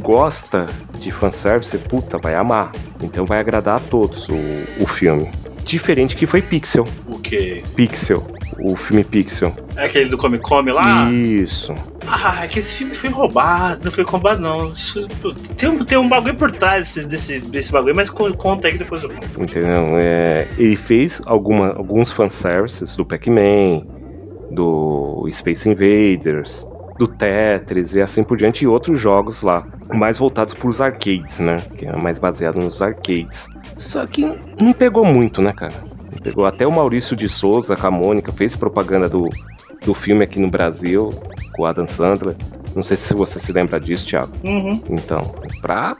gosta 0.00 0.66
de 1.00 1.10
fanservice, 1.10 1.76
puta, 1.78 2.16
vai 2.18 2.34
amar. 2.34 2.72
Então 3.02 3.26
vai 3.26 3.38
agradar 3.40 3.76
a 3.76 3.80
todos 3.80 4.28
o, 4.28 4.34
o 4.80 4.86
filme. 4.86 5.30
Diferente 5.64 6.14
que 6.14 6.26
foi 6.26 6.42
Pixel. 6.42 6.86
O 7.08 7.18
quê? 7.18 7.64
Pixel. 7.74 8.22
O 8.66 8.74
filme 8.76 9.04
Pixel. 9.04 9.52
É 9.76 9.84
aquele 9.84 10.08
do 10.08 10.16
Come 10.16 10.38
Come 10.38 10.72
lá? 10.72 11.10
Isso. 11.12 11.74
Ah, 12.06 12.44
é 12.44 12.48
que 12.48 12.58
esse 12.58 12.74
filme 12.76 12.94
foi 12.94 13.10
roubado, 13.10 13.84
não 13.84 13.92
foi 13.92 14.04
roubado 14.04 14.40
não. 14.40 14.70
Isso- 14.70 15.06
tem, 15.54 15.68
um, 15.68 15.78
tem 15.84 15.98
um 15.98 16.08
bagulho 16.08 16.34
por 16.34 16.50
trás 16.50 16.94
desse, 16.94 17.06
desse, 17.08 17.40
desse 17.40 17.70
bagulho, 17.72 17.94
mas 17.94 18.08
con- 18.08 18.32
conta 18.32 18.68
aí 18.68 18.72
que 18.72 18.78
depois 18.78 19.02
eu 19.02 19.10
conto. 19.10 19.42
Entendeu? 19.42 19.98
É, 19.98 20.48
ele 20.56 20.76
fez 20.76 21.20
alguma, 21.26 21.74
alguns 21.74 22.10
fanservices 22.10 22.96
do 22.96 23.04
Pac-Man, 23.04 23.82
do 24.50 25.28
Space 25.30 25.68
Invaders, 25.68 26.66
do 26.98 27.06
Tetris 27.08 27.94
e 27.94 28.00
assim 28.00 28.22
por 28.24 28.36
diante, 28.38 28.64
e 28.64 28.66
outros 28.66 28.98
jogos 29.00 29.42
lá, 29.42 29.66
mais 29.94 30.16
voltados 30.18 30.54
para 30.54 30.68
os 30.68 30.80
arcades, 30.80 31.38
né? 31.40 31.64
Que 31.76 31.84
é 31.86 31.96
mais 31.96 32.18
baseado 32.18 32.56
nos 32.56 32.80
arcades. 32.80 33.46
Só 33.76 34.06
que 34.06 34.24
não 34.60 34.72
pegou 34.72 35.04
muito, 35.04 35.42
né, 35.42 35.52
cara? 35.52 35.74
Pegou. 36.22 36.44
Até 36.46 36.66
o 36.66 36.72
Maurício 36.72 37.14
de 37.16 37.28
Souza, 37.28 37.76
com 37.76 37.86
a 37.86 37.90
Mônica, 37.90 38.32
fez 38.32 38.54
propaganda 38.56 39.08
do, 39.08 39.28
do 39.84 39.94
filme 39.94 40.24
aqui 40.24 40.38
no 40.38 40.48
Brasil, 40.48 41.12
com 41.52 41.62
o 41.62 41.66
Adam 41.66 41.86
Sandler. 41.86 42.34
Não 42.74 42.82
sei 42.82 42.96
se 42.96 43.14
você 43.14 43.38
se 43.38 43.52
lembra 43.52 43.78
disso, 43.78 44.06
Thiago. 44.06 44.32
Uhum. 44.42 44.82
Então, 44.90 45.34
pra 45.62 45.96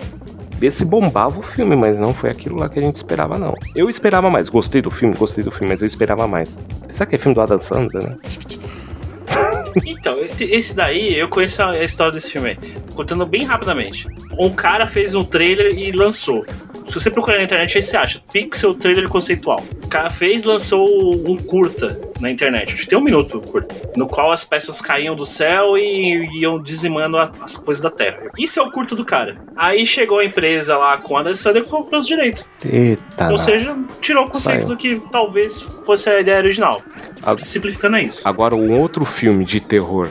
ver 0.58 0.70
se 0.70 0.84
bombava 0.84 1.38
o 1.38 1.42
filme, 1.42 1.76
mas 1.76 1.98
não 1.98 2.12
foi 2.14 2.30
aquilo 2.30 2.56
lá 2.58 2.68
que 2.68 2.78
a 2.78 2.84
gente 2.84 2.96
esperava, 2.96 3.36
não. 3.38 3.54
Eu 3.74 3.88
esperava 3.90 4.30
mais, 4.30 4.48
gostei 4.48 4.80
do 4.82 4.90
filme, 4.90 5.14
gostei 5.16 5.42
do 5.44 5.50
filme, 5.50 5.68
mas 5.68 5.82
eu 5.82 5.86
esperava 5.86 6.26
mais. 6.26 6.58
Será 6.90 7.06
que 7.06 7.16
é 7.16 7.18
filme 7.18 7.34
do 7.34 7.40
Adam 7.40 7.60
Sandler, 7.60 8.02
né? 8.02 8.16
Então, 9.86 10.16
esse- 10.40 10.76
daí, 10.76 11.18
eu 11.18 11.28
conheço 11.28 11.60
a 11.62 11.70
a 11.70 11.82
história 11.84 12.12
desse 12.12 12.30
filme 12.30 12.50
aí. 12.50 12.58
Contando 12.94 13.26
bem 13.26 13.44
rapidamente. 13.44 14.06
Um 14.38 14.48
cara 14.50 14.86
fez 14.86 15.14
um 15.16 15.24
trailer 15.24 15.76
e 15.76 15.90
lançou. 15.90 16.44
Se 16.84 16.92
você 16.92 17.10
procurar 17.10 17.38
na 17.38 17.44
internet, 17.44 17.76
aí 17.76 17.82
você 17.82 17.96
acha. 17.96 18.20
Pixel 18.32 18.74
Trailer 18.74 19.08
Conceitual. 19.08 19.62
O 19.82 19.88
cara 19.88 20.10
fez, 20.10 20.44
lançou 20.44 20.86
um 21.28 21.36
curta 21.36 21.98
na 22.20 22.30
internet. 22.30 22.74
Acho 22.74 22.82
que 22.82 22.88
tem 22.88 22.98
um 22.98 23.02
minuto 23.02 23.40
curta. 23.40 23.74
No 23.96 24.06
qual 24.06 24.30
as 24.30 24.44
peças 24.44 24.80
caíam 24.80 25.16
do 25.16 25.24
céu 25.24 25.76
e 25.78 26.40
iam 26.40 26.62
dizimando 26.62 27.16
a- 27.16 27.32
as 27.40 27.56
coisas 27.56 27.82
da 27.82 27.90
Terra. 27.90 28.18
Isso 28.38 28.60
é 28.60 28.62
o 28.62 28.70
curto 28.70 28.94
do 28.94 29.04
cara. 29.04 29.36
Aí 29.56 29.84
chegou 29.86 30.18
a 30.18 30.24
empresa 30.24 30.76
lá 30.76 30.96
com 30.98 31.16
a 31.16 31.20
Alessandra 31.20 31.60
e 31.62 31.64
comprou 31.64 32.00
os 32.00 32.06
direitos. 32.06 32.44
Eita. 32.64 33.30
Ou 33.30 33.38
seja, 33.38 33.76
tirou 34.00 34.26
o 34.26 34.30
conceito 34.30 34.66
do 34.66 34.76
que 34.76 35.00
talvez 35.10 35.60
fosse 35.84 36.08
a 36.10 36.20
ideia 36.20 36.38
original. 36.38 36.82
A- 37.22 37.36
Simplificando 37.38 37.96
é 37.96 38.02
isso. 38.02 38.28
Agora, 38.28 38.54
um 38.54 38.78
outro 38.78 39.04
filme 39.04 39.44
de 39.44 39.58
terror, 39.60 40.08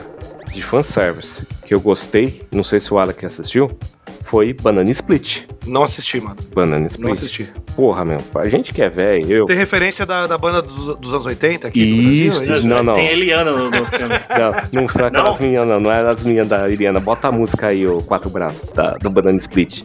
de 0.54 0.62
fanservice, 0.62 1.44
que 1.66 1.74
eu 1.74 1.80
gostei, 1.80 2.42
não 2.50 2.62
sei 2.62 2.78
se 2.80 2.94
o 2.94 2.98
Alec 2.98 3.26
assistiu, 3.26 3.76
foi 4.22 4.52
Banana 4.54 4.90
Split. 4.90 5.42
Não 5.66 5.82
assisti, 5.82 6.20
mano. 6.20 6.36
Banana 6.54 6.86
Split. 6.86 7.04
Não 7.04 7.12
assisti. 7.12 7.48
Porra, 7.76 8.04
meu, 8.04 8.18
a 8.36 8.48
gente 8.48 8.72
que 8.72 8.80
é 8.80 8.88
velho, 8.88 9.30
eu... 9.30 9.44
Tem 9.46 9.56
referência 9.56 10.06
da, 10.06 10.26
da 10.26 10.38
banda 10.38 10.62
dos, 10.62 10.96
dos 10.96 11.12
anos 11.12 11.26
80 11.26 11.68
aqui 11.68 11.80
Isso, 11.80 12.38
do 12.40 12.46
Brasil? 12.46 12.54
é 12.54 12.58
isso. 12.58 12.68
não, 12.68 12.82
não. 12.82 12.92
Tem 12.94 13.08
a 13.08 13.12
Eliana 13.12 13.50
no, 13.50 13.70
no 13.70 13.86
filme. 13.86 14.14
Não, 14.72 14.82
não 14.82 14.88
são 14.88 15.06
aquelas 15.06 15.38
Não? 15.38 15.46
meninas, 15.46 15.68
não. 15.68 15.80
Não 15.80 15.92
é 15.92 16.00
as 16.08 16.24
meninas 16.24 16.48
da 16.48 16.68
Iriana. 16.68 17.00
Bota 17.00 17.28
a 17.28 17.32
música 17.32 17.66
aí, 17.68 17.86
o 17.86 18.00
Quatro 18.02 18.30
Braços, 18.30 18.72
da, 18.72 18.92
do 18.94 19.10
Banana 19.10 19.38
Split. 19.38 19.84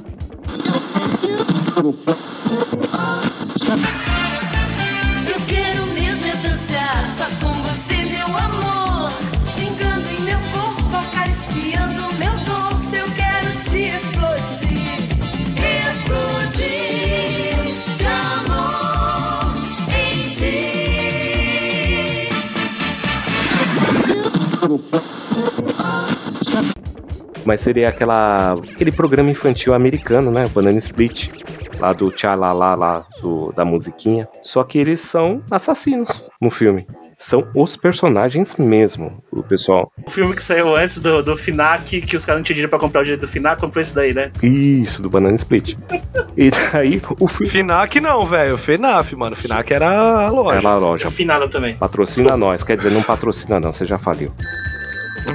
Mas 27.46 27.62
seria 27.62 27.90
aquela, 27.90 28.54
aquele 28.54 28.92
programa 28.92 29.32
infantil 29.32 29.74
americano, 29.74 30.32
né? 30.32 30.48
Banana 30.48 30.78
Split. 30.78 31.30
Lá 31.80 31.94
do 31.94 32.12
tchalala 32.12 32.76
lá 32.76 33.06
do, 33.22 33.54
da 33.54 33.64
musiquinha. 33.64 34.28
Só 34.44 34.64
que 34.64 34.78
eles 34.78 35.00
são 35.00 35.42
assassinos 35.50 36.30
no 36.42 36.50
filme. 36.50 36.86
São 37.22 37.46
os 37.54 37.76
personagens 37.76 38.56
mesmo, 38.56 39.22
o 39.30 39.44
pessoal. 39.44 39.92
O 40.08 40.10
filme 40.10 40.34
que 40.34 40.42
saiu 40.42 40.74
antes 40.74 41.00
do, 41.00 41.22
do 41.22 41.36
FINAC, 41.36 42.00
que 42.00 42.16
os 42.16 42.24
caras 42.24 42.40
não 42.40 42.44
tinham 42.46 42.56
dinheiro 42.56 42.70
pra 42.70 42.80
comprar 42.80 43.02
o 43.02 43.04
direito 43.04 43.22
do 43.22 43.28
FINAC, 43.28 43.60
comprou 43.60 43.82
esse 43.82 43.94
daí, 43.94 44.14
né? 44.14 44.32
Isso, 44.42 45.02
do 45.02 45.10
Banana 45.10 45.36
Split. 45.36 45.76
E 46.38 46.50
daí 46.50 47.02
o 47.20 47.28
filme. 47.28 47.52
Finac 47.52 48.00
não, 48.00 48.26
velho. 48.26 48.58
FENAF, 48.58 49.18
mano. 49.18 49.36
Finac 49.36 49.70
era 49.74 49.90
a 49.90 50.30
loja. 50.30 50.60
Era 50.60 50.70
a 50.70 50.78
loja. 50.78 51.12
Finada 51.12 51.50
também. 51.50 51.76
Patrocina 51.76 52.38
nós. 52.38 52.64
Quer 52.64 52.78
dizer, 52.78 52.92
não 52.94 53.04
patrocina 53.04 53.60
não, 53.60 53.74
você 53.74 53.86
já 53.86 53.98
faliu. 53.98 54.32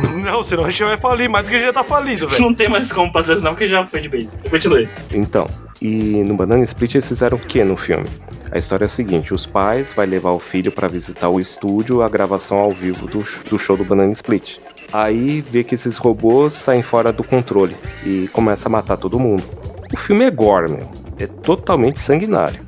Não, 0.22 0.42
senão 0.42 0.64
a 0.64 0.70
gente 0.70 0.84
vai 0.84 0.96
falir 0.96 1.28
mais 1.28 1.44
do 1.44 1.50
que 1.50 1.56
a 1.56 1.58
gente 1.58 1.66
já 1.68 1.72
tá 1.72 1.84
falido, 1.84 2.28
velho. 2.28 2.42
Não 2.42 2.54
tem 2.54 2.68
mais 2.68 2.92
como 2.92 3.12
patrocinar, 3.12 3.52
porque 3.52 3.66
já 3.66 3.84
foi 3.84 4.00
de 4.00 4.08
base. 4.08 4.36
Continue. 4.48 4.88
Então, 5.12 5.48
e 5.80 6.22
no 6.24 6.34
Banana 6.34 6.64
Split 6.64 6.94
eles 6.94 7.08
fizeram 7.08 7.36
o 7.36 7.40
que 7.40 7.62
no 7.62 7.76
filme? 7.76 8.08
A 8.50 8.58
história 8.58 8.84
é 8.84 8.86
a 8.86 8.88
seguinte: 8.88 9.34
os 9.34 9.46
pais 9.46 9.92
vai 9.92 10.06
levar 10.06 10.30
o 10.30 10.38
filho 10.38 10.72
para 10.72 10.88
visitar 10.88 11.28
o 11.28 11.40
estúdio, 11.40 12.02
a 12.02 12.08
gravação 12.08 12.58
ao 12.58 12.70
vivo 12.70 13.06
do, 13.06 13.24
do 13.48 13.58
show 13.58 13.76
do 13.76 13.84
Banana 13.84 14.12
Split. 14.12 14.58
Aí 14.92 15.40
vê 15.40 15.64
que 15.64 15.74
esses 15.74 15.96
robôs 15.96 16.52
saem 16.52 16.82
fora 16.82 17.12
do 17.12 17.24
controle 17.24 17.76
e 18.04 18.28
começa 18.28 18.68
a 18.68 18.70
matar 18.72 18.96
todo 18.96 19.18
mundo. 19.18 19.42
O 19.92 19.96
filme 19.96 20.24
é 20.24 20.30
gore, 20.30 20.70
meu. 20.70 20.88
É 21.18 21.26
totalmente 21.26 21.98
sanguinário. 21.98 22.60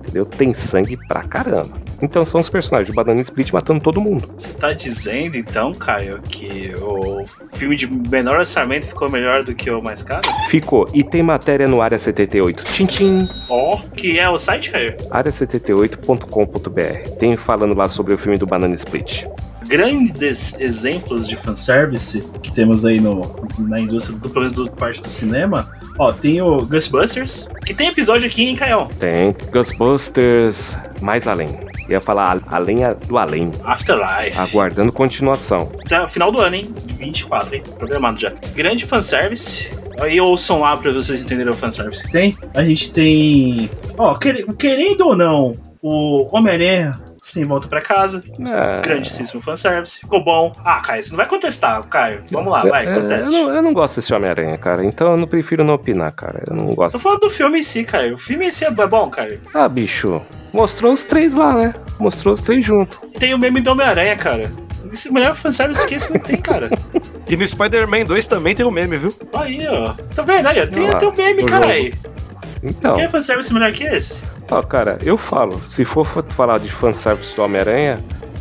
Entendeu? 0.00 0.24
Tem 0.24 0.54
sangue 0.54 0.96
pra 1.08 1.22
caramba. 1.22 1.85
Então 2.00 2.24
são 2.24 2.40
os 2.40 2.48
personagens 2.48 2.88
do 2.88 2.94
Banana 2.94 3.20
Split 3.20 3.52
matando 3.52 3.80
todo 3.80 4.00
mundo. 4.00 4.32
Você 4.36 4.52
tá 4.52 4.72
dizendo, 4.72 5.36
então, 5.36 5.74
Caio, 5.74 6.20
que 6.28 6.72
o 6.80 7.24
filme 7.54 7.76
de 7.76 7.86
menor 7.86 8.38
orçamento 8.38 8.86
ficou 8.86 9.10
melhor 9.10 9.42
do 9.42 9.54
que 9.54 9.70
o 9.70 9.82
mais 9.82 10.02
caro? 10.02 10.26
Ficou. 10.48 10.88
E 10.92 11.02
tem 11.02 11.22
matéria 11.22 11.66
no 11.66 11.80
Área 11.80 11.98
78. 11.98 12.64
Tchim, 12.64 12.86
tchim. 12.86 13.28
Ó, 13.48 13.78
que 13.94 14.18
é 14.18 14.28
o 14.28 14.38
site, 14.38 14.70
Caio? 14.70 14.96
área78.com.br. 15.10 17.10
Tem 17.18 17.36
falando 17.36 17.74
lá 17.74 17.88
sobre 17.88 18.14
o 18.14 18.18
filme 18.18 18.38
do 18.38 18.46
Banana 18.46 18.74
Split. 18.74 19.24
Grandes 19.66 20.58
exemplos 20.60 21.26
de 21.26 21.34
fanservice 21.34 22.22
que 22.40 22.52
temos 22.52 22.84
aí 22.84 23.00
no, 23.00 23.22
na 23.58 23.80
indústria, 23.80 24.16
do, 24.16 24.28
pelo 24.28 24.44
menos 24.44 24.52
do 24.52 24.70
parte 24.70 25.02
do 25.02 25.08
cinema. 25.08 25.68
Ó, 25.98 26.12
tem 26.12 26.40
o 26.40 26.64
Ghostbusters, 26.64 27.48
que 27.64 27.74
tem 27.74 27.88
episódio 27.88 28.28
aqui, 28.28 28.44
hein, 28.44 28.54
Caio? 28.54 28.88
Tem 29.00 29.34
Ghostbusters 29.50 30.76
Mais 31.00 31.26
Além. 31.26 31.48
Ia 31.88 32.00
falar 32.00 32.40
além 32.48 32.78
do 33.06 33.16
além. 33.18 33.50
Afterlife. 33.64 34.38
Aguardando 34.38 34.92
continuação. 34.92 35.70
Até 35.84 36.02
o 36.02 36.08
final 36.08 36.32
do 36.32 36.40
ano, 36.40 36.56
hein? 36.56 36.74
24, 36.98 37.54
hein? 37.56 37.62
Programado 37.78 38.18
já. 38.18 38.30
Grande 38.54 38.84
fanservice. 38.84 39.70
Aí 40.00 40.20
ouçam 40.20 40.60
lá 40.60 40.76
pra 40.76 40.92
vocês 40.92 41.22
entenderem 41.22 41.50
o 41.52 41.56
fanservice 41.56 42.04
que 42.04 42.12
tem. 42.12 42.36
A 42.54 42.62
gente 42.64 42.90
tem. 42.92 43.70
Ó, 43.96 44.14
quer- 44.14 44.44
querendo 44.58 45.02
ou 45.06 45.16
não, 45.16 45.56
o 45.80 46.28
Homem-Aranha 46.36 46.98
sem 47.26 47.44
volta 47.44 47.66
pra 47.66 47.80
casa. 47.80 48.22
É, 48.38 48.80
Grandíssimo 48.80 49.42
fanservice. 49.42 50.00
Ficou 50.00 50.22
bom. 50.22 50.52
Ah, 50.64 50.80
Caio, 50.80 51.02
você 51.02 51.10
não 51.10 51.16
vai 51.16 51.26
contestar, 51.26 51.82
Caio. 51.88 52.22
Vamos 52.30 52.52
lá, 52.52 52.62
vai, 52.62 52.86
é, 52.86 52.96
eu, 52.96 53.00
conteste. 53.00 53.32
não, 53.32 53.50
eu 53.52 53.62
não 53.62 53.74
gosto 53.74 53.96
desse 53.96 54.14
Homem-Aranha, 54.14 54.56
cara. 54.56 54.84
Então 54.84 55.10
eu 55.12 55.16
não 55.16 55.26
prefiro 55.26 55.64
não 55.64 55.74
opinar, 55.74 56.12
cara. 56.12 56.44
Eu 56.48 56.54
não 56.54 56.68
Tô 56.68 56.74
gosto. 56.76 56.98
falando 57.00 57.20
do 57.20 57.30
filme 57.30 57.58
em 57.58 57.62
si, 57.64 57.82
Caio. 57.82 58.14
O 58.14 58.18
filme 58.18 58.46
em 58.46 58.50
si 58.52 58.64
é 58.64 58.70
bom, 58.70 59.10
Caio. 59.10 59.40
Ah, 59.52 59.68
bicho. 59.68 60.22
Mostrou 60.52 60.92
os 60.92 61.04
três 61.04 61.34
lá, 61.34 61.52
né? 61.52 61.74
Mostrou 61.98 62.32
os 62.32 62.40
três 62.40 62.64
juntos. 62.64 62.96
Tem 63.18 63.34
o 63.34 63.38
meme 63.38 63.60
do 63.60 63.72
Homem-Aranha, 63.72 64.16
cara. 64.16 64.52
Esse 64.92 65.12
melhor 65.12 65.34
fanservice 65.34 65.84
que 65.84 65.96
esse 65.96 66.12
não 66.12 66.20
tem, 66.20 66.36
cara. 66.36 66.70
E 67.28 67.36
no 67.36 67.46
Spider-Man 67.46 68.04
2 68.04 68.26
também 68.28 68.54
tem 68.54 68.64
o 68.64 68.70
meme, 68.70 68.96
viu? 68.96 69.12
Aí, 69.32 69.66
ó. 69.66 69.94
Tá 70.14 70.22
vendo 70.22 70.46
aí? 70.46 70.64
Tem 70.68 70.88
até 70.88 71.06
o 71.08 71.14
meme, 71.14 71.42
o 71.42 71.46
caralho. 71.46 71.92
Então, 72.62 72.94
Quer 72.94 73.10
fanservice 73.10 73.52
melhor 73.52 73.72
que 73.72 73.82
esse? 73.84 74.22
Ó, 74.50 74.62
cara, 74.62 74.98
eu 75.02 75.16
falo. 75.16 75.60
Se 75.62 75.84
for 75.84 76.04
fa- 76.06 76.22
falar 76.22 76.58
de 76.58 76.70
fanservice 76.70 77.34
do 77.34 77.42
Homem-Aranha, 77.42 77.98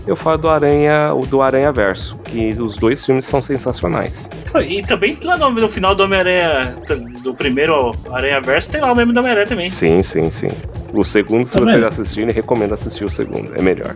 eu 0.08 0.16
falo 0.16 0.38
do 0.38 0.50
Aranha, 0.50 1.14
o 1.14 1.26
do 1.26 1.42
Aranha 1.42 1.72
Verso. 1.72 2.16
Que 2.26 2.52
os 2.60 2.78
dois 2.78 3.04
filmes 3.06 3.26
são 3.26 3.42
sensacionais. 3.42 4.30
E 4.68 4.84
também 4.84 5.18
lá 5.24 5.38
no, 5.38 5.50
no 5.50 5.68
final 5.70 5.96
do 5.96 6.04
Homem-Aranha, 6.04 6.76
do 7.24 7.34
primeiro 7.34 7.92
Aranha 8.12 8.40
Verso, 8.42 8.72
tem 8.72 8.82
lá 8.82 8.92
o 8.92 8.96
meme 8.96 9.12
do 9.14 9.20
Homem-Aranha 9.20 9.48
também. 9.48 9.70
Sim, 9.70 10.02
sim, 10.04 10.30
sim. 10.30 10.50
O 10.94 11.04
segundo, 11.04 11.46
se 11.46 11.56
Tá 11.56 11.60
vocês 11.62 11.84
assistirem, 11.84 12.34
recomendo 12.34 12.74
assistir 12.74 13.04
o 13.04 13.10
segundo. 13.10 13.54
É 13.56 13.62
melhor. 13.62 13.96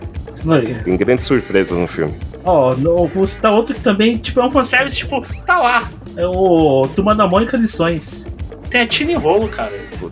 Aí. 0.49 0.73
Tem 0.83 0.97
grandes 0.97 1.25
surpresas 1.25 1.77
no 1.77 1.87
filme. 1.87 2.13
Ó, 2.43 2.73
no- 2.75 3.07
vou 3.07 3.25
citar 3.27 3.51
outro 3.53 3.75
que 3.75 3.81
também, 3.81 4.17
tipo, 4.17 4.39
é 4.39 4.45
um 4.45 4.49
fanservice, 4.49 4.97
tipo, 4.97 5.23
tá 5.45 5.59
lá. 5.59 5.89
É 6.17 6.25
o 6.25 6.87
Turma 6.95 7.13
da 7.13 7.27
Mônica 7.27 7.55
Lições. 7.55 8.27
Tem 8.69 8.81
a 8.81 8.87
Tina 8.87 9.17
Rolo, 9.17 9.47
cara. 9.49 9.71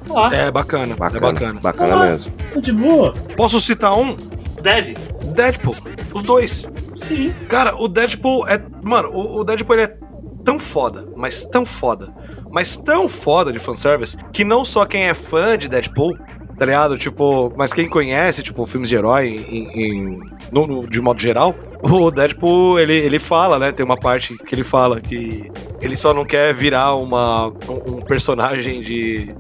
Lá, 0.10 0.34
É 0.36 0.50
bacana, 0.52 0.96
Bacana, 0.96 1.18
é 1.28 1.32
bacana. 1.34 1.60
bacana 1.60 1.96
Ah. 1.96 2.10
mesmo. 2.12 2.34
tá 2.54 2.60
de 2.60 2.72
boa. 2.74 3.14
Posso 3.36 3.60
citar 3.62 3.98
um? 3.98 4.16
Deve. 4.62 4.96
Deadpool. 5.36 5.76
Os 6.14 6.24
dois. 6.24 6.68
Sim. 6.96 7.32
Cara, 7.48 7.76
o 7.76 7.88
Deadpool 7.88 8.48
é. 8.48 8.60
Mano, 8.84 9.10
o, 9.10 9.40
o 9.40 9.44
Deadpool 9.44 9.76
ele 9.76 9.84
é 9.84 9.98
tão 10.44 10.58
foda, 10.58 11.08
mas 11.16 11.44
tão 11.46 11.66
foda, 11.66 12.12
mas 12.52 12.76
tão 12.78 13.08
foda 13.08 13.52
de 13.52 13.60
fanservice, 13.60 14.18
que 14.34 14.44
não 14.44 14.64
só 14.66 14.86
quem 14.86 15.04
é 15.04 15.14
fã 15.14 15.58
de 15.58 15.68
Deadpool, 15.68 16.18
tá 16.58 16.66
ligado? 16.66 16.98
Tipo, 16.98 17.54
mas 17.56 17.74
quem 17.74 17.88
conhece, 17.88 18.42
tipo, 18.42 18.66
filmes 18.66 18.90
de 18.90 18.96
herói 18.96 19.28
em, 19.28 19.68
em- 19.82 20.20
no- 20.52 20.66
no- 20.66 20.88
de 20.90 21.00
modo 21.02 21.20
geral, 21.22 21.54
o 21.82 22.12
Deadpool, 22.12 22.80
ele, 22.80 22.94
ele 22.94 23.20
fala, 23.20 23.60
né? 23.60 23.72
Tem 23.72 23.86
uma 23.86 23.98
parte 23.98 24.38
que 24.38 24.56
ele 24.56 24.64
fala 24.64 25.00
que 25.00 25.52
ele 25.82 25.96
só 25.96 26.14
não 26.14 26.26
quer 26.26 26.54
virar 26.54 26.96
uma, 26.96 27.48
um, 27.48 27.98
um 27.98 28.02
personagem 28.02 28.82
de, 28.82 29.34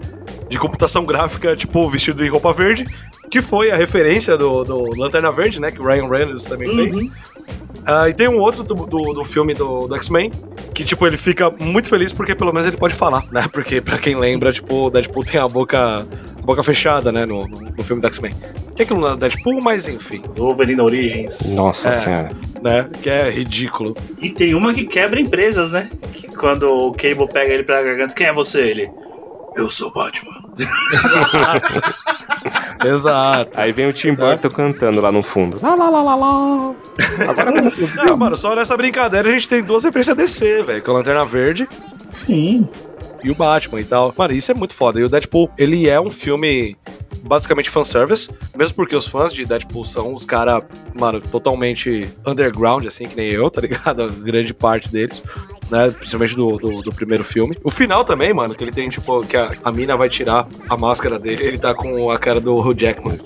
de 0.49 0.57
computação 0.57 1.05
gráfica, 1.05 1.55
tipo, 1.55 1.89
vestido 1.89 2.23
em 2.23 2.29
roupa 2.29 2.53
verde, 2.53 2.85
que 3.29 3.41
foi 3.41 3.71
a 3.71 3.75
referência 3.75 4.37
do, 4.37 4.63
do 4.63 4.99
Lanterna 4.99 5.31
Verde, 5.31 5.59
né? 5.59 5.71
Que 5.71 5.81
o 5.81 5.85
Ryan 5.85 6.07
Reynolds 6.07 6.45
também 6.45 6.69
fez. 6.69 6.97
Uhum. 6.97 7.11
Ah, 7.85 8.09
e 8.09 8.13
tem 8.13 8.27
um 8.27 8.39
outro 8.39 8.63
do, 8.63 8.75
do, 8.85 9.13
do 9.13 9.23
filme 9.23 9.53
do, 9.53 9.87
do 9.87 9.95
X-Men, 9.95 10.31
que, 10.73 10.83
tipo, 10.83 11.07
ele 11.07 11.17
fica 11.17 11.49
muito 11.51 11.89
feliz 11.89 12.11
porque 12.11 12.35
pelo 12.35 12.51
menos 12.51 12.67
ele 12.67 12.77
pode 12.77 12.93
falar, 12.93 13.23
né? 13.31 13.47
Porque, 13.51 13.79
pra 13.81 13.97
quem 13.97 14.15
lembra, 14.15 14.51
tipo, 14.51 14.87
o 14.87 14.89
Deadpool 14.89 15.23
tem 15.23 15.39
a 15.39 15.47
boca, 15.47 16.05
a 16.37 16.41
boca 16.41 16.61
fechada, 16.63 17.11
né? 17.11 17.25
No, 17.25 17.47
no, 17.47 17.61
no 17.61 17.83
filme 17.83 18.01
do 18.01 18.07
X-Men. 18.07 18.35
Que 18.77 18.83
aquilo 18.83 19.01
não 19.01 19.13
é 19.13 19.17
Deadpool, 19.17 19.59
mas 19.59 19.87
enfim, 19.87 20.21
Wolverine 20.37 20.79
Origins. 20.81 21.55
Nossa 21.55 21.89
É. 21.89 21.91
senhora. 21.93 22.31
né? 22.61 22.87
Que 23.01 23.09
é 23.09 23.29
ridículo. 23.29 23.95
E 24.21 24.29
tem 24.29 24.53
uma 24.55 24.73
que 24.73 24.85
quebra 24.85 25.19
empresas, 25.19 25.71
né? 25.71 25.89
Que 26.13 26.27
quando 26.27 26.63
o 26.69 26.91
Cable 26.93 27.27
pega 27.27 27.53
ele 27.53 27.63
pela 27.63 27.81
garganta, 27.83 28.13
quem 28.13 28.27
é 28.27 28.33
você? 28.33 28.61
Ele. 28.61 28.89
Eu 29.55 29.69
sou 29.69 29.87
o 29.89 29.91
Batman. 29.91 30.43
Exato. 32.85 33.59
Aí 33.59 33.71
vem 33.71 33.87
o 33.89 33.93
Tim 33.93 34.13
Burton 34.13 34.49
cantando 34.49 35.01
lá 35.01 35.11
no 35.11 35.23
fundo. 35.23 35.59
Lá, 35.61 35.73
lá, 35.75 35.89
lá, 35.89 36.01
lá, 36.03 36.15
lá. 36.15 36.75
Agora. 37.29 37.51
Não, 38.07 38.17
mano, 38.17 38.37
só 38.37 38.55
nessa 38.55 38.77
brincadeira 38.77 39.27
a 39.29 39.31
gente 39.31 39.49
tem 39.49 39.63
duas 39.63 39.83
referências 39.83 40.15
a 40.15 40.19
DC, 40.21 40.63
velho. 40.63 40.83
Com 40.83 40.91
a 40.91 40.93
Lanterna 40.95 41.25
Verde 41.25 41.67
Sim. 42.09 42.67
e 43.23 43.31
o 43.31 43.35
Batman 43.35 43.81
e 43.81 43.85
tal. 43.85 44.13
Mano, 44.15 44.33
isso 44.33 44.51
é 44.51 44.55
muito 44.55 44.75
foda. 44.75 44.99
E 44.99 45.03
o 45.03 45.09
Deadpool, 45.09 45.49
ele 45.57 45.89
é 45.89 45.99
um 45.99 46.11
filme 46.11 46.75
basicamente 47.27 47.69
fanservice, 47.69 48.29
mesmo 48.55 48.75
porque 48.75 48.95
os 48.95 49.07
fãs 49.07 49.33
de 49.33 49.45
Deadpool 49.45 49.85
são 49.85 50.13
os 50.13 50.25
caras, 50.25 50.63
mano, 50.93 51.19
totalmente 51.19 52.09
underground, 52.25 52.85
assim, 52.85 53.07
que 53.07 53.15
nem 53.15 53.29
eu, 53.29 53.49
tá 53.49 53.61
ligado? 53.61 54.03
A 54.03 54.07
grande 54.07 54.53
parte 54.53 54.91
deles. 54.91 55.23
Né, 55.69 55.91
principalmente 55.91 56.33
do, 56.33 56.57
do, 56.57 56.81
do 56.81 56.93
primeiro 56.93 57.25
filme. 57.25 57.57
O 57.61 57.69
final 57.69 58.05
também, 58.05 58.33
mano, 58.33 58.55
que 58.55 58.63
ele 58.63 58.71
tem, 58.71 58.87
tipo, 58.87 59.25
que 59.25 59.35
a, 59.35 59.51
a 59.65 59.71
mina 59.71 59.97
vai 59.97 60.07
tirar 60.07 60.47
a 60.69 60.77
máscara 60.77 61.19
dele 61.19 61.43
ele 61.43 61.57
tá 61.57 61.73
com 61.73 62.09
a 62.09 62.17
cara 62.17 62.39
do 62.39 62.57
Hugh 62.57 62.73
Jackman 62.73 63.19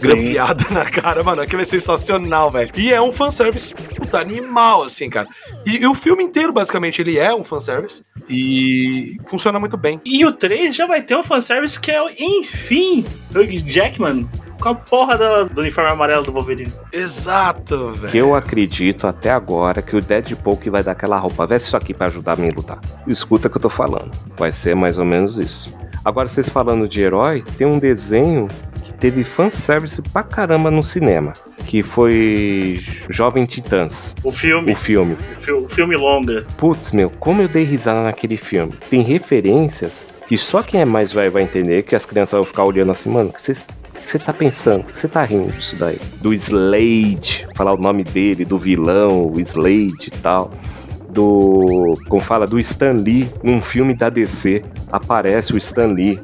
grampeada 0.00 0.64
na 0.70 0.84
cara, 0.84 1.22
mano. 1.22 1.42
Aquilo 1.42 1.62
é 1.62 1.64
sensacional, 1.64 2.50
velho. 2.50 2.70
E 2.76 2.92
é 2.92 3.00
um 3.00 3.12
fanservice, 3.12 3.74
puta, 3.74 4.20
animal, 4.20 4.84
assim, 4.84 5.08
cara. 5.10 5.28
E, 5.66 5.82
e 5.82 5.86
o 5.86 5.94
filme 5.94 6.22
inteiro, 6.22 6.52
basicamente, 6.52 7.00
ele 7.00 7.18
é 7.18 7.34
um 7.34 7.44
fanservice. 7.44 8.04
E 8.28 9.16
funciona 9.26 9.58
muito 9.58 9.76
bem. 9.76 10.00
E 10.04 10.24
o 10.24 10.32
3 10.32 10.74
já 10.74 10.86
vai 10.86 11.02
ter 11.02 11.16
um 11.16 11.22
fanservice 11.22 11.80
que 11.80 11.90
é, 11.90 12.02
o, 12.02 12.08
enfim, 12.08 13.04
Hugh 13.34 13.70
Jackman 13.70 14.28
com 14.60 14.68
a 14.70 14.74
porra 14.74 15.16
do, 15.16 15.54
do 15.54 15.60
uniforme 15.60 15.90
amarelo 15.90 16.24
do 16.24 16.32
Wolverine. 16.32 16.72
Exato, 16.92 17.92
velho. 17.92 18.10
Que 18.10 18.18
eu 18.18 18.34
acredito 18.34 19.06
até 19.06 19.30
agora 19.30 19.80
que 19.80 19.96
o 19.96 20.00
Deadpool 20.00 20.56
que 20.56 20.68
vai 20.68 20.82
dar 20.82 20.92
aquela 20.92 21.16
roupa. 21.16 21.46
Veste 21.46 21.68
isso 21.68 21.76
aqui 21.88 21.94
pra 21.94 22.06
ajudar 22.06 22.34
a 22.34 22.36
me 22.36 22.50
lutar. 22.50 22.78
Escuta 23.06 23.48
o 23.48 23.50
que 23.50 23.56
eu 23.56 23.62
tô 23.62 23.70
falando. 23.70 24.12
Vai 24.36 24.52
ser 24.52 24.76
mais 24.76 24.98
ou 24.98 25.04
menos 25.06 25.38
isso. 25.38 25.74
Agora, 26.04 26.28
vocês 26.28 26.48
falando 26.48 26.86
de 26.88 27.00
herói, 27.00 27.42
tem 27.56 27.66
um 27.66 27.78
desenho 27.78 28.48
que 28.84 28.92
teve 28.94 29.24
fanservice 29.24 30.00
pra 30.02 30.22
caramba 30.22 30.70
no 30.70 30.82
cinema. 30.82 31.32
Que 31.64 31.82
foi 31.82 32.78
Jovem 33.10 33.44
Titãs. 33.46 34.14
O 34.22 34.30
filme, 34.30 34.72
O 34.72 34.76
filme. 34.76 35.14
o, 35.14 35.40
fi- 35.40 35.52
o 35.52 35.68
filme 35.68 35.96
longa. 35.96 36.46
Putz, 36.56 36.92
meu, 36.92 37.10
como 37.10 37.42
eu 37.42 37.48
dei 37.48 37.64
risada 37.64 38.02
naquele 38.02 38.36
filme. 38.36 38.72
Tem 38.90 39.02
referências 39.02 40.06
que 40.28 40.36
só 40.38 40.62
quem 40.62 40.80
é 40.80 40.84
mais 40.84 41.12
velho 41.12 41.32
vai 41.32 41.42
entender, 41.42 41.82
que 41.84 41.96
as 41.96 42.04
crianças 42.06 42.36
vão 42.38 42.44
ficar 42.44 42.64
olhando 42.64 42.92
assim, 42.92 43.08
mano, 43.10 43.30
o 43.30 43.32
que 43.32 43.40
vocês 43.40 43.66
que 43.98 44.06
você 44.06 44.18
tá 44.18 44.32
pensando? 44.32 44.82
O 44.82 44.84
que 44.84 44.96
você 44.96 45.08
tá 45.08 45.24
rindo 45.24 45.50
disso 45.50 45.74
daí? 45.74 45.98
Do 46.20 46.32
Slade, 46.32 47.46
falar 47.56 47.72
o 47.72 47.76
nome 47.76 48.04
dele, 48.04 48.44
do 48.44 48.56
vilão, 48.56 49.26
o 49.26 49.40
Slade 49.40 50.06
e 50.06 50.10
tal. 50.22 50.52
Do. 51.10 51.96
Como 52.08 52.22
fala? 52.22 52.46
Do 52.46 52.58
Stan 52.58 52.92
Lee, 52.92 53.28
num 53.42 53.62
filme 53.62 53.94
da 53.94 54.08
DC. 54.08 54.62
Aparece 54.90 55.52
o 55.52 55.58
Stan 55.58 55.86
Lee. 55.86 56.20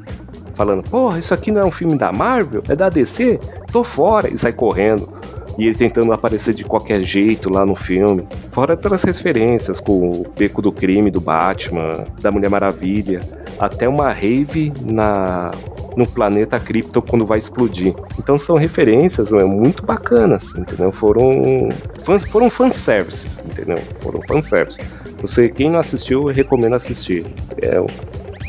Falando, 0.55 0.83
porra, 0.83 1.19
isso 1.19 1.33
aqui 1.33 1.51
não 1.51 1.61
é 1.61 1.65
um 1.65 1.71
filme 1.71 1.97
da 1.97 2.13
Marvel? 2.13 2.63
É 2.69 2.75
da 2.75 2.87
DC? 2.87 3.39
Tô 3.71 3.83
fora. 3.83 4.33
E 4.33 4.37
sai 4.37 4.53
correndo. 4.53 5.11
E 5.57 5.65
ele 5.65 5.75
tentando 5.75 6.11
aparecer 6.11 6.53
de 6.53 6.63
qualquer 6.63 7.01
jeito 7.01 7.49
lá 7.49 7.65
no 7.65 7.75
filme. 7.75 8.27
Fora 8.51 8.73
outras 8.73 9.03
referências, 9.03 9.79
com 9.79 10.21
o 10.21 10.25
Beco 10.37 10.61
do 10.61 10.71
Crime 10.71 11.09
do 11.09 11.21
Batman, 11.21 12.05
da 12.21 12.31
Mulher 12.31 12.49
Maravilha. 12.49 13.21
Até 13.59 13.87
uma 13.87 14.11
rave 14.11 14.71
na 14.83 15.51
no 15.95 16.05
planeta 16.05 16.59
Krypton 16.59 17.01
quando 17.01 17.25
vai 17.25 17.39
explodir. 17.39 17.93
Então 18.19 18.37
são 18.37 18.57
referências 18.57 19.31
né, 19.31 19.43
muito 19.43 19.83
bacanas, 19.83 20.53
entendeu? 20.55 20.91
Foram 20.91 21.69
fãs, 22.01 22.23
foram 22.23 22.49
fanservices, 22.49 23.39
entendeu? 23.39 23.77
Foram 24.01 24.21
fanservices. 24.23 24.83
Você, 25.21 25.49
quem 25.49 25.69
não 25.69 25.79
assistiu, 25.79 26.27
eu 26.27 26.35
recomendo 26.35 26.75
assistir. 26.75 27.25
É 27.61 27.79
o 27.79 27.87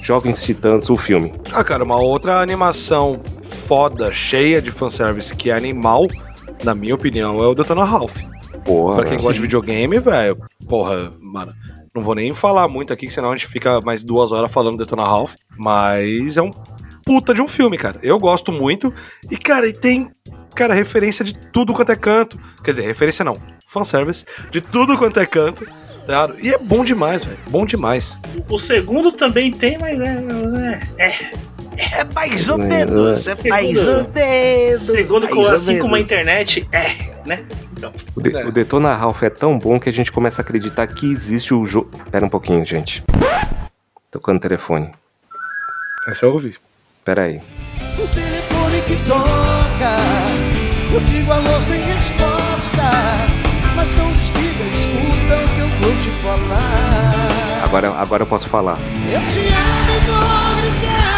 Jovens 0.02 0.42
Titãs, 0.42 0.90
o 0.90 0.96
filme. 0.96 1.32
Ah, 1.52 1.64
cara, 1.64 1.84
uma 1.84 1.98
outra 2.00 2.40
animação 2.40 3.20
foda, 3.42 4.12
cheia 4.12 4.60
de 4.60 4.70
fanservice 4.70 5.34
que 5.34 5.50
é 5.50 5.54
animal, 5.54 6.06
na 6.64 6.74
minha 6.74 6.94
opinião, 6.94 7.42
é 7.42 7.46
o 7.46 7.54
Detona 7.54 7.84
Ralph. 7.84 8.16
Porra, 8.64 8.96
Pra 8.96 9.04
quem 9.04 9.16
gosta 9.16 9.34
de 9.34 9.40
videogame, 9.40 9.98
velho, 9.98 10.36
porra, 10.68 11.10
mano. 11.20 11.52
Não 11.96 12.02
vou 12.02 12.14
nem 12.14 12.32
falar 12.34 12.68
muito 12.68 12.92
aqui, 12.92 13.06
que 13.06 13.12
senão 13.12 13.30
a 13.30 13.32
gente 13.32 13.46
fica 13.46 13.80
mais 13.80 14.04
duas 14.04 14.30
horas 14.32 14.52
falando 14.52 14.76
Detona 14.78 15.02
Ralph. 15.04 15.34
Mas 15.56 16.36
é 16.36 16.42
um 16.42 16.50
puta 17.04 17.32
de 17.32 17.40
um 17.40 17.48
filme, 17.48 17.76
cara. 17.76 17.98
Eu 18.02 18.18
gosto 18.18 18.52
muito. 18.52 18.92
E, 19.30 19.36
cara, 19.36 19.66
e 19.66 19.72
tem, 19.72 20.10
cara, 20.54 20.74
referência 20.74 21.24
de 21.24 21.32
tudo 21.36 21.72
quanto 21.72 21.92
é 21.92 21.96
canto. 21.96 22.38
Quer 22.62 22.70
dizer, 22.72 22.82
referência 22.82 23.24
não. 23.24 23.36
Fanservice. 23.66 24.24
De 24.50 24.60
tudo 24.60 24.96
quanto 24.98 25.18
é 25.20 25.26
canto. 25.26 25.66
Claro. 26.04 26.36
E 26.40 26.52
é 26.52 26.58
bom 26.58 26.84
demais, 26.84 27.24
velho. 27.24 27.38
Bom 27.50 27.66
demais. 27.66 28.18
O 28.48 28.58
segundo 28.58 29.10
também 29.10 29.50
tem, 29.50 29.76
mas 29.78 30.00
é. 30.00 30.22
é, 30.98 31.06
é. 31.06 31.32
É 32.00 32.04
mais 32.14 32.48
ou 32.48 32.56
menos, 32.56 33.26
É 33.26 33.36
Segundo- 33.36 34.14
menos. 34.14 34.80
Segundo, 34.80 35.22
mais 35.24 35.36
ou 35.48 35.54
assim 35.54 35.78
como 35.78 35.94
a 35.94 35.98
menos. 35.98 36.10
internet, 36.10 36.66
é, 36.72 36.86
né? 37.26 37.44
Então, 37.76 37.92
O, 38.14 38.20
de, 38.20 38.34
É. 38.36 38.46
o 38.46 38.52
Detona 38.52 38.94
Ralph 38.94 39.22
é 39.22 39.30
tão 39.30 39.58
bom 39.58 39.78
que 39.78 39.88
a 39.88 39.92
gente 39.92 40.10
começa 40.10 40.40
a 40.40 40.44
acreditar 40.44 40.86
que 40.86 41.10
existe 41.10 41.52
o 41.52 41.64
jogo. 41.66 41.90
Pera 42.10 42.24
um 42.24 42.28
pouquinho, 42.28 42.64
gente. 42.64 43.02
Tocando 44.10 44.36
o 44.38 44.40
telefone. 44.40 44.90
Essa 46.08 46.26
eu 46.26 46.32
ouvi. 46.32 46.56
Pera 47.04 47.22
aí. 47.24 47.40
O 47.98 48.06
telefone 48.08 48.80
que 48.82 48.96
toca, 49.06 49.96
eu 50.94 51.00
digo 51.00 51.32
alô 51.32 51.60
sem 51.60 51.80
resposta. 51.82 52.82
Mas 53.74 53.90
não 53.96 54.10
desliga, 54.12 54.64
escuta 54.74 55.36
o 55.44 55.48
que 55.54 55.60
eu 55.60 55.68
vou 55.80 55.92
te 56.02 56.10
falar. 56.22 57.64
Agora, 57.64 57.90
agora 57.90 58.22
eu 58.22 58.26
posso 58.26 58.48
falar. 58.48 58.78
Eu 59.12 59.20
te 59.30 59.38
amo 59.48 59.90
e 59.90 60.00
vou 60.06 60.56
gritar. 60.62 61.16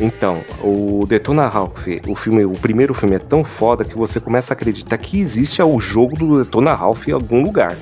Então, 0.00 0.42
o 0.62 1.04
Detona 1.06 1.48
Ralph, 1.48 1.86
o 2.06 2.14
filme, 2.14 2.44
o 2.44 2.52
primeiro 2.52 2.94
filme 2.94 3.16
é 3.16 3.18
tão 3.18 3.42
foda 3.42 3.84
que 3.84 3.96
você 3.96 4.20
começa 4.20 4.52
a 4.52 4.54
acreditar 4.54 4.96
que 4.96 5.18
existe 5.18 5.60
o 5.60 5.80
jogo 5.80 6.16
do 6.16 6.42
Detona 6.42 6.72
Ralph 6.74 7.08
em 7.08 7.12
algum 7.12 7.42
lugar. 7.42 7.76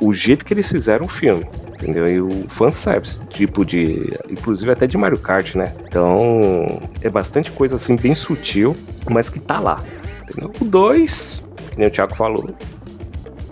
O 0.00 0.12
jeito 0.12 0.44
que 0.44 0.54
eles 0.54 0.70
fizeram 0.70 1.06
o 1.06 1.08
filme. 1.08 1.46
Entendeu? 1.74 2.06
E 2.06 2.20
o 2.20 2.44
fanservice, 2.48 3.18
tipo 3.30 3.64
de. 3.64 4.12
Inclusive 4.28 4.70
até 4.70 4.86
de 4.86 4.98
Mario 4.98 5.18
Kart, 5.18 5.54
né? 5.54 5.72
Então. 5.88 6.80
É 7.00 7.08
bastante 7.08 7.50
coisa 7.50 7.76
assim, 7.76 7.96
bem 7.96 8.14
sutil, 8.14 8.76
mas 9.10 9.30
que 9.30 9.40
tá 9.40 9.58
lá. 9.58 9.82
Entendeu? 10.22 10.52
O 10.60 10.64
2, 10.64 11.42
que 11.72 11.78
nem 11.78 11.88
o 11.88 11.90
Thiago 11.90 12.14
falou. 12.14 12.50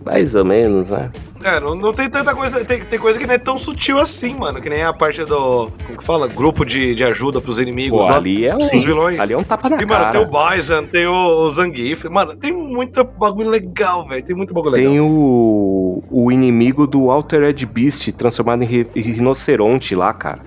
Mais 0.05 0.34
ou 0.34 0.44
menos, 0.44 0.90
né? 0.90 1.11
É, 1.45 1.61
não, 1.61 1.74
não 1.74 1.93
tem 1.93 2.11
tanta 2.11 2.34
coisa. 2.34 2.64
Tem, 2.64 2.80
tem 2.80 2.99
coisa 2.99 3.16
que 3.18 3.26
não 3.26 3.34
é 3.34 3.39
tão 3.39 3.57
sutil 3.57 3.99
assim, 3.99 4.34
mano. 4.34 4.61
Que 4.61 4.68
nem 4.68 4.82
a 4.82 4.93
parte 4.93 5.24
do. 5.24 5.70
Como 5.86 5.99
que 5.99 6.05
fala? 6.05 6.26
Grupo 6.26 6.64
de, 6.64 6.95
de 6.97 7.05
ajuda 7.05 7.41
pros 7.41 7.59
inimigos 7.61 8.01
Pô, 8.07 8.09
lá. 8.12 8.16
ali 8.16 8.45
é 8.45 8.55
um. 8.55 8.59
Os 8.59 8.70
vilões. 8.84 9.20
Ali 9.20 9.34
é 9.34 9.39
um 9.39 9.45
tapa 9.45 9.68
na 9.70 9.76
E, 9.80 9.86
mano, 9.86 10.11
tem 10.11 10.24
cara. 10.26 10.49
o 10.49 10.51
Bison, 10.57 10.84
tem 10.86 11.07
o, 11.07 11.49
Zangief. 11.51 12.05
Mano, 12.09 12.34
tem 12.36 12.53
muito 12.53 13.05
bagulho 13.05 13.51
legal, 13.51 14.07
velho. 14.09 14.24
Tem 14.24 14.34
muito 14.34 14.53
bagulho 14.53 14.72
legal. 14.74 14.91
Tem 14.91 15.01
o, 15.01 16.03
o 16.11 16.32
inimigo 16.32 16.86
do 16.86 17.11
Altered 17.11 17.64
Beast 17.66 18.11
transformado 18.12 18.62
em, 18.64 18.66
ri- 18.66 18.91
em 18.97 19.01
rinoceronte 19.01 19.95
lá, 19.95 20.12
cara. 20.12 20.41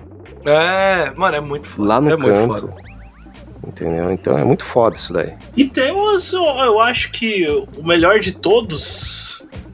É, 0.44 1.10
mano, 1.16 1.36
é 1.36 1.40
muito 1.40 1.68
foda. 1.68 1.88
Lá 1.88 2.00
no 2.00 2.10
é 2.10 2.16
muito 2.16 2.34
canto. 2.38 2.48
foda. 2.54 2.74
Entendeu? 3.66 4.10
Então 4.12 4.36
é 4.36 4.44
muito 4.44 4.64
foda 4.64 4.96
isso 4.96 5.12
daí. 5.12 5.34
E 5.56 5.64
temos, 5.64 6.32
eu 6.32 6.80
acho 6.80 7.12
que 7.12 7.46
o 7.78 7.86
melhor 7.86 8.18
de 8.18 8.32
todos, 8.32 9.31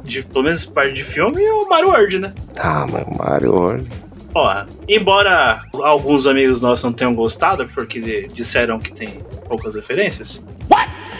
de, 0.08 0.22
pelo 0.22 0.44
menos 0.44 0.64
parte 0.64 0.92
de 0.94 1.04
filme, 1.04 1.42
é 1.42 1.52
o 1.52 1.68
Mario 1.68 1.88
World, 1.88 2.18
né? 2.18 2.32
Ah, 2.58 2.86
mano, 2.86 3.06
Mario 3.18 3.52
World. 3.52 3.88
Ó, 4.34 4.64
embora 4.88 5.62
alguns 5.74 6.26
amigos 6.26 6.60
nossos 6.60 6.84
não 6.84 6.92
tenham 6.92 7.14
gostado, 7.14 7.66
porque 7.68 8.28
disseram 8.32 8.78
que 8.78 8.92
tem 8.92 9.22
poucas 9.48 9.74
referências. 9.74 10.42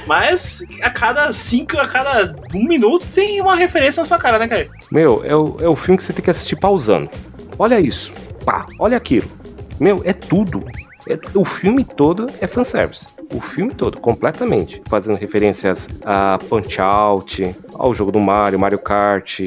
Mas 0.07 0.65
a 0.83 0.89
cada 0.89 1.31
cinco, 1.33 1.79
a 1.79 1.87
cada 1.87 2.35
um 2.55 2.65
minuto 2.65 3.07
tem 3.07 3.41
uma 3.43 3.55
referência 3.55 4.01
na 4.01 4.07
sua 4.07 4.19
cara, 4.19 4.39
né, 4.39 4.49
cara? 4.49 4.67
Meu, 4.91 5.23
é 5.25 5.37
o, 5.37 5.57
é 5.61 5.69
o 5.69 5.77
filme 5.77 5.99
que 5.99 6.05
você 6.05 6.13
tem 6.15 6.25
que 6.25 6.31
assistir 6.31 6.57
pausando. 6.57 7.11
Olha 7.59 7.79
isso. 7.79 8.13
Pá, 8.45 8.67
olha 8.81 8.97
aquilo. 8.97 9.29
Meu, 9.79 10.01
é 10.05 10.13
tudo. 10.15 10.65
É- 11.07 11.19
o 11.35 11.45
filme 11.45 11.85
todo 11.85 12.27
é 12.41 12.47
fanservice. 12.47 13.07
O 13.35 13.41
filme 13.41 13.75
todo, 13.75 13.99
completamente. 13.99 14.83
Fazendo 14.89 15.17
referências 15.17 15.87
a 16.05 16.39
Punch 16.49 16.81
Out, 16.81 17.55
ao 17.75 17.95
jogo 17.95 18.11
do 18.11 18.19
Mario, 18.21 18.59
Mario 18.59 18.79
Kart. 18.79 19.41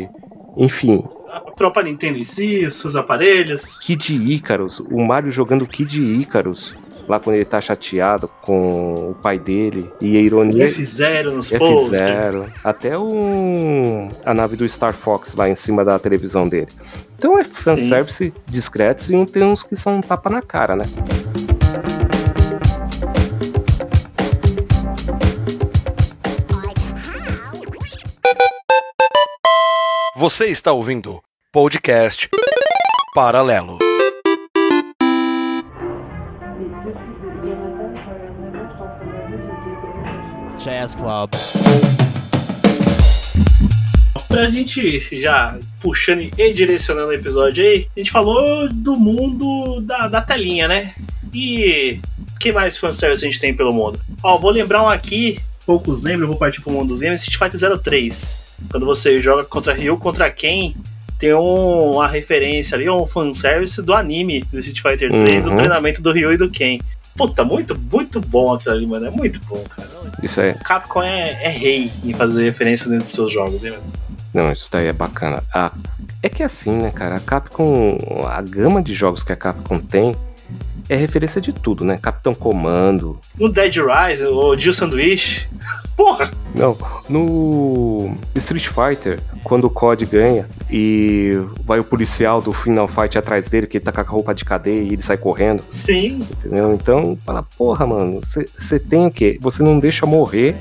Enfim, 0.58 1.04
A 1.30 1.40
própria 1.52 1.84
Nintendo 1.84 2.18
em 2.18 2.24
si, 2.24 2.70
seus 2.70 2.96
aparelhos. 2.96 3.80
Kid 3.80 4.16
Icarus, 4.34 4.80
o 4.80 5.00
Mario 5.02 5.32
jogando 5.32 5.66
Kid 5.66 6.00
Icarus, 6.22 6.76
lá 7.08 7.20
quando 7.22 7.38
ele 7.38 7.46
tá 7.46 7.60
chateado 7.62 8.30
com 8.42 9.12
o 9.12 9.16
pai 9.16 9.40
dele, 9.40 9.90
e 10.02 10.18
a 10.18 10.20
ironia 10.22 10.68
F0 10.68 11.32
nos 11.32 11.50
posters. 11.50 12.02
F0, 12.02 12.46
até 12.64 12.98
o 12.98 14.10
a 14.26 14.34
nave 14.34 14.58
do 14.58 14.68
Star 14.68 14.94
Fox 14.94 15.36
lá 15.36 15.48
em 15.50 15.56
cima 15.56 15.86
da 15.86 15.98
televisão 15.98 16.48
dele. 16.50 16.68
Então 17.18 17.40
é 17.40 17.44
fanservice 17.46 18.34
discretos 18.48 19.10
e 19.10 19.16
um- 19.16 19.26
tem 19.26 19.44
uns 19.44 19.64
que 19.64 19.76
são 19.76 19.98
um 19.98 20.02
tapa 20.02 20.30
na 20.30 20.42
cara, 20.42 20.76
né? 20.76 20.86
Você 30.22 30.50
está 30.50 30.72
ouvindo 30.72 31.20
podcast 31.52 32.30
Paralelo. 33.16 33.80
Jazz 40.64 40.94
Club. 40.94 41.32
Pra 44.28 44.48
gente 44.52 45.20
já 45.20 45.58
puxando 45.82 46.32
e 46.38 46.54
direcionando 46.54 47.08
o 47.08 47.14
episódio 47.14 47.66
aí, 47.66 47.88
a 47.98 48.00
gente 48.00 48.12
falou 48.12 48.70
do 48.72 48.96
mundo 48.96 49.82
da, 49.82 50.08
da 50.08 50.22
telinha, 50.22 50.68
né? 50.68 50.94
E 51.34 52.00
que 52.40 52.52
mais 52.52 52.78
fanservice 52.78 53.26
a 53.26 53.28
gente 53.28 53.40
tem 53.40 53.56
pelo 53.56 53.74
mundo? 53.74 54.00
Ó, 54.22 54.38
vou 54.38 54.52
lembrar 54.52 54.84
um 54.84 54.88
aqui, 54.88 55.40
poucos 55.66 56.03
lembram, 56.03 56.28
vou 56.28 56.38
partir 56.38 56.62
pro 56.62 56.72
mundo 56.72 56.89
dos 56.89 56.99
games, 57.01 57.22
Street 57.22 57.38
Fighter 57.51 57.80
03. 57.80 58.39
Quando 58.70 58.86
você 58.86 59.20
joga 59.20 59.43
contra 59.43 59.74
Ryu, 59.74 59.97
contra 59.97 60.30
quem, 60.30 60.76
tem 61.18 61.34
um- 61.34 61.91
uma 61.93 62.07
referência 62.07 62.76
ali, 62.76 62.89
um 62.89 63.05
fanservice 63.05 63.82
do 63.82 63.93
anime 63.93 64.43
do 64.51 64.59
Street 64.59 64.82
Fighter 64.82 65.12
3, 65.26 65.45
Uhum. 65.45 65.53
o 65.53 65.55
treinamento 65.55 66.01
do 66.01 66.12
Ryu 66.12 66.34
e 66.34 66.38
do 66.38 66.49
Ken. 66.49 66.80
Puta, 67.16 67.43
muito, 67.43 67.78
muito 67.91 68.22
bom 68.22 68.53
aquilo 68.53 68.74
ali, 68.74 68.86
mano. 68.88 69.05
É 69.07 69.12
muito 69.12 69.39
bom, 69.47 69.62
cara. 69.70 69.89
Isso 70.24 70.39
é. 70.39 70.53
Capcom 70.53 71.03
é, 71.03 71.32
é 71.43 71.49
rei 71.49 71.91
em 72.03 72.14
fazer 72.14 72.43
referência 72.45 72.86
dentro 72.89 73.03
dos 73.05 73.14
seus 73.14 73.32
jogos, 73.34 73.64
hein, 73.64 73.72
mano? 73.72 73.84
Não, 74.34 74.51
isso 74.51 74.70
daí 74.72 74.88
é 74.88 74.93
bacana. 74.93 75.43
Ah, 75.53 75.72
é 76.24 76.30
que 76.30 76.41
é 76.41 76.45
assim, 76.45 76.72
né, 76.72 76.89
cara? 76.89 77.16
A 77.16 77.20
Capcom. 77.20 77.97
A 78.30 78.41
gama 78.41 78.82
de 78.82 78.93
jogos 78.93 79.24
que 79.26 79.34
a 79.34 79.36
Capcom 79.36 79.78
tem 79.80 80.16
é 80.92 80.96
referência 80.98 81.39
de 81.39 81.54
tudo, 81.54 81.86
né? 81.86 81.98
Capitão 82.02 82.36
Comando. 82.36 83.18
No 83.39 83.48
Dead 83.48 83.74
Rise, 83.78 84.26
o 84.26 84.60
Jill 84.60 84.74
Sandwich. 84.74 85.48
Porra! 85.96 86.30
Não, 86.54 86.78
no 87.08 88.14
Street 88.36 88.68
Fighter, 88.68 89.22
quando 89.44 89.66
o 89.66 89.70
COD 89.70 90.06
ganha 90.06 90.46
e 90.70 91.32
vai 91.64 91.80
o 91.80 91.84
policial 91.84 92.42
do 92.42 92.52
Final 92.52 92.89
Fight 92.89 93.18
atrás 93.18 93.48
dele, 93.48 93.68
que 93.68 93.78
ele 93.78 93.86
tá 93.86 93.92
com 93.94 94.02
a 94.02 94.04
roupa 94.04 94.34
de 94.34 94.44
cadeia 94.44 94.82
e 94.82 94.94
ele 94.94 95.02
sai 95.02 95.16
correndo, 95.16 95.64
Sim. 95.70 96.26
entendeu? 96.30 96.74
Então, 96.74 97.18
fala, 97.26 97.44
porra, 97.58 97.88
mano, 97.88 98.20
você 98.20 98.78
tem 98.78 99.06
o 99.06 99.12
quê? 99.12 99.38
Você 99.39 99.64
não 99.64 99.80
deixa 99.80 100.06
morrer 100.06 100.56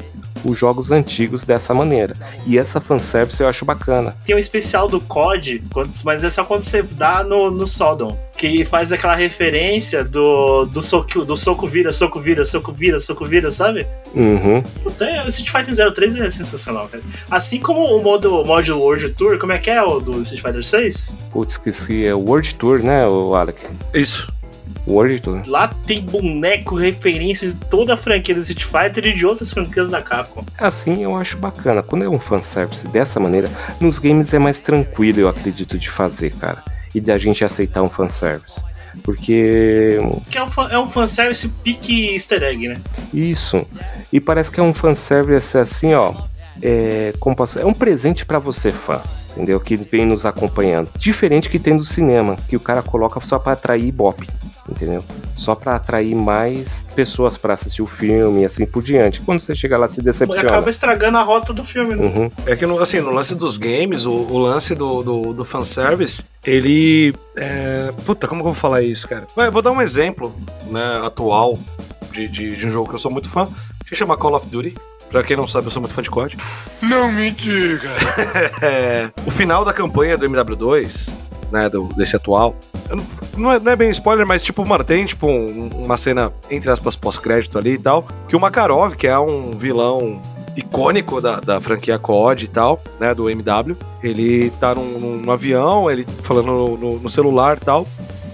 os 0.45 0.59
jogos 0.59 0.91
antigos 0.91 1.45
dessa 1.45 1.74
maneira. 1.74 2.14
E 2.47 2.59
essa 2.59 2.80
fanservice 2.80 3.43
eu 3.43 3.49
acho 3.49 3.64
bacana. 3.64 4.14
Tem 4.24 4.34
um 4.34 4.38
especial 4.38 4.88
do 4.88 5.01
COD, 5.01 5.62
mas 6.05 6.24
é 6.24 6.30
só 6.30 6.45
quando 6.45 6.62
você 6.62 6.82
dá 6.82 7.22
no, 7.22 7.51
no 7.51 7.66
Sodom. 7.66 8.18
Que 8.36 8.64
faz 8.64 8.91
aquela 8.91 9.14
referência 9.14 10.03
do, 10.03 10.64
do, 10.64 10.80
soco, 10.80 11.24
do 11.24 11.36
soco 11.36 11.66
vira, 11.66 11.93
soco 11.93 12.20
vira, 12.20 12.45
soco 12.45 12.72
vira, 12.72 12.99
soco 12.99 13.26
vira, 13.26 13.51
sabe? 13.51 13.86
Uhum. 14.14 14.62
Puta, 14.82 15.05
é, 15.05 15.22
o 15.22 15.28
Street 15.28 15.51
Fighter 15.51 15.93
03 15.93 16.16
é 16.16 16.30
sensacional, 16.30 16.88
cara. 16.88 17.03
Assim 17.30 17.61
como 17.61 17.84
o 17.84 18.03
modo, 18.03 18.43
modo 18.45 18.78
World 18.78 19.11
Tour, 19.11 19.38
como 19.38 19.53
é 19.53 19.59
que 19.59 19.70
é 19.70 19.82
o 19.82 20.01
do 20.01 20.22
Street 20.22 20.43
Fighter 20.43 20.64
6? 20.64 21.14
Putz, 21.32 21.53
esqueci. 21.53 22.07
É 22.07 22.14
World 22.14 22.55
Tour, 22.55 22.82
né, 22.82 23.07
o 23.07 23.34
Alec? 23.34 23.61
Isso. 23.93 24.32
World. 24.87 25.22
Lá 25.47 25.68
tem 25.87 26.01
boneco, 26.03 26.74
referências 26.76 27.55
de 27.55 27.61
toda 27.66 27.95
a 27.95 27.97
franquia 27.97 28.35
do 28.35 28.41
Street 28.41 28.64
Fighter 28.64 29.07
e 29.07 29.14
de 29.14 29.24
outras 29.26 29.53
franquias 29.53 29.89
da 29.91 30.03
Capcom. 30.03 30.45
Assim 30.59 31.03
eu 31.03 31.16
acho 31.16 31.37
bacana. 31.39 31.83
Quando 31.83 32.05
é 32.05 32.09
um 32.09 32.18
fanservice 32.18 32.89
dessa 32.89 33.20
maneira, 33.20 33.49
nos 33.81 33.99
games 33.99 34.33
é 34.35 34.39
mais 34.39 34.59
tranquilo, 34.59 35.20
eu 35.20 35.28
acredito, 35.28 35.78
de 35.78 35.89
fazer, 35.89 36.33
cara. 36.35 36.62
E 36.95 37.01
de 37.01 37.12
a 37.12 37.18
gente 37.18 37.45
aceitar 37.45 37.83
um 37.83 37.89
fanservice. 37.89 38.62
Porque 39.05 39.99
Que 40.31 40.39
é 40.39 40.43
um, 40.43 40.49
fan- 40.49 40.68
é 40.70 40.78
um 40.78 40.89
fanservice 40.89 41.49
pique 41.49 42.12
easter 42.14 42.43
egg, 42.43 42.68
né? 42.68 42.76
Isso. 43.14 43.64
E 44.12 44.20
parece 44.20 44.51
que 44.51 44.59
é 44.59 44.62
um 44.62 44.74
fanservice 44.74 45.57
assim, 45.57 45.95
ó. 45.95 46.12
É, 46.62 47.14
como 47.20 47.35
posso, 47.37 47.59
é 47.59 47.64
um 47.64 47.72
presente 47.72 48.26
pra 48.26 48.39
você, 48.39 48.70
fã. 48.70 49.01
Entendeu? 49.41 49.59
Que 49.59 49.74
vem 49.74 50.05
nos 50.05 50.26
acompanhando. 50.26 50.88
Diferente 50.99 51.49
que 51.49 51.59
tem 51.59 51.74
do 51.74 51.84
cinema, 51.84 52.36
que 52.47 52.57
o 52.57 52.61
cara 52.61 52.82
coloca 52.82 53.18
só 53.22 53.38
pra 53.38 53.55
atrair 53.55 53.86
ibope. 53.86 54.28
Entendeu? 54.68 55.03
Só 55.34 55.55
pra 55.55 55.76
atrair 55.76 56.14
mais 56.14 56.84
pessoas 56.95 57.38
pra 57.38 57.55
assistir 57.55 57.80
o 57.80 57.86
filme 57.86 58.43
e 58.43 58.45
assim 58.45 58.66
por 58.66 58.82
diante. 58.82 59.20
Quando 59.22 59.41
você 59.41 59.55
chega 59.55 59.78
lá, 59.78 59.88
se 59.88 60.01
E 60.01 60.05
decepciona. 60.05 60.47
acaba 60.49 60.68
estragando 60.68 61.16
a 61.16 61.22
rota 61.22 61.53
do 61.55 61.64
filme, 61.64 61.97
né? 61.97 62.07
Uhum. 62.07 62.30
É 62.45 62.55
que, 62.55 62.66
no, 62.66 62.78
assim, 62.78 63.01
no 63.01 63.11
lance 63.11 63.34
dos 63.34 63.57
games, 63.57 64.05
o, 64.05 64.12
o 64.12 64.38
lance 64.38 64.74
do, 64.74 65.03
do, 65.03 65.32
do 65.32 65.45
fanservice, 65.45 66.22
ele. 66.45 67.14
É... 67.34 67.91
Puta, 68.05 68.28
como 68.28 68.43
que 68.43 68.49
eu 68.49 68.53
vou 68.53 68.61
falar 68.61 68.82
isso, 68.82 69.09
cara? 69.09 69.26
Vai, 69.34 69.49
eu 69.49 69.53
vou 69.53 69.62
dar 69.62 69.72
um 69.72 69.80
exemplo, 69.80 70.32
né, 70.66 71.01
atual 71.03 71.59
de, 72.12 72.28
de, 72.28 72.57
de 72.57 72.66
um 72.66 72.70
jogo 72.70 72.88
que 72.91 72.95
eu 72.95 72.99
sou 72.99 73.11
muito 73.11 73.28
fã, 73.30 73.49
que 73.84 73.88
se 73.88 73.97
chama 73.97 74.16
Call 74.18 74.34
of 74.36 74.47
Duty. 74.47 74.74
Pra 75.11 75.23
quem 75.25 75.37
não 75.37 75.47
sabe, 75.47 75.67
eu 75.67 75.71
sou 75.71 75.81
muito 75.83 75.93
fã 75.95 76.03
de 76.03 76.11
COD. 76.11 76.37
Não 76.81 77.11
me 77.13 77.31
diga. 77.31 77.91
É, 78.63 79.11
o 79.27 79.31
final 79.31 79.65
da 79.65 79.73
campanha 79.73 80.17
do 80.17 80.29
MW2, 80.29 81.09
né, 81.51 81.69
do, 81.69 81.85
desse 81.95 82.15
atual, 82.17 82.55
não, 83.37 83.51
é, 83.53 83.59
não 83.59 83.73
é 83.73 83.77
bem 83.77 83.91
spoiler, 83.91 84.27
mas 84.27 84.43
tipo, 84.43 84.67
mano, 84.67 84.85
tem 84.85 85.05
tipo 85.07 85.27
um- 85.27 85.69
uma 85.85 85.97
cena, 85.97 86.33
entre 86.51 86.71
aspas, 86.71 86.95
pós-crédito 86.95 87.59
ali 87.59 87.73
e 87.73 87.79
tal, 87.79 88.07
que 88.29 88.37
o 88.37 88.41
Makarov, 88.41 88.95
que 88.95 89.07
é 89.07 89.19
um 89.19 89.53
vilão 89.57 90.21
icônico 90.57 91.21
da, 91.21 91.41
da 91.41 91.61
franquia 91.61 91.99
COD 91.99 92.45
e 92.45 92.49
tal, 92.49 92.81
né, 93.01 93.15
do 93.15 93.29
MW, 93.31 93.77
ele 94.03 94.51
tá 94.61 94.75
num, 94.75 94.99
num- 94.99 95.17
num 95.17 95.33
avião, 95.33 95.91
ele 95.91 96.05
falando 96.23 96.47
no, 96.47 96.77
no- 96.77 96.99
no 96.99 97.09
celular 97.09 97.57
e 97.57 97.61
tal, 97.65 97.87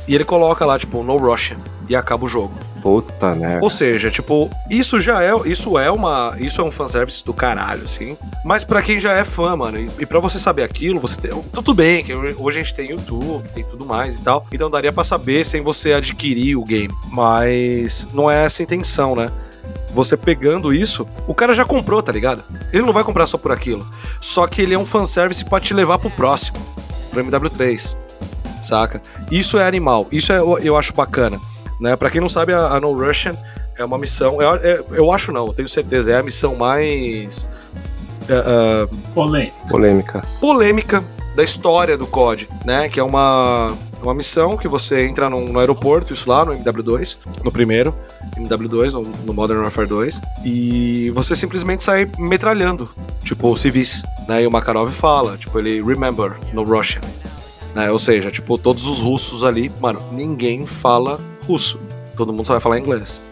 e 0.07 0.14
ele 0.14 0.24
coloca 0.24 0.64
lá, 0.64 0.78
tipo, 0.78 1.02
no 1.02 1.16
Russian, 1.16 1.57
e 1.88 1.96
acaba 1.96 2.24
o 2.24 2.28
jogo. 2.28 2.54
Puta, 2.82 3.34
né? 3.34 3.59
Ou 3.61 3.68
seja, 3.68 4.11
tipo, 4.11 4.48
isso 4.70 5.00
já 5.00 5.22
é, 5.22 5.32
isso 5.44 5.76
é 5.76 5.90
uma, 5.90 6.36
isso 6.38 6.61
é 6.61 6.64
um 6.64 6.70
fanservice 6.70 7.24
do 7.24 7.34
caralho, 7.34 7.82
assim. 7.82 8.16
Mas 8.44 8.62
pra 8.62 8.80
quem 8.80 9.00
já 9.00 9.12
é 9.12 9.24
fã, 9.24 9.57
mano, 9.57 9.78
e, 9.78 9.90
e 9.98 10.07
para 10.07 10.20
você 10.20 10.38
saber 10.38 10.62
aquilo, 10.62 11.00
você 11.00 11.20
tem, 11.20 11.32
tudo 11.52 11.74
bem, 11.74 12.04
que 12.04 12.14
hoje 12.14 12.61
a 12.61 12.62
gente 12.62 12.74
tem 12.74 12.90
YouTube, 12.90 13.48
tem 13.48 13.64
tudo 13.64 13.84
mais 13.84 14.18
e 14.18 14.22
tal. 14.22 14.46
Então 14.52 14.70
daria 14.70 14.92
pra 14.92 15.02
saber 15.02 15.44
sem 15.44 15.62
você 15.62 15.94
adquirir 15.94 16.57
o 16.57 16.64
game, 16.64 16.94
mas 17.11 18.07
não 18.12 18.30
é 18.30 18.44
essa 18.44 18.62
a 18.62 18.64
intenção, 18.64 19.16
né? 19.16 19.32
Você 19.92 20.16
pegando 20.16 20.72
isso, 20.72 21.09
o 21.26 21.34
cara 21.34 21.54
já 21.54 21.64
comprou, 21.64 22.02
tá 22.02 22.12
ligado? 22.12 22.44
Ele 22.72 22.84
não 22.84 22.92
vai 22.92 23.02
comprar 23.02 23.26
só 23.26 23.38
por 23.38 23.50
aquilo. 23.50 23.84
Só 24.20 24.46
que 24.46 24.62
ele 24.62 24.74
é 24.74 24.78
um 24.78 24.84
fanservice 24.84 25.44
pra 25.44 25.59
te 25.59 25.74
levar 25.74 25.98
pro 25.98 26.11
próximo, 26.11 26.59
pro 27.11 27.24
MW3. 27.24 27.96
Saca? 28.66 29.00
Isso 29.30 29.58
é 29.58 29.66
animal. 29.66 30.06
Isso 30.10 30.32
é, 30.32 30.38
eu, 30.38 30.58
eu 30.58 30.76
acho 30.76 30.92
bacana. 30.94 31.38
Né? 31.80 31.94
Pra 31.96 32.10
quem 32.10 32.20
não 32.20 32.28
sabe, 32.28 32.52
a, 32.52 32.68
a 32.68 32.80
No 32.80 32.92
Russian 32.92 33.36
é 33.78 33.84
uma 33.84 33.98
missão. 33.98 34.40
Eu, 34.40 34.54
é- 34.56 34.82
eu 34.92 35.12
acho 35.12 35.30
não, 35.32 35.46
eu 35.46 35.52
tenho 35.52 35.68
certeza. 35.68 36.10
É 36.12 36.18
a 36.18 36.22
missão 36.22 36.54
mais. 36.56 37.48
é, 38.28 38.34
é, 38.34 38.88
Polêmico. 39.14 39.68
Polêmica. 39.68 40.24
polêmica 40.40 41.04
da 41.36 41.42
história 41.44 41.98
do 41.98 42.06
COD, 42.06 42.48
né? 42.64 42.88
Que 42.88 42.98
é 42.98 43.02
uma, 43.02 43.74
uma 44.02 44.14
missão 44.14 44.56
que 44.56 44.66
você 44.66 45.06
entra 45.06 45.28
num- 45.28 45.50
no 45.52 45.58
aeroporto, 45.60 46.14
isso 46.14 46.30
lá 46.30 46.46
no 46.46 46.52
MW2, 46.56 47.18
no 47.44 47.52
primeiro, 47.52 47.94
MW2, 48.38 48.92
no, 48.94 49.02
no 49.02 49.34
Modern 49.34 49.60
Warfare 49.60 49.86
2, 49.86 50.18
e 50.46 51.10
você 51.10 51.36
simplesmente 51.36 51.84
sai 51.84 52.10
metralhando, 52.18 52.88
tipo, 53.22 53.54
civis, 53.54 54.02
né? 54.26 54.44
E 54.44 54.46
o 54.46 54.50
Makarov 54.50 54.90
fala, 54.90 55.36
tipo, 55.36 55.58
ele 55.58 55.82
remember 55.82 56.36
no 56.54 56.64
Russian, 56.64 57.02
né? 57.77 57.91
Ou 57.93 57.99
seja, 57.99 58.31
tipo, 58.31 58.57
todos 58.59 58.87
os 58.87 58.99
russos 58.99 59.45
ali, 59.45 59.70
mano, 59.81 60.01
ninguém 60.11 60.66
fala 60.66 61.20
russo, 61.47 61.79
todo 62.16 62.33
mundo 62.33 62.47
só 62.47 62.55
vai 62.55 62.61
falar 62.61 62.79
inglês. 62.79 63.22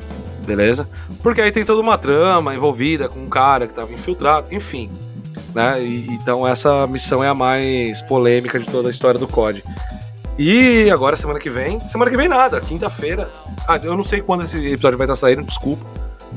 Beleza? 0.47 0.87
Porque 1.23 1.41
aí 1.41 1.51
tem 1.51 1.65
toda 1.65 1.81
uma 1.81 1.97
trama 1.97 2.55
envolvida 2.55 3.09
com 3.09 3.19
um 3.19 3.29
cara 3.31 3.67
que 3.67 3.73
tava 3.73 3.93
infiltrado, 3.93 4.47
enfim 4.55 4.91
né? 5.55 5.81
E- 5.81 6.07
então 6.11 6.47
essa 6.47 6.85
missão 6.87 7.23
é 7.23 7.29
a 7.29 7.35
mais 7.35 8.03
polêmica 8.03 8.59
de 8.59 8.67
toda 8.67 8.89
a 8.89 8.91
história 8.91 9.19
do 9.21 9.29
COD. 9.29 9.63
E 10.37 10.91
agora, 10.91 11.17
semana 11.17 11.39
que 11.39 11.49
vem. 11.49 11.79
Semana 11.89 12.11
que 12.11 12.17
vem 12.17 12.27
nada, 12.29 12.61
quinta-feira. 12.61 13.31
Ah, 13.69 13.79
eu 13.81 13.97
não 13.97 14.03
sei 14.03 14.21
quando 14.21 14.43
esse 14.43 14.57
episódio 14.73 14.99
vai 14.99 15.07
estar 15.07 15.15
saindo, 15.15 15.45
desculpa. 15.45 15.85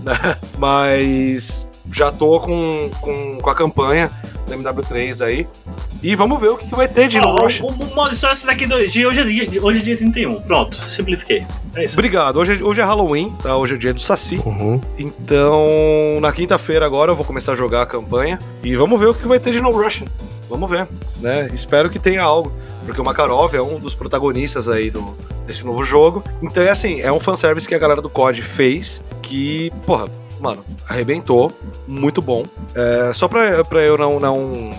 né? 0.04 0.14
Mas 0.60 1.68
já 1.92 2.12
tô 2.12 2.40
com, 2.40 2.90
com, 3.02 3.38
com 3.42 3.50
a 3.50 3.56
campanha 3.56 4.10
da 4.48 4.56
MW3 4.58 5.26
aí. 5.26 5.48
E 6.04 6.16
vamos 6.16 6.40
ver 6.40 6.50
o 6.50 6.58
que, 6.58 6.68
que 6.68 6.76
vai 6.76 6.88
ter 6.88 7.08
de 7.08 7.20
No 7.20 7.36
Rush. 7.36 7.60
o, 7.60 7.66
o, 7.66 7.70
o 7.72 7.96
modo 7.96 8.14
história 8.14 8.38
daqui 8.46 8.66
dois 8.68 8.92
dias. 8.92 9.10
Hoje 9.10 9.22
é, 9.22 9.46
dia, 9.46 9.64
hoje 9.66 9.80
é 9.80 9.82
dia 9.82 9.98
31. 9.98 10.42
Pronto, 10.42 10.76
simplifiquei. 10.78 11.44
É 11.76 11.84
isso. 11.84 11.96
Obrigado. 11.96 12.38
Hoje, 12.38 12.60
é- 12.60 12.64
hoje 12.64 12.80
é 12.80 12.84
Halloween, 12.84 13.34
tá? 13.42 13.58
Hoje 13.58 13.76
é 13.76 13.78
dia 13.78 13.94
do 13.94 14.00
Saci. 14.00 14.40
Uhum. 14.46 14.80
Então, 14.98 16.20
na 16.22 16.32
quinta-feira 16.32 16.86
agora 16.86 17.12
eu 17.12 17.16
vou 17.16 17.26
começar 17.26 17.54
a 17.54 17.56
jogar 17.56 17.82
a 17.82 17.86
campanha 17.86 18.38
e 18.64 18.76
vamos 18.76 19.00
ver 19.00 19.08
o 19.08 19.14
que 19.14 19.28
vai 19.28 19.40
ter 19.40 19.52
de 19.52 19.60
No 19.62 19.72
Russian. 19.72 20.06
Vamos 20.50 20.70
ver, 20.70 20.88
né? 21.20 21.50
Espero 21.54 21.90
que 21.90 22.00
tenha 22.00 22.22
algo, 22.22 22.54
porque 22.86 23.02
o 23.02 23.04
Makarov 23.04 23.54
é 23.54 23.62
um 23.62 23.80
dos 23.80 23.94
protagonistas 23.94 24.70
aí 24.70 24.90
do, 24.90 25.18
desse 25.46 25.66
novo 25.66 25.84
jogo. 25.84 26.24
Então 26.42 26.64
é 26.64 26.70
assim, 26.70 27.02
é 27.02 27.12
um 27.12 27.20
fanservice 27.20 27.68
que 27.68 27.76
a 27.76 27.80
galera 27.80 28.02
do 28.02 28.10
COD 28.10 28.42
fez 28.42 29.04
que, 29.22 29.72
porra, 29.86 30.08
mano, 30.40 30.64
arrebentou, 30.88 31.52
muito 31.88 32.22
bom. 32.22 32.46
É, 32.76 33.12
só 33.14 33.28
pra, 33.28 33.64
pra 33.64 33.82
eu 33.82 33.98
não, 33.98 34.20
não 34.20 34.72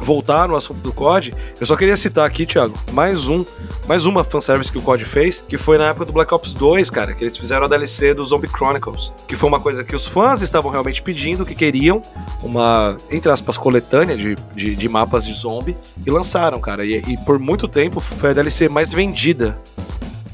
voltar 0.00 0.48
no 0.48 0.56
assunto 0.56 0.80
do 0.80 0.92
COD, 0.92 1.34
eu 1.60 1.66
só 1.66 1.76
queria 1.76 1.96
citar 1.96 2.26
aqui, 2.26 2.46
Thiago, 2.46 2.74
mais 2.92 3.28
um, 3.28 3.44
mais 3.86 4.06
uma 4.06 4.22
fanservice 4.22 4.70
que 4.70 4.78
o 4.78 4.82
COD 4.82 5.04
fez, 5.04 5.44
que 5.46 5.56
foi 5.56 5.78
na 5.78 5.86
época 5.88 6.04
do 6.04 6.12
Black 6.12 6.32
Ops 6.34 6.52
2, 6.54 6.90
cara, 6.90 7.14
que 7.14 7.24
eles 7.24 7.36
fizeram 7.36 7.64
a 7.64 7.68
DLC 7.68 8.14
do 8.14 8.24
Zombie 8.24 8.48
Chronicles, 8.48 9.12
que 9.26 9.36
foi 9.36 9.48
uma 9.48 9.60
coisa 9.60 9.82
que 9.84 9.94
os 9.94 10.06
fãs 10.06 10.42
estavam 10.42 10.70
realmente 10.70 11.02
pedindo, 11.02 11.44
que 11.44 11.54
queriam 11.54 12.02
uma, 12.42 12.96
entre 13.10 13.30
aspas, 13.30 13.56
coletânea 13.56 14.16
de, 14.16 14.36
de, 14.54 14.76
de 14.76 14.88
mapas 14.88 15.24
de 15.24 15.32
zombie, 15.32 15.76
e 16.04 16.10
lançaram, 16.10 16.60
cara, 16.60 16.84
e, 16.84 16.98
e 16.98 17.16
por 17.24 17.38
muito 17.38 17.66
tempo 17.66 18.00
foi 18.00 18.30
a 18.30 18.34
DLC 18.34 18.68
mais 18.68 18.92
vendida 18.92 19.58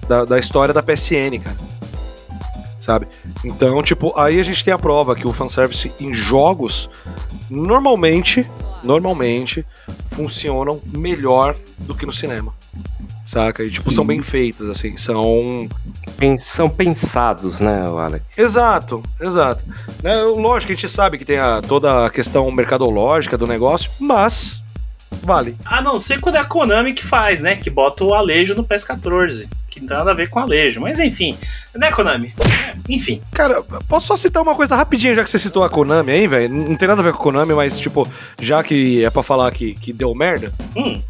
da, 0.08 0.24
da 0.24 0.38
história 0.38 0.74
da 0.74 0.82
PSN, 0.82 1.38
cara. 1.42 1.71
Sabe? 2.82 3.06
Então, 3.44 3.80
tipo, 3.80 4.12
aí 4.18 4.40
a 4.40 4.42
gente 4.42 4.64
tem 4.64 4.74
a 4.74 4.78
prova 4.78 5.14
que 5.14 5.24
o 5.24 5.32
fanservice 5.32 5.92
em 6.00 6.12
jogos 6.12 6.90
normalmente, 7.48 8.44
normalmente 8.82 9.64
funcionam 10.08 10.82
melhor 10.92 11.54
do 11.78 11.94
que 11.94 12.04
no 12.04 12.10
cinema. 12.10 12.52
Saca? 13.24 13.62
E 13.62 13.70
tipo, 13.70 13.88
Sim. 13.88 13.94
são 13.94 14.04
bem 14.04 14.20
feitas, 14.20 14.68
assim, 14.68 14.96
são 14.96 15.68
São 16.40 16.68
pensados, 16.68 17.60
né, 17.60 17.84
Alec? 17.86 18.24
Exato, 18.36 19.00
exato. 19.20 19.62
Né, 20.02 20.20
lógico 20.22 20.66
que 20.66 20.72
a 20.72 20.76
gente 20.76 20.88
sabe 20.88 21.18
que 21.18 21.24
tem 21.24 21.38
a, 21.38 21.62
toda 21.62 22.06
a 22.06 22.10
questão 22.10 22.50
mercadológica 22.50 23.38
do 23.38 23.46
negócio, 23.46 23.92
mas 24.00 24.60
vale. 25.22 25.56
A 25.64 25.80
não 25.80 26.00
ser 26.00 26.18
quando 26.20 26.34
é 26.34 26.40
a 26.40 26.44
Konami 26.44 26.94
que 26.94 27.04
faz, 27.04 27.42
né? 27.42 27.54
Que 27.54 27.70
bota 27.70 28.02
o 28.02 28.12
Alejo 28.12 28.56
no 28.56 28.64
PS14. 28.64 29.46
Que 29.72 29.80
não 29.80 29.88
tem 29.88 29.96
nada 29.96 30.10
a 30.10 30.14
ver 30.14 30.28
com 30.28 30.38
Alejo. 30.38 30.82
Mas 30.82 30.98
enfim. 30.98 31.34
Né, 31.74 31.90
Konami? 31.90 32.34
É, 32.40 32.76
enfim. 32.90 33.22
Cara, 33.32 33.62
posso 33.88 34.08
só 34.08 34.16
citar 34.18 34.42
uma 34.42 34.54
coisa 34.54 34.76
rapidinho, 34.76 35.14
já 35.16 35.24
que 35.24 35.30
você 35.30 35.38
citou 35.38 35.64
a 35.64 35.70
Konami 35.70 36.12
aí, 36.12 36.26
velho? 36.26 36.52
Não 36.52 36.76
tem 36.76 36.86
nada 36.86 37.00
a 37.00 37.04
ver 37.04 37.12
com 37.12 37.20
a 37.20 37.22
Konami, 37.22 37.54
mas, 37.54 37.80
tipo, 37.80 38.06
já 38.38 38.62
que 38.62 39.02
é 39.02 39.08
pra 39.08 39.22
falar 39.22 39.50
que, 39.50 39.72
que 39.72 39.90
deu 39.90 40.14
merda, 40.14 40.52
Hum, 40.76 41.00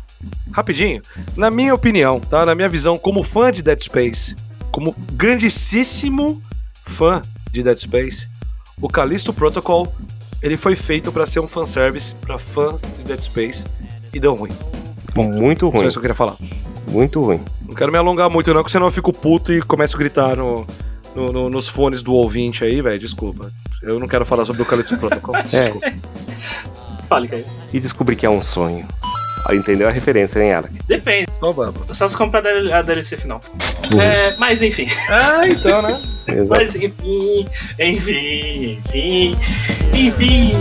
rapidinho. 0.53 1.03
Na 1.37 1.51
minha 1.51 1.75
opinião, 1.75 2.21
tá? 2.21 2.47
Na 2.47 2.55
minha 2.55 2.69
visão, 2.69 2.97
como 2.97 3.25
fã 3.25 3.51
de 3.51 3.63
Dead 3.65 3.81
Space, 3.83 4.37
como 4.71 4.95
grandíssimo 5.13 6.41
fã 6.85 7.21
de 7.51 7.65
Dead 7.65 7.77
Space, 7.77 8.29
o 8.81 8.89
Callisto 8.89 9.33
Protocol, 9.33 9.93
ele 10.41 10.57
foi 10.57 10.77
feito 10.77 11.11
pra 11.11 11.27
ser 11.27 11.41
um 11.41 11.49
fanservice 11.49 12.15
pra 12.15 12.39
fãs 12.39 12.83
de 12.83 13.03
Dead 13.03 13.21
Space 13.21 13.65
e 14.15 14.21
deu 14.21 14.35
ruim. 14.35 14.53
Muito 15.17 15.67
Só 15.67 15.73
ruim, 15.73 15.87
isso 15.89 15.95
que 15.95 15.99
eu 15.99 16.03
queria 16.03 16.15
falar. 16.15 16.37
Muito 16.89 17.21
ruim. 17.23 17.41
Não 17.69 17.75
quero 17.75 17.91
me 17.93 17.99
alongar 17.99 18.29
muito, 18.31 18.49
não, 18.53 18.61
porque 18.63 18.73
senão 18.73 18.87
eu 18.87 18.93
fico 18.93 19.13
puto 19.13 19.53
e 19.53 19.63
começo 19.63 19.97
a 19.97 19.99
gritar 19.99 20.37
no, 20.37 20.67
no- 21.15 21.33
no- 21.33 21.51
nos 21.51 21.69
fones 21.69 22.03
do 22.03 22.13
ouvinte 22.13 22.65
aí, 22.65 22.81
velho. 22.83 22.99
Desculpa. 22.99 23.51
Eu 23.83 23.99
não 23.99 24.07
quero 24.09 24.25
falar 24.27 24.45
sobre 24.45 24.63
o 24.63 24.65
Calypso 24.67 24.97
Protocol. 24.99 25.35
É. 25.53 25.71
Desculpa. 25.71 25.93
Fale, 27.09 27.29
Caio. 27.29 27.45
E 27.73 27.81
descobri 27.81 28.17
que 28.17 28.25
é 28.27 28.31
um 28.31 28.41
sonho. 28.43 28.87
Ah, 29.45 29.55
Entendeu 29.55 29.89
a 29.89 29.91
referência, 29.91 30.41
hein, 30.41 30.53
Alec? 30.53 30.73
Depende, 30.87 31.27
Só 31.41 31.53
baba. 31.53 31.75
só 31.93 32.07
se 32.09 32.17
comprar 32.17 32.47
a 32.47 32.81
DLC 32.83 33.17
final. 33.17 33.41
Uhum. 33.93 34.01
É, 34.01 34.37
mas 34.39 34.63
enfim. 34.63 34.87
Ah, 35.09 35.41
então, 35.49 35.83
né? 35.83 36.01
Exato. 36.29 36.49
Mas 36.61 36.75
enfim, 36.77 37.47
enfim, 37.81 38.79
enfim, 38.95 39.37
enfim. 39.93 40.53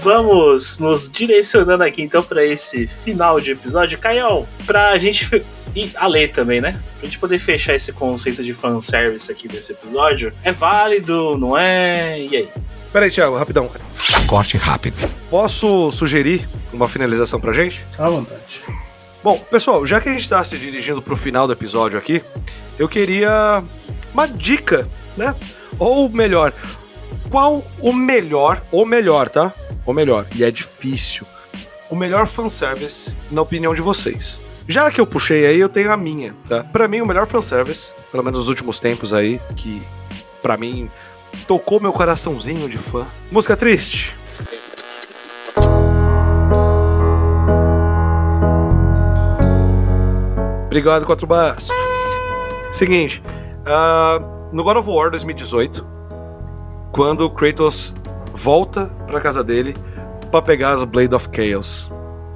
Vamos 0.00 0.78
nos 0.78 1.10
direcionando 1.10 1.84
aqui 1.84 2.02
então 2.02 2.22
para 2.22 2.44
esse 2.44 2.86
final 2.86 3.38
de 3.40 3.52
episódio. 3.52 3.98
Caião, 3.98 4.46
pra 4.66 4.96
gente. 4.98 5.44
E 5.76 5.88
a 5.94 6.08
ler 6.08 6.32
também, 6.32 6.60
né? 6.60 6.82
Pra 6.98 7.04
gente 7.04 7.18
poder 7.18 7.38
fechar 7.38 7.74
esse 7.74 7.92
conceito 7.92 8.42
de 8.42 8.52
fanservice 8.52 9.30
aqui 9.30 9.46
desse 9.46 9.72
episódio. 9.72 10.32
É 10.42 10.50
válido, 10.50 11.38
não 11.38 11.56
é? 11.56 12.18
E 12.18 12.36
aí? 12.36 12.48
Pera 12.92 13.04
aí, 13.04 13.10
Thiago, 13.10 13.36
rapidão. 13.36 13.70
Corte 14.26 14.56
rápido. 14.56 14.96
Posso 15.30 15.92
sugerir 15.92 16.48
uma 16.72 16.88
finalização 16.88 17.40
pra 17.40 17.52
gente? 17.52 17.84
À 17.96 18.10
vontade. 18.10 18.62
Bom, 19.22 19.38
pessoal, 19.38 19.86
já 19.86 20.00
que 20.00 20.08
a 20.08 20.12
gente 20.12 20.28
tá 20.28 20.42
se 20.42 20.58
dirigindo 20.58 21.00
pro 21.00 21.16
final 21.16 21.46
do 21.46 21.52
episódio 21.52 21.98
aqui, 21.98 22.22
eu 22.78 22.88
queria 22.88 23.62
uma 24.12 24.26
dica, 24.26 24.88
né? 25.16 25.36
Ou 25.78 26.08
melhor, 26.08 26.52
qual 27.30 27.64
o 27.80 27.92
melhor, 27.92 28.60
ou 28.72 28.84
melhor, 28.84 29.28
tá? 29.28 29.52
Ou 29.86 29.94
melhor, 29.94 30.26
e 30.34 30.44
é 30.44 30.50
difícil, 30.50 31.26
o 31.90 31.96
melhor 31.96 32.26
fanservice 32.26 33.16
na 33.30 33.42
opinião 33.42 33.74
de 33.74 33.82
vocês. 33.82 34.40
Já 34.68 34.90
que 34.90 35.00
eu 35.00 35.06
puxei 35.06 35.46
aí, 35.46 35.58
eu 35.58 35.68
tenho 35.68 35.90
a 35.92 35.96
minha, 35.96 36.34
tá? 36.48 36.62
Pra 36.62 36.86
mim, 36.86 37.00
o 37.00 37.06
melhor 37.06 37.26
fanservice, 37.26 37.92
pelo 38.12 38.22
menos 38.22 38.40
nos 38.40 38.48
últimos 38.48 38.78
tempos 38.78 39.12
aí, 39.12 39.40
que 39.56 39.82
pra 40.40 40.56
mim 40.56 40.88
tocou 41.46 41.80
meu 41.80 41.92
coraçãozinho 41.92 42.68
de 42.68 42.78
fã. 42.78 43.06
Música 43.30 43.56
triste. 43.56 44.16
Obrigado, 50.66 51.04
Quatro 51.04 51.26
Baços. 51.26 51.70
Seguinte, 52.70 53.20
ah, 53.66 54.20
no 54.52 54.62
God 54.62 54.76
of 54.76 54.88
War 54.88 55.10
2018, 55.10 55.84
quando 56.92 57.28
Kratos 57.28 57.92
volta 58.40 58.86
pra 59.06 59.20
casa 59.20 59.44
dele 59.44 59.74
pra 60.30 60.40
pegar 60.40 60.72
as 60.72 60.82
Blade 60.84 61.14
of 61.14 61.28
Chaos, 61.34 61.90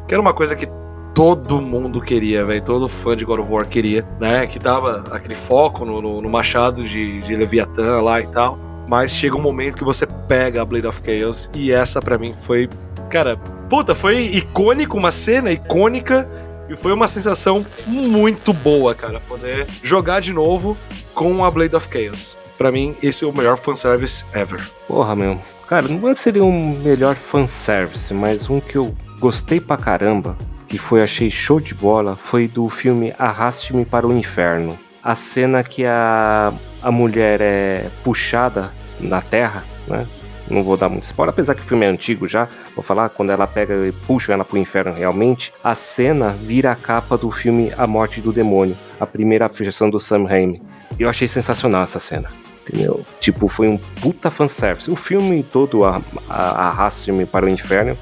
que 0.06 0.14
era 0.14 0.20
uma 0.20 0.34
coisa 0.34 0.54
que 0.54 0.68
todo 1.14 1.60
mundo 1.60 2.00
queria, 2.00 2.44
velho, 2.44 2.60
todo 2.62 2.88
fã 2.88 3.16
de 3.16 3.24
God 3.24 3.40
of 3.40 3.50
War 3.52 3.66
queria, 3.66 4.04
né? 4.20 4.46
Que 4.46 4.58
tava 4.58 5.04
aquele 5.10 5.34
foco 5.34 5.84
no, 5.84 6.02
no- 6.02 6.20
no 6.20 6.28
machado 6.28 6.82
de, 6.82 7.22
de 7.22 7.36
Leviatã 7.36 8.00
lá 8.02 8.20
e 8.20 8.26
tal. 8.26 8.58
Mas 8.88 9.12
chega 9.14 9.34
um 9.36 9.40
momento 9.40 9.76
que 9.78 9.84
você 9.84 10.06
pega 10.06 10.60
a 10.60 10.64
Blade 10.64 10.86
of 10.86 11.00
Chaos 11.04 11.48
e 11.54 11.72
essa 11.72 12.02
pra 12.02 12.18
mim 12.18 12.34
foi, 12.34 12.68
cara, 13.08 13.36
puta, 13.70 13.94
foi 13.94 14.22
icônico, 14.22 14.98
uma 14.98 15.10
cena 15.12 15.50
icônica 15.52 16.28
e 16.68 16.76
foi 16.76 16.92
uma 16.92 17.08
sensação 17.08 17.64
muito 17.86 18.52
boa, 18.52 18.94
cara, 18.94 19.20
poder 19.20 19.66
jogar 19.82 20.20
de 20.20 20.32
novo 20.34 20.76
com 21.14 21.44
a 21.44 21.50
Blade 21.50 21.74
of 21.76 21.88
Chaos. 21.90 22.36
Pra 22.58 22.70
mim, 22.70 22.94
esse 23.02 23.24
é 23.24 23.26
o 23.26 23.32
melhor 23.32 23.56
fanservice 23.56 24.24
ever. 24.34 24.60
Porra, 24.86 25.14
meu. 25.16 25.40
Cara, 25.66 25.88
não 25.88 26.14
seria 26.14 26.44
um 26.44 26.78
melhor 26.78 27.14
fanservice, 27.14 28.12
mas 28.12 28.50
um 28.50 28.60
que 28.60 28.76
eu 28.76 28.94
gostei 29.18 29.60
pra 29.60 29.78
caramba, 29.78 30.36
que 30.68 30.76
foi, 30.76 31.02
achei 31.02 31.30
show 31.30 31.58
de 31.58 31.74
bola, 31.74 32.16
foi 32.16 32.46
do 32.46 32.68
filme 32.68 33.14
Arraste-me 33.18 33.84
para 33.84 34.06
o 34.06 34.12
Inferno. 34.12 34.78
A 35.02 35.14
cena 35.14 35.62
que 35.62 35.86
a, 35.86 36.52
a 36.82 36.90
mulher 36.90 37.40
é 37.40 37.90
puxada 38.02 38.72
na 39.00 39.20
terra, 39.22 39.64
né? 39.88 40.06
Não 40.50 40.62
vou 40.62 40.76
dar 40.76 40.90
muito 40.90 41.04
spoiler, 41.04 41.32
apesar 41.32 41.54
que 41.54 41.62
o 41.62 41.64
filme 41.64 41.86
é 41.86 41.88
antigo 41.88 42.28
já. 42.28 42.46
Vou 42.74 42.84
falar, 42.84 43.08
quando 43.08 43.30
ela 43.30 43.46
pega 43.46 43.86
e 43.86 43.92
puxa 43.92 44.34
ela 44.34 44.44
pro 44.44 44.58
inferno 44.58 44.92
realmente, 44.92 45.50
a 45.62 45.74
cena 45.74 46.28
vira 46.30 46.72
a 46.72 46.76
capa 46.76 47.16
do 47.16 47.30
filme 47.30 47.72
A 47.78 47.86
Morte 47.86 48.20
do 48.20 48.32
Demônio, 48.32 48.76
a 49.00 49.06
primeira 49.06 49.48
versão 49.48 49.88
do 49.88 49.98
Sam 49.98 50.26
Raimi. 50.26 50.60
Eu 50.98 51.08
achei 51.08 51.26
sensacional 51.26 51.82
essa 51.82 51.98
cena. 51.98 52.28
Entendeu? 52.66 53.02
Tipo, 53.20 53.46
foi 53.46 53.68
um 53.68 53.76
puta 53.76 54.30
fanservice. 54.30 54.90
O 54.90 54.96
filme 54.96 55.42
todo, 55.42 55.84
a, 55.84 56.00
a, 56.28 56.68
Arraste-me 56.68 57.26
para 57.26 57.44
o 57.44 57.48
Inferno, 57.48 57.96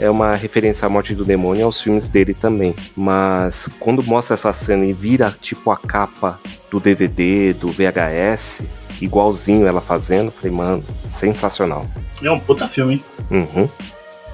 é 0.00 0.10
uma 0.10 0.34
referência 0.34 0.86
à 0.86 0.88
morte 0.88 1.14
do 1.14 1.24
demônio 1.24 1.60
e 1.60 1.62
aos 1.62 1.80
filmes 1.80 2.08
dele 2.08 2.34
também. 2.34 2.74
Mas 2.96 3.68
quando 3.78 4.02
mostra 4.02 4.34
essa 4.34 4.52
cena 4.52 4.84
e 4.84 4.92
vira 4.92 5.34
tipo 5.40 5.70
a 5.70 5.76
capa 5.76 6.40
do 6.70 6.80
DVD, 6.80 7.52
do 7.52 7.68
VHS, 7.68 8.64
igualzinho 9.00 9.66
ela 9.66 9.80
fazendo, 9.80 10.32
falei, 10.32 10.50
mano, 10.50 10.84
sensacional. 11.08 11.86
É 12.22 12.30
um 12.30 12.40
puta 12.40 12.66
filme, 12.66 12.94
hein? 12.94 13.04
Uhum. 13.30 13.68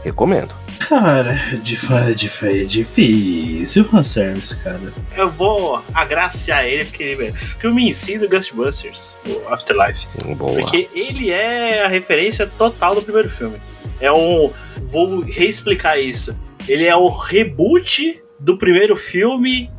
Recomendo. 0.02 0.54
Cara, 0.88 1.34
de 1.60 1.76
fã 1.76 2.12
de 2.12 2.28
fé 2.28 2.62
é 2.62 2.64
difícil 2.64 3.84
fanservice, 3.84 4.62
cara. 4.62 4.92
Eu 5.16 5.28
vou 5.28 5.82
agraciar 5.92 6.64
ele, 6.64 6.84
porque 6.84 7.16
velho, 7.16 7.34
o 7.34 7.60
filme 7.60 7.88
em 7.88 7.92
si 7.92 8.18
do 8.18 8.28
Ghostbusters, 8.28 9.18
o 9.26 9.52
Afterlife. 9.52 10.06
Boa. 10.36 10.52
Porque 10.52 10.88
ele 10.94 11.30
é 11.30 11.84
a 11.84 11.88
referência 11.88 12.46
total 12.46 12.94
do 12.94 13.02
primeiro 13.02 13.28
filme. 13.28 13.60
É 14.00 14.12
um. 14.12 14.52
Vou 14.82 15.20
reexplicar 15.22 15.98
isso. 15.98 16.38
Ele 16.68 16.84
é 16.84 16.94
o 16.94 17.08
reboot 17.08 18.22
do 18.38 18.56
primeiro 18.56 18.94
filme 18.94 19.70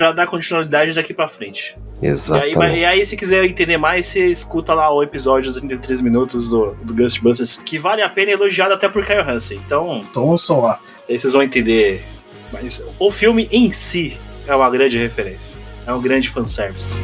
pra 0.00 0.12
dar 0.12 0.26
continuidade 0.26 0.94
daqui 0.94 1.12
pra 1.12 1.28
frente. 1.28 1.76
E 2.00 2.06
aí, 2.06 2.12
Exatamente. 2.12 2.56
mas- 2.56 2.78
e 2.78 2.84
aí, 2.86 3.04
se 3.04 3.14
quiser 3.18 3.44
entender 3.44 3.76
mais, 3.76 4.06
você 4.06 4.28
escuta 4.28 4.72
lá 4.72 4.90
o 4.90 5.02
episódio 5.02 5.50
dos 5.52 5.60
33 5.60 6.00
minutos 6.00 6.48
do, 6.48 6.74
do 6.82 6.94
Ghostbusters, 6.94 7.58
que 7.62 7.78
vale 7.78 8.00
a 8.00 8.08
pena, 8.08 8.30
elogiado 8.30 8.72
até 8.72 8.88
por 8.88 9.04
Kyle 9.04 9.20
Hansen. 9.20 9.60
Então, 9.62 10.02
Então, 10.10 10.38
só 10.38 10.58
lá. 10.58 10.80
aí 11.06 11.18
vocês 11.18 11.34
vão 11.34 11.42
entender. 11.42 12.02
Mas 12.50 12.82
o 12.98 13.10
filme 13.10 13.46
em 13.52 13.70
si 13.72 14.18
é 14.46 14.54
uma 14.54 14.70
grande 14.70 14.96
referência. 14.96 15.60
É 15.86 15.92
um 15.92 16.00
grande 16.00 16.30
fanservice. 16.30 17.02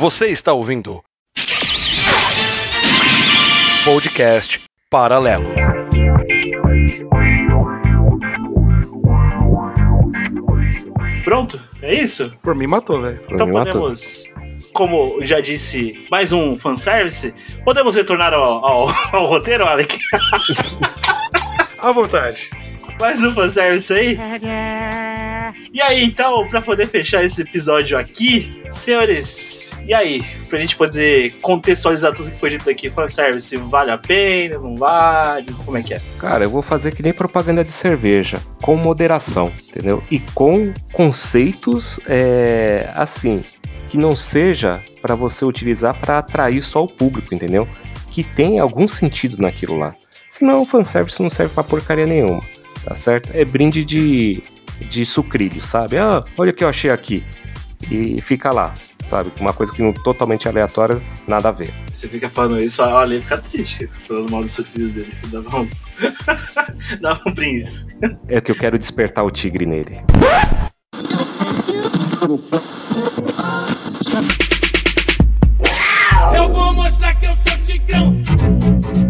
Você 0.00 0.28
está 0.28 0.54
ouvindo 0.54 1.04
Podcast 3.84 4.58
Paralelo. 4.88 5.52
Pronto? 11.22 11.60
É 11.82 11.92
isso? 11.92 12.32
Por 12.42 12.54
mim 12.54 12.66
matou, 12.66 13.02
velho. 13.02 13.20
Então 13.30 13.46
mim, 13.46 13.52
matou. 13.52 13.74
podemos, 13.74 14.24
como 14.72 15.22
já 15.22 15.38
disse, 15.38 16.02
mais 16.10 16.32
um 16.32 16.56
fanservice. 16.56 17.34
Podemos 17.62 17.94
retornar 17.94 18.32
ao, 18.32 18.64
ao, 18.64 18.88
ao 19.12 19.26
roteiro, 19.26 19.66
Alec? 19.66 19.98
À 21.78 21.92
vontade. 21.92 22.48
Mais 22.98 23.22
um 23.22 23.34
fanservice 23.34 23.92
aí? 23.92 24.18
E 25.72 25.80
aí, 25.80 26.04
então, 26.04 26.46
pra 26.48 26.60
poder 26.60 26.86
fechar 26.86 27.24
esse 27.24 27.42
episódio 27.42 27.98
aqui, 27.98 28.62
senhores, 28.70 29.72
e 29.86 29.94
aí? 29.94 30.22
Pra 30.48 30.58
gente 30.58 30.76
poder 30.76 31.38
contextualizar 31.40 32.14
tudo 32.14 32.30
que 32.30 32.38
foi 32.38 32.50
dito 32.50 32.68
aqui, 32.68 32.90
fanservice, 32.90 33.56
vale 33.56 33.90
a 33.90 33.98
pena, 33.98 34.58
não 34.58 34.76
vale? 34.76 35.52
Como 35.64 35.76
é 35.76 35.82
que 35.82 35.94
é? 35.94 36.00
Cara, 36.18 36.44
eu 36.44 36.50
vou 36.50 36.62
fazer 36.62 36.94
que 36.94 37.02
nem 37.02 37.12
propaganda 37.12 37.64
de 37.64 37.72
cerveja, 37.72 38.38
com 38.62 38.76
moderação, 38.76 39.52
entendeu? 39.68 40.02
E 40.10 40.18
com 40.18 40.72
conceitos, 40.92 42.00
é, 42.06 42.90
assim, 42.94 43.38
que 43.86 43.96
não 43.96 44.14
seja 44.14 44.80
pra 45.02 45.14
você 45.14 45.44
utilizar 45.44 45.98
pra 46.00 46.18
atrair 46.18 46.62
só 46.62 46.84
o 46.84 46.88
público, 46.88 47.34
entendeu? 47.34 47.68
Que 48.10 48.22
tem 48.22 48.58
algum 48.58 48.86
sentido 48.86 49.40
naquilo 49.40 49.76
lá. 49.76 49.94
Senão 50.28 50.62
o 50.62 50.66
fanservice 50.66 51.20
não 51.20 51.28
serve 51.28 51.54
pra 51.54 51.64
porcaria 51.64 52.06
nenhuma, 52.06 52.40
tá 52.84 52.94
certo? 52.94 53.32
É 53.34 53.44
brinde 53.44 53.84
de, 53.84 54.42
de 54.88 55.04
sucrilho, 55.04 55.62
sabe? 55.62 55.98
Ah, 55.98 56.22
olha 56.38 56.50
o 56.50 56.54
que 56.54 56.64
eu 56.64 56.68
achei 56.68 56.90
aqui. 56.90 57.24
E 57.90 58.20
fica 58.20 58.52
lá, 58.52 58.74
sabe? 59.06 59.32
Uma 59.40 59.52
coisa 59.52 59.72
que 59.72 59.82
não 59.82 59.92
totalmente 59.92 60.48
aleatória, 60.48 61.00
nada 61.26 61.48
a 61.48 61.52
ver. 61.52 61.72
Você 61.90 62.06
fica 62.06 62.28
falando 62.28 62.60
isso, 62.60 62.82
a 62.82 63.00
Ale 63.00 63.20
fica 63.20 63.38
triste, 63.38 63.86
falando 63.86 64.30
mal 64.30 64.42
dos 64.42 64.50
sucrilhos 64.50 64.92
dele. 64.92 65.12
Dava 65.28 65.60
um, 65.60 65.68
dava 67.00 67.20
um 67.26 67.32
brinde. 67.32 67.86
É 68.28 68.40
que 68.40 68.50
eu 68.50 68.56
quero 68.56 68.78
despertar 68.78 69.24
o 69.24 69.30
tigre 69.30 69.66
nele. 69.66 70.02
Eu 76.34 76.52
vou 76.52 76.74
mostrar 76.74 77.14
que 77.14 77.26
eu 77.26 77.36
sou 77.36 77.58
tigrão. 77.62 78.22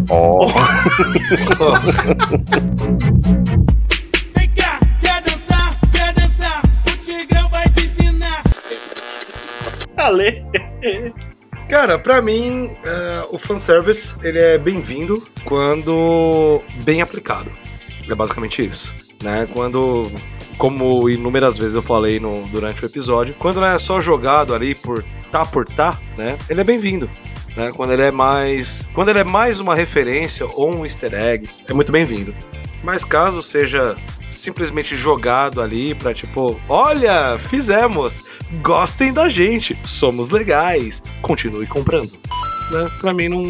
Ó, 0.08 0.46
Vem 2.08 3.66
Ale. 10.00 10.44
Cara, 11.68 11.98
pra 11.98 12.20
mim, 12.20 12.70
é, 12.84 13.26
o 13.30 13.38
fanservice 13.38 14.16
ele 14.22 14.38
é 14.38 14.58
bem-vindo 14.58 15.24
quando 15.44 16.60
bem 16.82 17.00
aplicado. 17.00 17.50
É 18.08 18.14
basicamente 18.14 18.60
isso. 18.60 18.92
Né? 19.22 19.48
Quando, 19.52 20.10
como 20.58 21.08
inúmeras 21.08 21.56
vezes 21.56 21.74
eu 21.74 21.82
falei 21.82 22.18
no, 22.18 22.42
durante 22.48 22.82
o 22.82 22.86
episódio, 22.86 23.34
quando 23.38 23.60
não 23.60 23.68
é 23.68 23.78
só 23.78 24.00
jogado 24.00 24.54
ali 24.54 24.74
por 24.74 25.04
tá 25.30 25.46
por 25.46 25.64
tá, 25.64 25.98
né? 26.16 26.36
Ele 26.48 26.60
é 26.60 26.64
bem-vindo. 26.64 27.08
Né? 27.56 27.70
Quando 27.74 27.92
ele 27.92 28.02
é 28.02 28.10
mais. 28.10 28.88
Quando 28.92 29.10
ele 29.10 29.20
é 29.20 29.24
mais 29.24 29.60
uma 29.60 29.74
referência 29.74 30.46
ou 30.46 30.74
um 30.74 30.84
easter 30.84 31.14
egg, 31.14 31.48
é 31.68 31.72
muito 31.72 31.92
bem-vindo. 31.92 32.34
Mas 32.82 33.04
caso 33.04 33.42
seja 33.42 33.94
simplesmente 34.30 34.94
jogado 34.96 35.60
ali 35.60 35.94
pra 35.94 36.14
tipo, 36.14 36.58
olha, 36.68 37.38
fizemos, 37.38 38.22
gostem 38.62 39.12
da 39.12 39.28
gente, 39.28 39.76
somos 39.84 40.30
legais, 40.30 41.02
continue 41.22 41.66
comprando. 41.66 42.12
Né? 42.70 42.90
Pra 43.00 43.12
mim 43.12 43.28
não, 43.28 43.42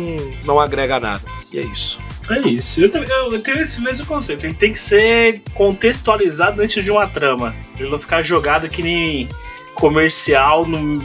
não 0.45 0.61
agrega 0.61 0.99
nada. 0.99 1.21
E 1.53 1.59
é 1.59 1.63
isso. 1.63 2.01
É 2.31 2.39
isso. 2.49 2.83
Eu, 2.83 2.91
também- 2.91 3.09
eu 3.11 3.43
tenho 3.43 3.61
esse 3.61 3.81
mesmo 3.81 4.07
conceito. 4.07 4.47
Ele 4.47 4.55
tem 4.55 4.71
que 4.73 4.79
ser 4.81 5.43
contextualizado 5.55 6.63
antes 6.63 6.83
de 6.83 6.91
uma 6.91 7.07
trama. 7.09 7.55
Ele 7.79 7.91
não 7.91 7.99
ficar 7.99 8.23
jogado 8.23 8.69
que 8.69 8.83
nem 8.83 9.29
comercial 9.75 10.65
no, 10.67 11.03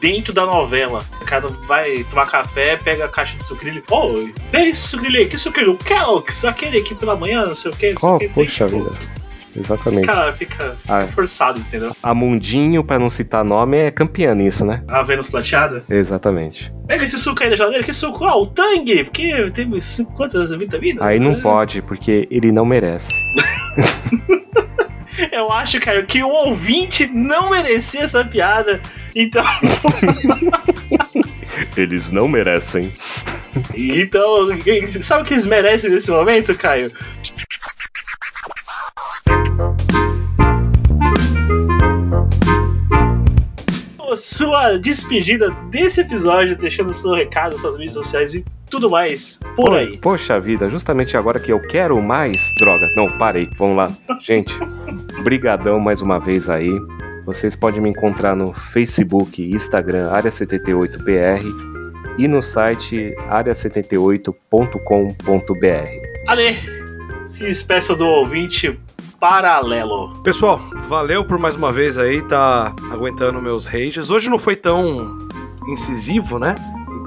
dentro 0.00 0.32
da 0.32 0.44
novela. 0.46 1.02
O 1.20 1.24
cara 1.24 1.48
vai 1.66 2.04
tomar 2.04 2.26
café, 2.26 2.76
pega 2.76 3.04
a 3.04 3.08
caixa 3.08 3.36
de 3.36 3.42
sucrilho. 3.44 3.82
Ô, 3.90 4.10
pega 4.50 4.68
esse 4.68 4.80
sucrilho 4.88 5.18
aí. 5.18 5.26
Que 5.26 5.38
sucrilho? 5.38 5.76
Kellogg's, 5.76 6.44
aquele 6.44 6.78
aqui 6.78 6.94
pela 6.94 7.16
manhã, 7.16 7.46
não 7.46 7.54
sei 7.54 7.70
o 7.70 7.76
que. 7.76 7.90
Não 7.92 7.98
sei 7.98 8.08
Oh, 8.10 8.14
o 8.16 8.18
que. 8.18 8.28
poxa 8.28 8.66
vida. 8.66 8.90
Exatamente. 9.56 10.04
Cara, 10.06 10.32
fica, 10.32 10.74
fica 10.80 10.96
Ah. 11.04 11.06
forçado, 11.06 11.60
entendeu? 11.60 11.94
A 12.02 12.12
Mundinho, 12.12 12.82
pra 12.82 12.98
não 12.98 13.08
citar 13.08 13.44
nome, 13.44 13.76
é 13.78 13.88
campeã 13.90 14.34
nisso, 14.34 14.64
né? 14.64 14.82
A 14.88 15.00
Vênus 15.04 15.28
plateada. 15.30 15.80
Exatamente. 15.88 16.74
Pega 16.88 17.04
esse 17.04 17.16
suco 17.18 17.40
aí 17.40 17.50
da 17.50 17.54
geladeira. 17.54 17.84
Que 17.84 17.92
suco? 17.92 18.24
Ah, 18.24 18.36
o 18.36 18.46
Tang. 18.48 19.04
Porque 19.04 19.48
tem 19.52 19.70
quantas 20.16 20.50
vitaminas? 20.56 21.00
Aí 21.04 21.20
não 21.20 21.34
É. 21.34 21.40
pode, 21.40 21.82
porque 21.82 22.26
ele 22.32 22.50
não 22.50 22.64
merece. 22.66 23.12
Eu 25.30 25.52
acho, 25.52 25.78
cara, 25.80 26.02
que 26.02 26.22
o 26.22 26.28
ouvinte 26.28 27.06
não 27.06 27.50
merecia 27.50 28.02
essa 28.02 28.24
piada. 28.24 28.80
Então, 29.14 29.44
Eles 31.76 32.10
não 32.10 32.26
merecem. 32.28 32.92
então 33.74 34.48
sabe 35.00 35.22
o 35.22 35.24
que 35.24 35.34
eles 35.34 35.46
merecem 35.46 35.90
nesse 35.90 36.10
momento, 36.10 36.54
Caio? 36.56 36.90
Sua 44.16 44.78
despedida 44.78 45.50
desse 45.70 46.00
episódio, 46.00 46.56
deixando 46.56 46.92
seu 46.92 47.14
recado, 47.14 47.58
suas 47.58 47.76
mídias 47.76 47.94
sociais 47.94 48.34
e 48.34 48.44
tudo 48.74 48.90
mais 48.90 49.38
por 49.54 49.66
Pô, 49.66 49.74
aí. 49.74 49.96
Poxa 49.98 50.40
vida, 50.40 50.68
justamente 50.68 51.16
agora 51.16 51.38
que 51.38 51.52
eu 51.52 51.60
quero 51.60 52.02
mais. 52.02 52.52
Droga, 52.58 52.84
não, 52.96 53.16
parei. 53.18 53.48
Vamos 53.56 53.76
lá. 53.76 53.92
Gente, 54.20 54.58
brigadão 55.22 55.78
mais 55.78 56.02
uma 56.02 56.18
vez 56.18 56.50
aí. 56.50 56.72
Vocês 57.24 57.54
podem 57.54 57.80
me 57.80 57.90
encontrar 57.90 58.34
no 58.34 58.52
Facebook 58.52 59.48
Instagram 59.48 60.10
área78br 60.10 61.44
e 62.18 62.26
no 62.26 62.42
site 62.42 63.14
área78.com.br. 63.30 64.34
Ale, 66.26 66.56
se 67.28 67.44
despeça 67.44 67.94
do 67.94 68.04
ouvinte 68.04 68.76
paralelo. 69.20 70.20
Pessoal, 70.24 70.60
valeu 70.88 71.24
por 71.24 71.38
mais 71.38 71.54
uma 71.54 71.72
vez 71.72 71.96
aí, 71.96 72.20
tá 72.22 72.74
aguentando 72.90 73.40
meus 73.40 73.66
rages. 73.66 74.10
Hoje 74.10 74.28
não 74.28 74.38
foi 74.38 74.56
tão 74.56 75.16
incisivo, 75.68 76.40
né? 76.40 76.56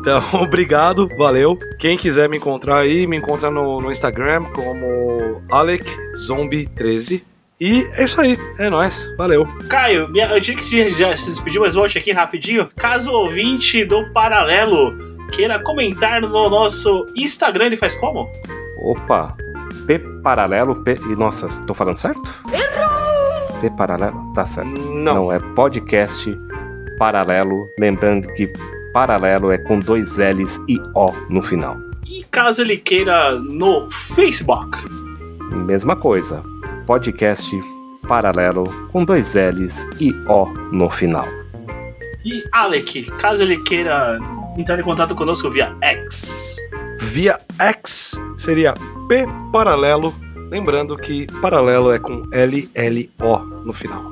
Então, 0.08 0.24
obrigado, 0.42 1.10
valeu. 1.18 1.60
Quem 1.78 1.98
quiser 1.98 2.30
me 2.30 2.38
encontrar 2.38 2.78
aí, 2.78 3.06
me 3.06 3.18
encontra 3.18 3.52
no, 3.52 3.82
no 3.82 3.92
Instagram 3.92 4.46
como 4.46 5.42
AlecZombie13. 5.50 7.24
E 7.60 7.82
é 7.98 8.06
isso 8.06 8.22
aí, 8.22 8.38
é 8.60 8.70
nóis, 8.70 9.14
valeu. 9.18 9.46
Caio, 9.68 10.08
minha- 10.10 10.28
eu 10.30 10.40
tinha 10.40 10.56
que 10.56 10.64
se- 10.64 10.92
já 10.92 11.16
se 11.18 11.30
despedir, 11.32 11.60
mas 11.60 11.74
volte 11.74 11.98
aqui 11.98 12.12
rapidinho. 12.14 12.70
Caso 12.78 13.12
o 13.12 13.16
ouvinte 13.24 13.84
do 13.84 14.06
Paralelo 14.14 14.96
queira 15.34 15.60
comentar 15.60 16.22
no 16.22 16.50
nosso 16.50 17.06
Instagram, 17.16 17.66
ele 17.66 17.76
faz 17.78 17.96
como? 17.98 18.32
Opa, 18.78 19.36
P 19.88 20.00
paralelo, 20.24 20.84
P. 20.84 20.96
Nossa, 21.18 21.48
tô 21.66 21.74
falando 21.74 21.98
certo? 21.98 22.22
Errou! 22.54 23.60
P 23.60 23.70
paralelo? 23.72 24.32
Tá 24.36 24.46
certo. 24.46 24.70
Não, 24.70 25.16
Não, 25.16 25.32
é 25.34 25.40
podcast 25.56 26.30
paralelo. 27.00 27.68
Lembrando 27.80 28.28
que 28.34 28.46
paralelo 28.98 29.52
é 29.52 29.60
com 29.60 29.78
dois 29.78 30.18
L's 30.18 30.60
e 30.68 30.82
O 30.96 31.12
no 31.30 31.44
final. 31.44 31.78
E 32.04 32.24
caso 32.32 32.64
ele 32.64 32.78
queira 32.78 33.36
no 33.36 33.88
Facebook, 33.92 34.76
Mesma 35.68 35.96
coisa. 35.96 36.42
Podcast 36.88 37.48
paralelo 38.08 38.64
com 38.92 39.06
dois 39.06 39.36
L's 39.36 39.86
e 40.00 40.10
O 40.28 40.48
no 40.72 40.90
final. 40.90 41.28
e 42.26 42.44
Alec, 42.52 43.04
caso 43.20 43.44
ele 43.44 43.62
queira 43.62 44.18
entrar 44.58 44.80
em 44.80 44.84
contato 44.84 45.14
conosco 45.14 45.52
via 45.52 45.78
X. 45.80 46.56
via 47.00 47.38
X 47.60 48.16
seria 48.36 48.74
P 49.08 49.28
paralelo. 49.54 50.12
Lembrando 50.50 50.98
que 50.98 51.28
paralelo 51.40 51.92
é 51.92 52.00
com 52.00 52.28
L-L-O 52.34 53.40
no 53.64 53.74
final. 53.74 54.04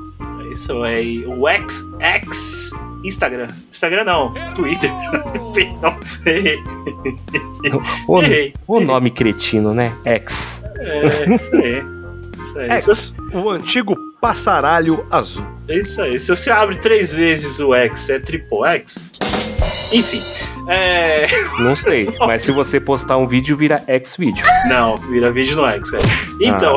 É 0.42 0.52
Isso 0.52 0.84
é 0.84 1.00
o 1.26 1.48
X, 1.48 1.82
X, 1.98 2.70
Instagram. 3.06 3.48
Instagram 3.70 4.04
não, 4.04 4.32
Twitter. 4.54 4.90
O, 8.06 8.22
Errei. 8.22 8.54
o 8.66 8.78
nome 8.78 9.10
cretino, 9.10 9.72
né? 9.72 9.96
X. 10.04 10.62
É, 10.78 11.30
isso 11.30 11.56
aí. 11.56 11.82
Isso 12.40 12.58
aí. 12.58 12.70
X, 12.70 13.14
o 13.32 13.50
antigo 13.50 13.96
passaralho 14.20 15.04
azul. 15.10 15.55
É 15.68 15.78
isso 15.78 16.00
aí. 16.00 16.18
Se 16.20 16.28
você 16.28 16.50
abre 16.50 16.76
três 16.76 17.12
vezes 17.12 17.60
o 17.60 17.74
X, 17.74 18.08
é 18.08 18.18
triple 18.18 18.64
X? 18.66 19.12
Enfim. 19.92 20.22
É. 20.68 21.26
Não 21.58 21.74
sei, 21.74 22.06
mas 22.18 22.42
se 22.42 22.52
você 22.52 22.78
postar 22.78 23.16
um 23.16 23.26
vídeo, 23.26 23.56
vira 23.56 23.82
X 23.86 24.16
vídeo. 24.16 24.44
Não, 24.68 24.96
vira 24.96 25.30
vídeo 25.30 25.56
no 25.56 25.66
X, 25.66 25.90
cara. 25.90 26.04
Então, 26.40 26.76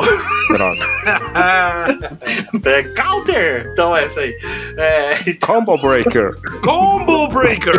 Droga. 0.50 0.84
é 2.64 2.82
counter! 2.94 3.68
Então 3.72 3.96
é 3.96 4.04
essa 4.04 4.20
aí. 4.20 4.36
É, 4.76 5.16
Combo 5.40 5.76
Breaker. 5.78 6.34
Combo 6.62 7.28
Breaker! 7.28 7.74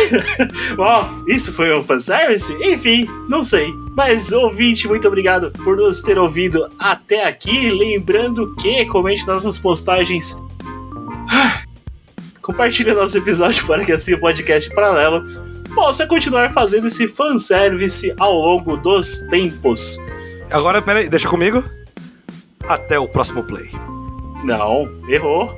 Bom, 0.76 1.22
isso 1.26 1.52
foi 1.52 1.76
um 1.76 1.82
fanservice? 1.82 2.52
Enfim, 2.62 3.06
não 3.28 3.42
sei. 3.42 3.74
Mas, 3.94 4.32
ouvinte, 4.32 4.88
muito 4.88 5.06
obrigado 5.06 5.50
por 5.64 5.76
nos 5.76 6.00
ter 6.00 6.18
ouvido 6.18 6.70
até 6.78 7.26
aqui. 7.26 7.70
Lembrando 7.70 8.54
que 8.56 8.84
comente 8.86 9.26
nas 9.26 9.44
nossas 9.44 9.58
postagens. 9.58 10.29
Ah, 11.30 11.62
Compartilhe 12.42 12.92
nosso 12.92 13.16
episódio 13.18 13.64
para 13.66 13.84
que 13.84 13.92
assim 13.92 14.14
o 14.14 14.20
podcast 14.20 14.68
paralelo 14.74 15.22
possa 15.74 16.06
continuar 16.06 16.52
fazendo 16.52 16.86
esse 16.88 17.06
fanservice 17.06 18.12
ao 18.18 18.32
longo 18.32 18.76
dos 18.76 19.20
tempos. 19.30 19.98
Agora, 20.50 20.82
peraí, 20.82 21.08
deixa 21.08 21.28
comigo. 21.28 21.62
Até 22.66 22.98
o 22.98 23.06
próximo 23.08 23.44
play. 23.44 23.70
Não, 24.42 24.88
errou. 25.08 25.54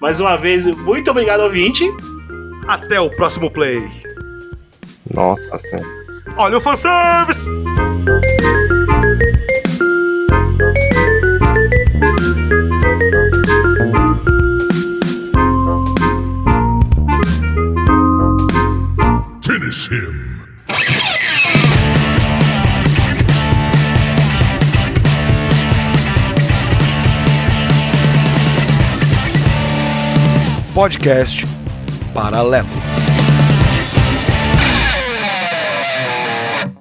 Mais 0.00 0.20
uma 0.20 0.36
vez, 0.36 0.66
muito 0.66 1.10
obrigado, 1.10 1.40
ouvinte. 1.40 1.84
Até 2.66 3.00
o 3.00 3.10
próximo 3.10 3.50
play. 3.50 3.82
Nossa 5.12 5.58
senhora. 5.58 5.86
Olha 6.36 6.58
o 6.58 6.60
fanservice! 6.60 7.50
Finish 19.68 19.88
him. 19.90 20.38
Podcast 30.72 31.44
Paralelo. 32.14 32.87